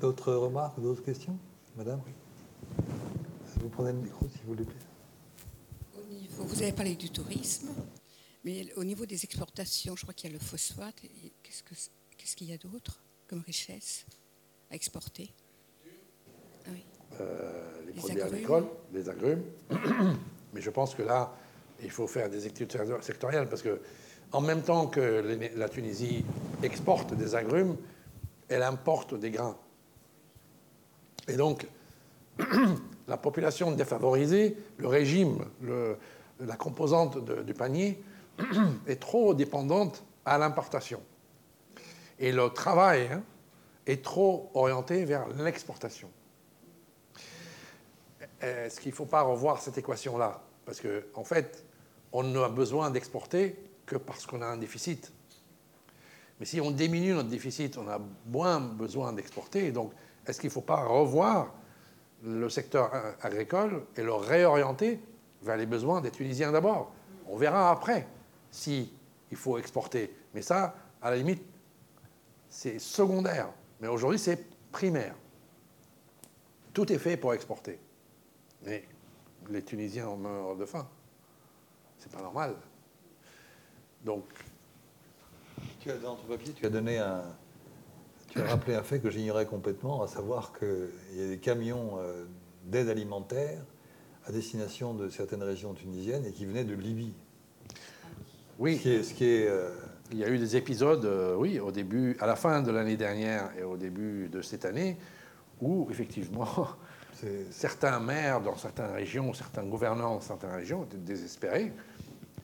[0.00, 1.36] D'autres remarques, d'autres questions
[1.76, 2.00] Madame?
[3.60, 4.66] Vous prenez le micro, s'il vous plaît.
[5.96, 7.68] Au niveau, vous avez parlé du tourisme,
[8.44, 10.94] mais au niveau des exportations, je crois qu'il y a le phosphate.
[11.42, 14.06] Qu'est-ce qu'il qu y a d'autre comme richesse
[14.70, 15.34] à exporter?
[17.18, 18.34] Les, les produits agrumes.
[18.34, 19.42] agricoles, les agrumes.
[20.52, 21.32] mais je pense que là,
[21.82, 23.80] il faut faire des études sectorielles parce que
[24.32, 26.24] en même temps que la Tunisie
[26.62, 27.76] exporte des agrumes,
[28.48, 29.56] elle importe des grains.
[31.28, 31.66] Et donc,
[33.08, 35.96] la population défavorisée, le régime, le,
[36.40, 38.02] la composante de, du panier
[38.86, 41.00] est trop dépendante à l'importation.
[42.18, 43.22] Et le travail hein,
[43.86, 46.10] est trop orienté vers l'exportation.
[48.40, 51.64] Est-ce qu'il ne faut pas revoir cette équation-là Parce qu'en en fait,
[52.12, 55.12] on n'a besoin d'exporter que parce qu'on a un déficit.
[56.38, 59.72] Mais si on diminue notre déficit, on a moins besoin d'exporter.
[59.72, 59.92] Donc,
[60.26, 61.54] est-ce qu'il ne faut pas revoir
[62.22, 62.92] le secteur
[63.22, 65.00] agricole et le réorienter
[65.42, 66.92] vers les besoins des Tunisiens d'abord?
[67.28, 68.06] On verra après
[68.50, 68.92] si
[69.30, 70.14] il faut exporter.
[70.34, 71.42] Mais ça, à la limite,
[72.48, 73.48] c'est secondaire.
[73.80, 75.14] Mais aujourd'hui, c'est primaire.
[76.72, 77.78] Tout est fait pour exporter.
[78.64, 78.84] Mais
[79.50, 80.88] les Tunisiens meurent de faim.
[81.98, 82.54] C'est pas normal.
[84.04, 84.24] Donc,
[85.80, 87.22] Tu as, dans ton papier, tu as donné un.
[88.28, 91.98] Tu as rappelé un fait que j'ignorais complètement, à savoir qu'il y a des camions
[91.98, 92.26] euh,
[92.64, 93.64] d'aide alimentaire
[94.26, 97.14] à destination de certaines régions tunisiennes et qui venaient de Libye.
[98.58, 99.02] oui, Ce qui est.
[99.02, 99.70] ce qui est, euh,
[100.12, 102.96] il y a eu des épisodes, euh, oui, au début, à la fin de l'année
[102.96, 104.96] dernière et au début de cette année,
[105.60, 106.46] où effectivement,
[107.50, 111.72] certains maires dans certaines régions, certains gouvernants dans certaines régions étaient désespérés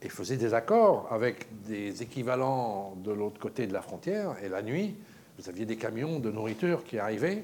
[0.01, 4.35] et faisaient des accords avec des équivalents de l'autre côté de la frontière.
[4.43, 4.95] Et la nuit,
[5.37, 7.43] vous aviez des camions de nourriture qui arrivaient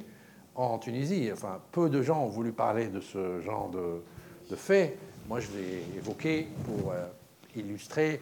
[0.55, 1.29] en Tunisie.
[1.31, 4.97] Enfin, peu de gens ont voulu parler de ce genre de, fait.
[5.27, 7.07] Moi, je l'ai évoqué pour euh,
[7.55, 8.21] illustrer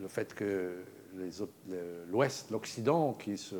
[0.00, 0.82] le fait que
[2.10, 3.56] l'Ouest, l'Occident, qui se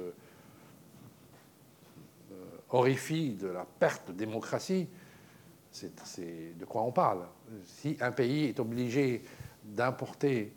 [2.73, 4.89] horrifie de la perte de démocratie,
[5.73, 7.23] c'est de quoi on parle.
[7.65, 9.23] Si un pays est obligé
[9.65, 10.53] d'importer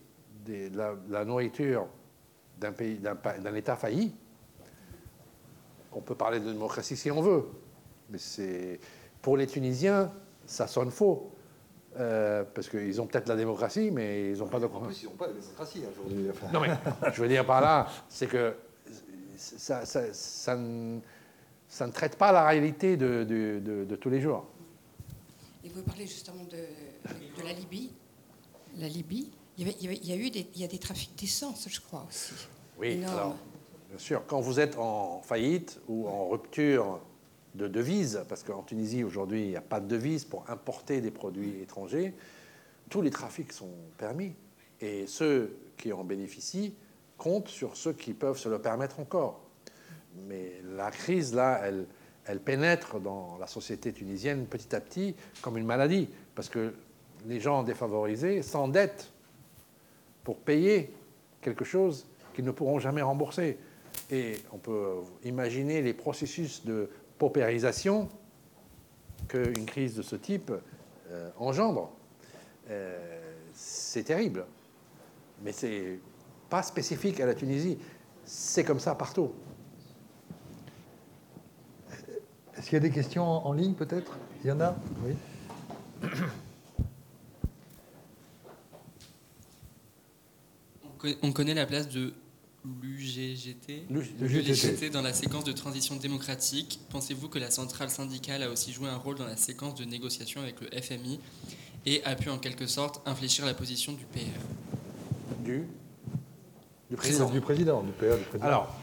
[0.47, 1.87] la, la nourriture
[2.59, 4.13] d'un pays, d'un pa- d'un État failli,
[5.91, 7.45] on peut parler de démocratie si on veut,
[8.09, 8.79] mais c'est
[9.21, 10.11] pour les Tunisiens,
[10.45, 11.29] ça sonne faux.
[11.99, 14.65] Euh, parce qu'ils ont peut-être la démocratie, mais ils n'ont pas de.
[14.65, 16.27] En plus, ils n'ont pas de démocratie aujourd'hui.
[16.31, 16.69] Enfin, Non, mais
[17.13, 18.55] je veux dire par là, c'est que
[19.37, 20.57] ça, ça- ça
[21.73, 24.45] ça ne traite pas la réalité de, de- de- de tous les jours.
[25.63, 26.57] Et vous parlez justement de,
[27.41, 27.91] de la Libye.
[28.77, 30.63] La Libye, il y, avait- il y avait- il y a eu des, il y
[30.63, 32.33] a des trafics d'essence, je crois aussi.
[32.77, 33.13] Oui, Énorme.
[33.15, 33.35] alors,
[33.89, 36.99] bien sûr, quand vous êtes en faillite ou en rupture
[37.55, 41.11] de devise, parce qu'en Tunisie, aujourd'hui, il n'y a pas de devise pour importer des
[41.11, 42.13] produits étrangers,
[42.91, 44.33] tous les trafics sont permis.
[44.79, 46.75] Et ceux qui en bénéficient
[47.17, 49.39] comptent sur ceux qui peuvent se le permettre encore.
[50.27, 51.61] Mais la crise, là,
[52.25, 56.73] elle, pénètre dans la société tunisienne petit à petit comme une maladie, parce que
[57.25, 59.11] les gens défavorisés s'endettent
[60.23, 60.93] pour payer
[61.41, 63.57] quelque chose qu'ils ne pourront jamais rembourser.
[64.11, 68.09] Et on peut imaginer les processus de paupérisation
[69.27, 70.51] qu'une crise de ce type
[71.11, 71.91] euh, engendre.
[72.69, 74.45] Euh, c'est terrible.
[75.43, 75.99] Mais c'est
[76.49, 77.77] pas spécifique à la Tunisie.
[78.25, 79.31] C'est comme ça partout.
[82.63, 84.13] Est-ce qu'il y a des questions en, en ligne peut-être?
[84.41, 84.73] Il y en a?
[85.05, 85.11] Oui.
[90.85, 92.13] On co- On connaît la place de
[92.81, 93.87] l'UGGT
[94.93, 96.79] dans la séquence de transition démocratique.
[96.89, 100.41] Pensez-vous que la centrale syndicale a aussi joué un rôle dans la séquence de négociation
[100.41, 101.19] avec le FMI
[101.85, 104.19] et a pu en quelque sorte infléchir la position du PR
[105.43, 105.63] Du,
[106.89, 107.29] du président.
[107.29, 108.47] Du président, du PR du président.
[108.47, 108.73] Alors,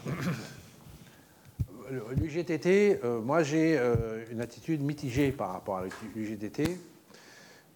[1.91, 5.83] l'UGTT, euh, moi j'ai euh, une attitude mitigée par rapport à
[6.15, 6.77] l'UGTT.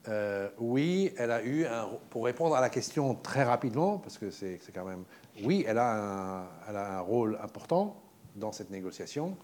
[0.07, 1.89] Euh, oui, elle a eu un.
[2.09, 5.03] Pour répondre à la question très rapidement, parce que c'est quand même.
[5.43, 8.01] Oui, elle a, un, elle a un rôle important
[8.35, 9.35] dans cette négociation,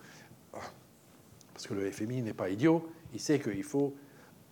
[1.53, 2.89] parce que le FMI n'est pas idiot.
[3.13, 3.93] Il sait qu'il faut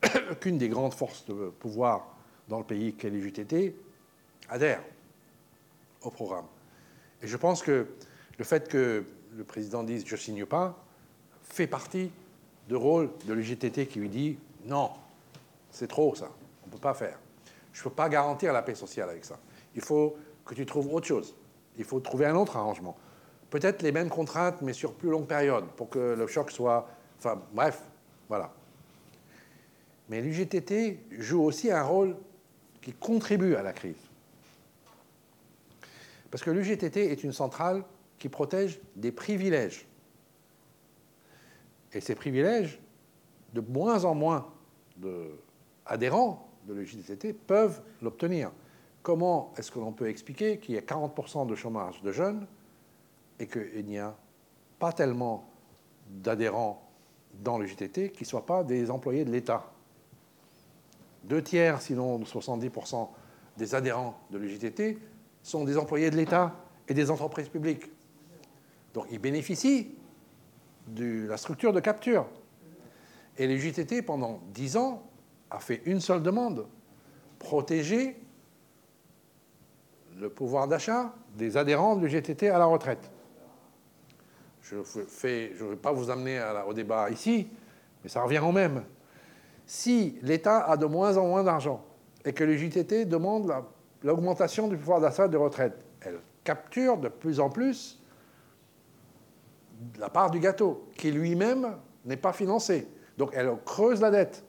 [0.41, 2.15] qu'une des grandes forces de pouvoir
[2.47, 3.75] dans le pays, qu'est l'UGTT,
[4.49, 4.81] adhère
[6.01, 6.45] au programme.
[7.21, 7.87] Et je pense que
[8.37, 9.05] le fait que
[9.40, 10.78] le président dise je signe pas
[11.44, 12.11] fait partie
[12.68, 14.91] du rôle de l'UGTT qui lui dit non,
[15.72, 16.30] c'est trop ça,
[16.64, 17.18] on ne peut pas faire.
[17.72, 19.40] Je ne peux pas garantir la paix sociale avec ça.
[19.76, 21.34] Il faut que tu trouves autre chose.
[21.78, 22.98] Il faut trouver un autre arrangement.
[23.49, 26.90] Peut-être les mêmes contraintes, mais sur plus longue période, pour que le choc soit.
[27.18, 27.82] Enfin, bref,
[28.28, 28.52] voilà.
[30.10, 32.18] Mais l'UGTT joue aussi un rôle
[32.82, 33.95] qui contribue à la crise.
[36.30, 37.84] Parce que l'UGTT est une centrale
[38.19, 39.87] qui protège des privilèges.
[41.93, 42.79] Et ces privilèges,
[43.53, 44.53] de moins en moins
[44.97, 48.51] d'adhérents de l'UGTT peuvent l'obtenir.
[49.01, 52.45] Comment est-ce que l'on peut expliquer qu'il y a 40% de chômage de jeunes
[53.39, 54.15] et qu'il n'y a
[54.77, 55.49] pas tellement
[56.09, 56.87] d'adhérents
[57.41, 59.71] dans l'UGTT qui ne soient pas des employés de l'État?
[61.23, 63.09] Deux tiers, sinon 70%
[63.57, 64.99] des adhérents de l'UGTT
[65.41, 66.55] sont des employés de l'État
[66.87, 67.89] et des entreprises publiques.
[68.94, 69.95] Donc ils bénéficient
[70.88, 72.28] de la structure de capture.
[73.38, 75.03] Et l'UGTT, pendant 10 ans,
[75.49, 76.68] a fait une seule demande,
[77.38, 78.20] protéger
[80.20, 83.10] le pouvoir d'achat des adhérents de l'UGTT à la retraite.
[84.61, 87.48] Je ne vais pas vous amener au débat ici,
[88.03, 88.84] mais ça revient au même.
[89.66, 91.84] Si l'État a de moins en moins d'argent
[92.26, 93.53] et que l'UJTT demande
[94.03, 95.74] l'augmentation du pouvoir d'achat de retraite.
[96.02, 97.98] Elle capture de plus en plus
[99.97, 101.76] la part du gâteau, qui lui-même
[102.06, 102.88] n'est pas financé.
[103.18, 104.43] Donc elle creuse la dette.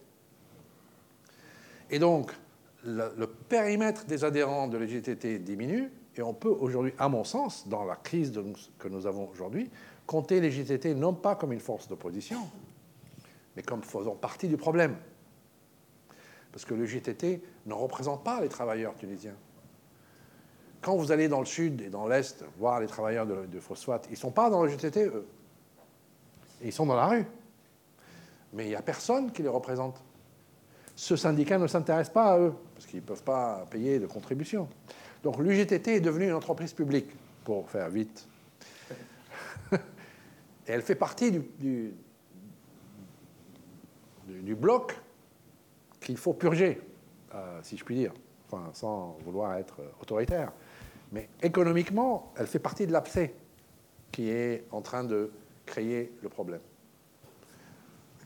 [1.91, 2.33] Et donc,
[2.85, 7.85] le, périmètre des adhérents de l'UJTT diminue, et on peut aujourd'hui, à mon sens, dans
[7.85, 8.33] la crise
[8.79, 9.71] que nous avons aujourd'hui,
[10.07, 12.41] compter les JTT non pas comme une force d'opposition,
[13.57, 14.97] mais comme faisant partie du problème.
[16.53, 19.37] Parce que le JTT ne représente pas les travailleurs tunisiens.
[20.81, 24.07] Quand vous allez dans le sud et dans l'est voir les travailleurs de, de phosphate,
[24.09, 25.27] ils ne sont pas dans le JTT, eux.
[26.63, 27.27] Ils sont dans la rue.
[28.53, 30.03] Mais il n'y a personne qui les représente.
[30.97, 34.69] Ce syndicat ne s'intéresse pas à eux, parce qu'ils ne peuvent pas payer de contributions.
[35.23, 37.11] Donc l'UGTT est devenue une entreprise publique,
[37.45, 38.27] pour faire vite.
[39.73, 39.79] Et
[40.67, 41.95] elle fait partie du
[44.55, 44.99] bloc
[46.01, 46.81] qu'il faut purger,
[47.35, 48.13] euh, si je puis dire,
[48.47, 50.53] enfin, sans vouloir être autoritaire.
[51.13, 53.35] Mais économiquement, elle fait partie de l'abcès
[54.13, 55.31] qui est en train de
[55.67, 56.61] créer le problème.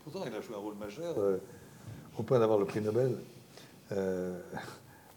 [0.05, 1.39] Pourtant, il a joué un rôle majeur euh,
[2.19, 3.17] au point d'avoir le prix Nobel.
[3.93, 4.39] Euh,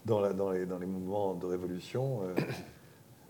[0.05, 2.41] dans, la, dans, les, dans, les, mouvements de révolution, euh,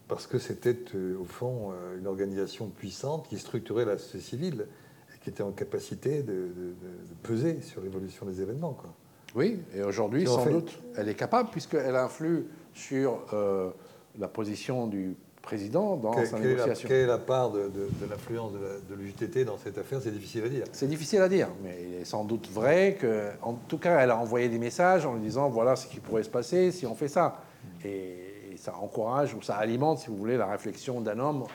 [0.08, 4.68] parce que c'était euh, au fond euh, une organisation puissante qui structurait la société civile
[5.14, 6.76] et qui était en capacité de, de,
[7.10, 8.74] de peser sur l'évolution des événements.
[8.74, 8.92] Quoi.
[9.36, 10.52] Oui, et aujourd'hui, sans fait...
[10.52, 13.72] doute, elle est capable, puisqu'elle influe sur euh,
[14.20, 16.88] la position du président dans quelle, sa quelle négociation.
[16.88, 17.72] Quelle est la part de,
[18.10, 20.00] l'influence de l'UJTT dans cette affaire?
[20.02, 20.66] C'est difficile à dire.
[20.72, 24.12] C'est difficile à dire, mais il est sans doute vrai que, en tout cas, elle
[24.12, 26.96] a envoyé des messages en lui disant voilà ce qui pourrait se passer si on
[26.96, 27.42] fait ça.
[27.84, 31.46] Et, et ça encourage ou ça alimente, si vous voulez, la réflexion d'un homme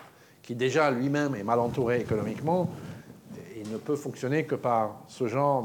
[0.43, 2.69] qui déjà lui-même est mal entouré économiquement
[3.63, 5.65] et ne peut fonctionner que par ce genre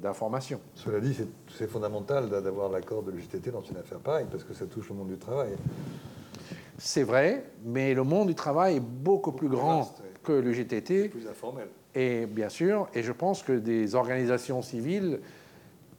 [0.00, 0.60] d'informations.
[0.74, 1.16] Cela dit,
[1.56, 4.96] c'est fondamental d'avoir l'accord de l'UJTT dans une affaire pareille parce que ça touche le
[4.96, 5.50] monde du travail.
[6.78, 11.08] C'est vrai, mais le monde du travail est beaucoup plus grand vaste, que le GTT.
[11.08, 11.68] plus informel.
[11.94, 15.20] Et bien sûr, et je pense que des organisations civiles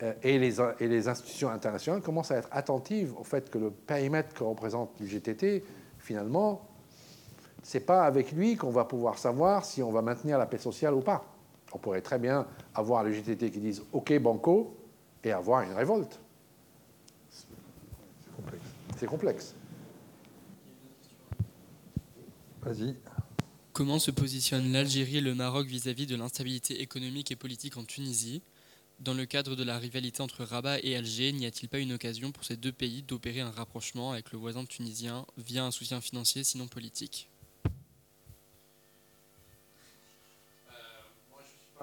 [0.04, 3.72] euh, et, les, et les institutions internationales commencent à être attentives au fait que le
[3.72, 5.64] périmètre que représente le GTT,
[6.00, 6.68] finalement,
[7.66, 10.94] c'est pas avec lui qu'on va pouvoir savoir si on va maintenir la paix sociale
[10.94, 11.26] ou pas.
[11.74, 14.78] On pourrait très bien avoir le GTT qui dise OK banco
[15.24, 16.20] et avoir une révolte.
[17.32, 17.48] C'est
[18.36, 18.66] complexe.
[18.98, 19.56] C'est complexe.
[22.62, 22.96] Vas-y.
[23.74, 27.84] Comment se positionnent l'Algérie et le Maroc vis-à-vis -vis de l'instabilité économique et politique en
[27.84, 28.44] Tunisie?
[29.00, 32.32] Dans le cadre de la rivalité entre Rabat et Alger, n'y a-t-il pas une occasion
[32.32, 36.44] pour ces deux pays d'opérer un rapprochement avec le voisin tunisien via un soutien financier
[36.44, 37.28] sinon politique?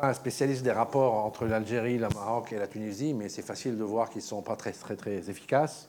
[0.00, 3.84] Un spécialiste des rapports entre l'Algérie, le Maroc et la Tunisie, mais c'est facile de
[3.84, 5.88] voir qu'ils ne sont pas très, très, très efficaces.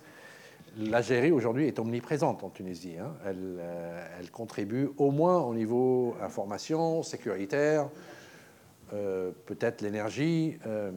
[0.78, 2.98] L'Algérie aujourd'hui est omniprésente en Tunisie.
[3.00, 3.14] Hein.
[3.26, 7.90] Elle, euh, elle, contribue au moins au niveau information, sécuritaire,
[8.92, 10.92] euh, peut-être l'énergie, euh,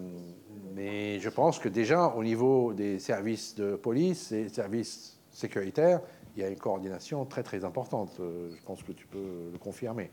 [0.74, 6.00] mais je pense que déjà au niveau des services de police et services sécuritaires,
[6.36, 8.12] il y a une coordination très très importante.
[8.18, 10.10] je pense que tu peux le confirmer.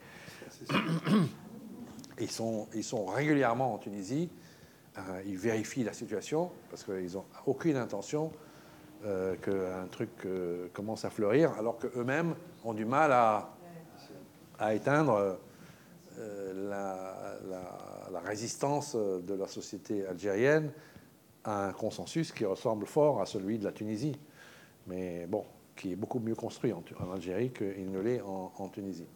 [2.20, 2.68] Ils sont,
[3.08, 4.30] régulièrement en Tunisie,
[5.26, 8.32] ils vérifient la situation parce qu'ils n'ont aucune intention
[9.06, 13.50] euh, qu'un truc euh, commence à fleurir, alors qu'eux-mêmes ont du mal à,
[14.74, 15.38] éteindre
[16.18, 20.72] euh, la, résistance de la société algérienne
[21.44, 24.18] à un consensus qui ressemble fort à celui de la Tunisie,
[24.88, 25.44] mais bon,
[25.76, 29.08] qui est beaucoup mieux construit en, Algérie qu'il ne l'est en, Tunisie,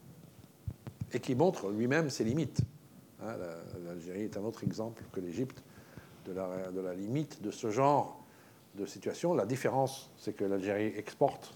[1.14, 2.60] et qui montre lui-même ses limites.
[3.24, 3.36] Hein,
[3.86, 5.64] L'Algérie est un autre exemple que l'Égypte
[6.26, 8.24] de la, de la limite de ce genre
[8.76, 9.34] de situation.
[9.34, 11.54] La différence, c'est que l'Algérie exporte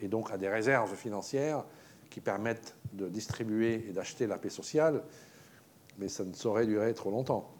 [0.00, 1.64] et donc a des réserves financières
[2.08, 5.02] qui permettent de distribuer et d'acheter la paix sociale,
[5.98, 7.50] mais ça ne saurait durer trop longtemps.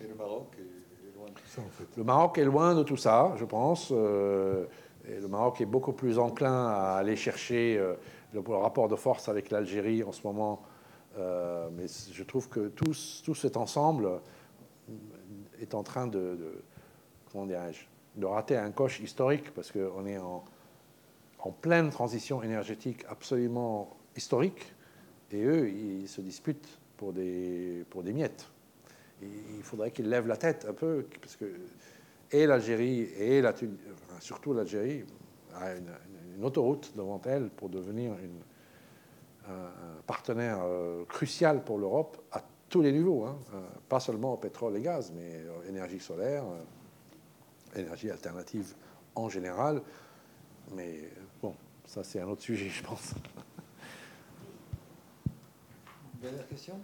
[0.00, 1.86] Et le Maroc est loin de tout ça, en fait.
[1.96, 3.88] Le Maroc est loin de tout ça, je pense.
[3.92, 4.66] Euh,
[5.08, 7.94] et le Maroc est beaucoup plus enclin à aller chercher euh,
[8.32, 10.62] le, le, rapport de force avec l'Algérie en ce moment.
[11.18, 12.94] Euh, mais je trouve que tout,
[13.34, 14.20] cet ensemble
[15.60, 16.62] est en train de, de
[17.32, 20.44] comment de rater un coche historique parce qu'on est en,
[21.60, 24.74] pleine transition énergétique absolument historique
[25.30, 28.48] et eux, ils se disputent pour des, pour des miettes.
[29.22, 31.44] Et il faudrait qu'ils lèvent la tête un peu parce que
[32.32, 33.42] et l'Algérie et
[34.18, 35.04] surtout l'Algérie
[35.54, 35.92] a une,
[36.36, 38.55] une, autoroute devant elle pour devenir une, un, un,
[40.06, 43.38] partenaire euh, crucial pour l'Europe à tous les niveaux, hein,
[43.88, 46.44] pas seulement au pétrole et gaz, mais euh, énergie solaire.
[46.44, 46.62] Euh,
[47.76, 48.74] énergie alternative
[49.14, 49.82] en général.
[50.74, 51.10] Mais
[51.42, 51.54] bon,
[51.86, 53.14] ça c'est un autre sujet, je pense.
[56.20, 56.74] Dernière question?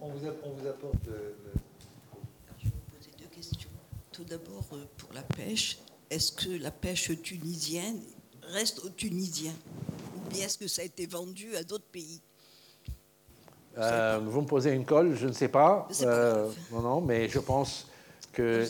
[0.00, 0.26] On vous,
[0.66, 0.94] apporte.
[1.04, 3.70] Je vais vous poser deux questions.
[4.10, 5.78] Tout d'abord, euh, pour la pêche,
[6.08, 8.00] est-ce que la pêche tunisienne
[8.42, 9.54] reste aux Tunisiens
[10.30, 12.22] bien est-ce que ça a été vendu à d'autres pays?
[13.78, 15.88] Euh, vous me posez une colle, je ne sais pas.
[16.02, 17.88] Euh, non, non, mais je pense
[18.32, 18.66] que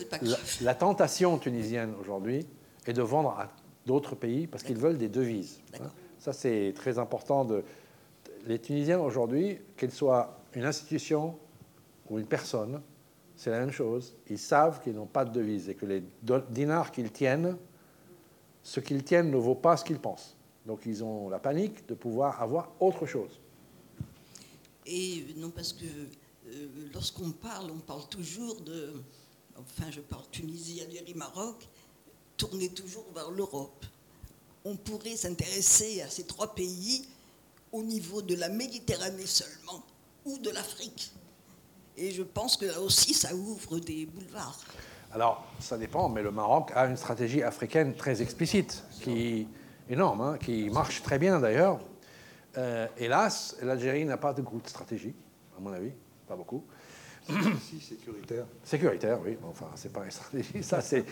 [0.62, 2.47] la, tentation tunisienne aujourd'hui
[2.87, 3.49] est de vendre à
[3.87, 5.61] d'autres pays parce qu'ils veulent des devises.
[5.81, 5.91] Hein.
[6.19, 7.45] Ça, c'est très important.
[7.45, 7.62] De...
[8.47, 11.37] Les Tunisiens aujourd'hui, qu'ils soient une institution
[12.09, 12.81] ou une personne,
[13.37, 14.15] c'est la même chose.
[14.28, 16.03] Ils savent qu'ils n'ont pas de devises et que les
[16.51, 17.57] dinars qu'ils tiennent,
[18.62, 20.37] ce qu'ils tiennent ne vaut pas ce qu'ils pensent.
[20.66, 23.31] Donc ils ont la panique de pouvoir avoir autre chose.
[24.87, 28.93] Et non, parce que euh, lorsqu'on parle, on parle toujours de,
[29.59, 31.69] enfin je parle Tunisie, Algérie, Maroc,
[32.37, 33.85] tourner toujours vers l'Europe.
[34.65, 37.07] On pourrait s'intéresser à ces trois pays
[37.73, 39.82] au niveau de la Méditerranée seulement
[40.24, 41.12] ou de l'Afrique.
[41.97, 44.59] Et je pense que là aussi, ça ouvre des boulevards.
[45.12, 49.47] Alors, ça dépend, mais le Maroc a une stratégie africaine très explicite, qui
[49.91, 51.81] énorme, hein, qui marche très bien d'ailleurs.
[52.57, 55.15] Euh, hélas, l'Algérie n'a pas de grande stratégie,
[55.57, 55.93] à mon avis,
[56.27, 56.65] pas beaucoup.
[57.61, 58.47] Si, sécuritaire.
[58.65, 59.37] Sécuritaire, oui.
[59.45, 61.05] Enfin, c'est pas une stratégie, ça, c'est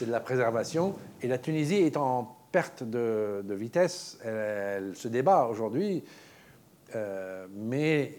[0.00, 0.96] de la préservation.
[1.22, 4.18] Et la Tunisie est en perte de, vitesse.
[4.24, 6.04] Elle, se débat aujourd'hui,
[6.94, 8.18] euh, mais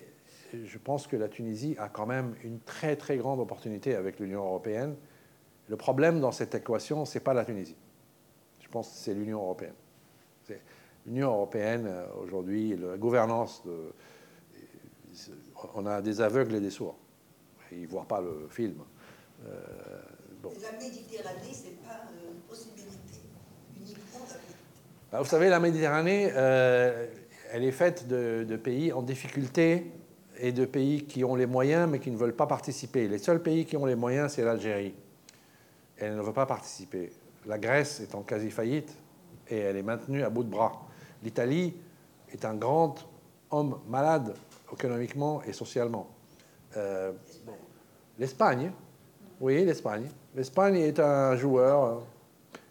[0.53, 4.43] je pense que la Tunisie a quand même une très très grande opportunité avec l'Union
[4.43, 4.95] européenne.
[5.67, 7.77] Le problème dans cette équation, ce n'est pas la Tunisie.
[8.61, 9.73] Je pense que c'est l'Union européenne.
[11.05, 13.93] L'Union européenne, euh, aujourd'hui, la gouvernance, de,
[15.75, 16.97] on a des aveugles et des sourds.
[17.71, 18.75] Ils ne voient pas le film.
[19.45, 19.59] Euh,
[20.43, 23.19] La Méditerranée, ce n'est pas une possibilité,
[23.75, 24.37] uniquement la
[25.11, 27.07] bah, Vous savez, la Méditerranée, euh,
[27.51, 29.91] elle est faite de, de, pays en difficulté
[30.39, 33.07] et de pays qui ont les moyens mais qui ne veulent pas participer.
[33.07, 34.95] Les seuls pays qui ont les moyens, c'est l'Algérie.
[35.97, 37.11] Elle ne veut pas participer.
[37.45, 38.95] La Grèce est en quasi-faillite
[39.49, 40.87] et elle est maintenue à bout de bras.
[41.23, 41.73] L'Italie
[42.31, 42.95] est un grand
[43.51, 44.35] homme malade
[44.71, 46.07] économiquement et socialement.
[46.77, 47.11] Euh,
[48.19, 48.71] L'Espagne,
[49.39, 50.07] oui, l'Espagne.
[50.35, 51.99] L'Espagne est un joueur, euh,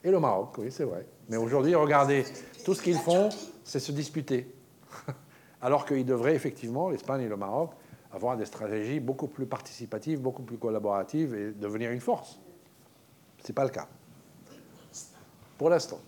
[0.04, 1.04] et le Maroc, oui, c'est vrai.
[1.28, 2.24] Mais aujourd'hui, regardez,
[2.64, 3.28] tout ce qu'ils font,
[3.64, 4.54] c'est se disputer.
[5.60, 7.72] Alors qu'ils devraient effectivement, l'Espagne et le Maroc,
[8.12, 12.38] avoir des stratégies beaucoup plus participatives, beaucoup plus collaboratives et devenir une force.
[13.42, 13.88] Ce n'est pas le cas.
[15.58, 15.98] Pour l'instant.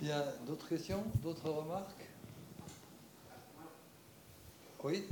[0.00, 2.06] Bien, d'autres questions D'autres remarques?
[4.84, 5.04] Oui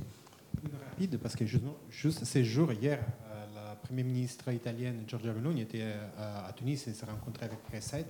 [0.88, 5.82] Rapide, parce que juste ces jours, hier, euh, la première ministre italienne Giorgia Meloni était
[5.82, 8.06] euh, à Tunis et s'est rencontrée avec Preside.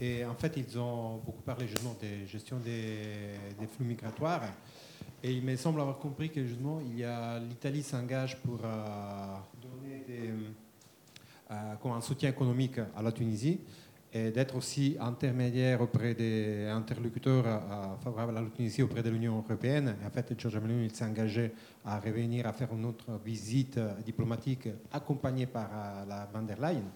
[0.00, 4.42] Et en fait, ils ont beaucoup parlé justement de gestion des, flux migratoires.
[5.22, 6.80] Et il me semble avoir compris que justement,
[7.48, 10.32] l'Italie s'engage pour euh, donner
[11.82, 13.60] comme un soutien économique à la Tunisie
[14.12, 19.94] et d'être aussi intermédiaire auprès des interlocuteurs euh, favorables à Tunisie auprès de l'Union européenne.
[20.04, 21.52] en fait, Giorgia Meloni s'est engagé
[21.84, 25.70] à revenir à faire une autre visite diplomatique accompagnée par
[26.08, 26.92] la van der Leyen.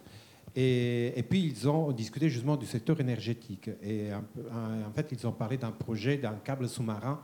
[0.59, 3.69] Et, puis, ils ont discuté justement du secteur énergétique.
[3.83, 7.21] Et en fait, ils ont parlé d'un projet, d'un câble sous-marin.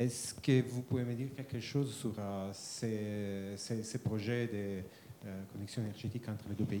[0.00, 4.80] Est-ce que vous pouvez me dire quelque chose sur euh, ces, projets de
[5.26, 6.80] euh, connexion énergétique entre les deux pays?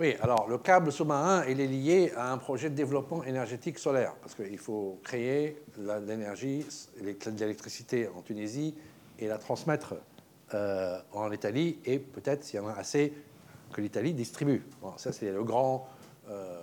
[0.00, 4.14] Oui, alors le câble sous-marin, il est lié à un projet de développement énergétique solaire,
[4.20, 6.66] parce qu'il faut créer l'énergie,
[7.00, 8.74] l'électricité en Tunisie
[9.20, 9.94] et la transmettre
[10.52, 13.12] euh, en Italie, et peut-être, s'il y en a assez,
[13.72, 14.64] que l'Italie distribue.
[14.96, 15.88] ça, c'est le grand,
[16.28, 16.60] euh,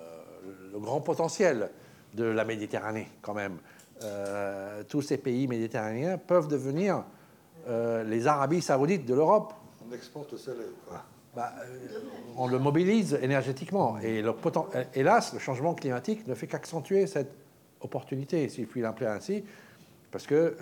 [0.73, 1.69] le grand potentiel
[2.13, 3.59] de la Méditerranée, quand même.
[4.03, 7.05] Euh, tous ces pays méditerranéens peuvent devenir
[7.67, 9.53] les Arabies saoudites de l'Europe.
[9.87, 10.65] On exporte le soleil.
[11.35, 11.53] Bah,
[12.35, 13.97] on le mobilise énergétiquement.
[13.99, 14.33] Et le
[14.93, 17.31] hélas, le changement climatique ne fait qu'accentuer cette
[17.79, 19.43] opportunité, s'il puis l'appeler ainsi,
[20.11, 20.57] parce que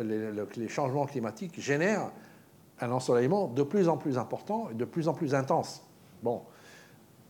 [0.56, 2.12] les, changements climatiques génèrent
[2.82, 5.84] un ensoleillement de plus en plus important et de plus en plus intense.
[6.22, 6.44] Bon,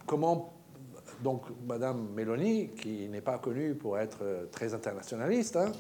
[0.06, 0.54] comment
[1.24, 5.72] donc Madame Mélanie, qui n'est pas connue pour être euh, très internationaliste, hein,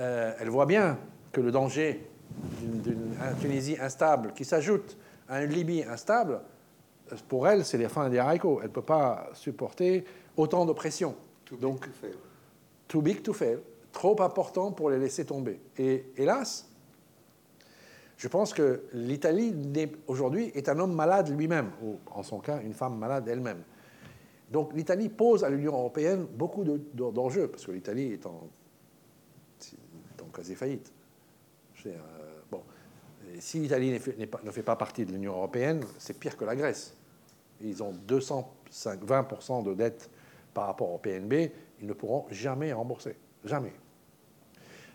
[0.00, 0.98] euh, elle voit bien
[1.32, 2.06] que le danger
[2.50, 4.96] d'une Tunisie instable qui s'ajoute
[5.28, 6.40] à une Libye instable,
[7.28, 8.60] pour elle, c'est les fins des haricots.
[8.60, 10.04] Elle ne peut pas supporter
[10.36, 11.14] autant de pression.
[11.44, 12.16] Too donc, big to fail.
[12.88, 13.58] Too big to fail.
[13.92, 15.60] Trop important pour les laisser tomber.
[15.78, 16.68] Et hélas,
[18.16, 19.54] Je pense que l'Italie
[20.06, 23.62] aujourd'hui est un homme malade lui-même, ou en son cas une femme malade elle-même.
[24.50, 28.48] Donc l'Italie pose à l'Union européenne beaucoup d'enjeux, parce que l'Italie est en,
[30.32, 30.92] quasi faillite.
[33.38, 33.98] Si l'Italie ne
[34.50, 36.96] fait pas partie de l'Union européenne, c'est pire que la Grèce.
[37.60, 40.10] Ils ont 220% de dette
[40.52, 41.50] par rapport au PNB,
[41.80, 43.16] ils ne pourront jamais rembourser.
[43.44, 43.72] Jamais.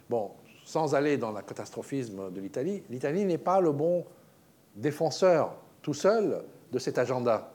[0.10, 0.32] Bon,
[0.64, 4.06] sans aller dans le catastrophisme de l'Italie, l'Italie n'est pas le bon
[4.76, 7.52] défenseur tout seul de cet agenda.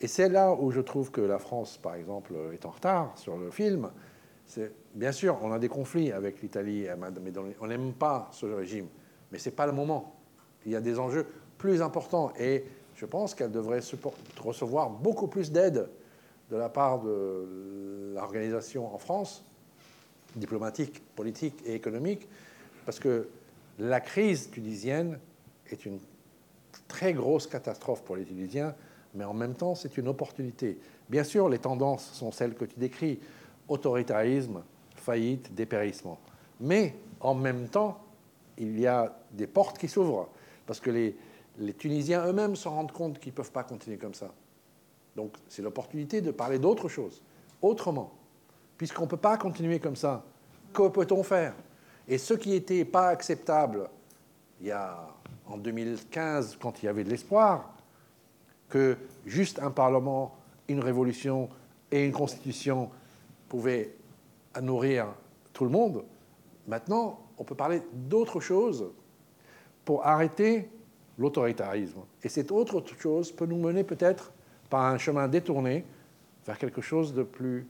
[0.00, 3.36] Et c'est là où je trouve que la France, par exemple, est en retard sur
[3.36, 3.90] le film.
[4.94, 8.88] Bien sûr, on a des conflits avec l'Italie, mais on n'aime pas ce régime.
[9.34, 10.14] Mais ce n'est pas le moment.
[10.64, 11.26] Il y a des enjeux
[11.58, 12.32] plus importants.
[12.38, 13.80] Et je pense qu'elle devrait
[14.40, 15.88] recevoir beaucoup plus d'aide
[16.52, 19.44] de la part de l'organisation en France,
[20.36, 22.28] diplomatique, politique et économique,
[22.86, 23.26] parce que
[23.80, 25.18] la crise tunisienne
[25.68, 25.98] est une
[26.86, 28.72] très grosse catastrophe pour les Tunisiens,
[29.14, 30.78] mais en même temps, c'est une opportunité.
[31.08, 33.18] Bien sûr, les tendances sont celles que tu décris,
[33.66, 34.62] autoritarisme,
[34.94, 36.20] faillite, dépérissement.
[36.60, 38.03] Mais en même temps,
[38.58, 40.28] il y a des portes qui s'ouvrent,
[40.66, 41.16] parce que les,
[41.78, 44.32] Tunisiens eux-mêmes se rendent compte qu'ils ne peuvent pas continuer comme ça.
[45.14, 47.22] Donc c'est l'opportunité de parler d'autre chose,
[47.62, 48.12] autrement.
[48.76, 50.24] Puisqu'on ne peut pas continuer comme ça,
[50.72, 51.54] que peut-on faire?
[52.08, 53.88] Et ce qui n'était pas acceptable
[54.60, 54.76] il
[55.46, 57.74] en 2015, quand il y avait de l'espoir,
[58.68, 60.34] que juste un Parlement,
[60.68, 61.48] une révolution
[61.90, 62.90] et une constitution
[63.48, 63.94] pouvaient
[64.60, 65.06] nourrir
[65.52, 66.04] tout le monde,
[66.66, 68.90] maintenant, on peut parler d'autre chose
[69.84, 70.68] pour arrêter
[71.18, 72.00] l'autoritarisme.
[72.22, 74.32] Et cette autre chose peut nous mener peut-être
[74.70, 75.84] par un chemin détourné
[76.46, 77.66] vers quelque chose de plus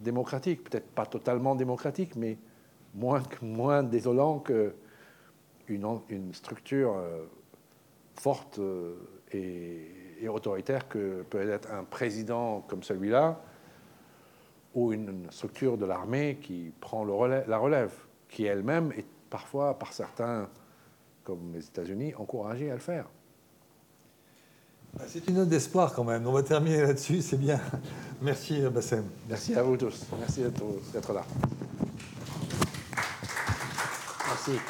[0.00, 2.38] démocratique, peut-être pas totalement démocratique, mais
[2.94, 7.24] moins, désolant qu'une une structure euh,
[8.14, 8.96] forte euh,
[9.32, 13.40] et, autoritaire que peut être un président comme celui-là,
[14.74, 17.94] ou une structure de l'armée qui prend la relève,
[18.30, 20.48] qui elle-même est parfois, par certains,
[21.24, 23.06] comme les États-Unis, encouragée à le faire.
[24.94, 26.26] Bah, c'est une note d'espoir quand même.
[26.26, 27.60] On va terminer là-dessus, c'est bien.
[28.20, 29.04] Merci Bassem.
[29.28, 30.06] Merci à vous tous.
[30.18, 30.42] Merci
[30.92, 31.24] d'être là.
[34.26, 34.60] Merci.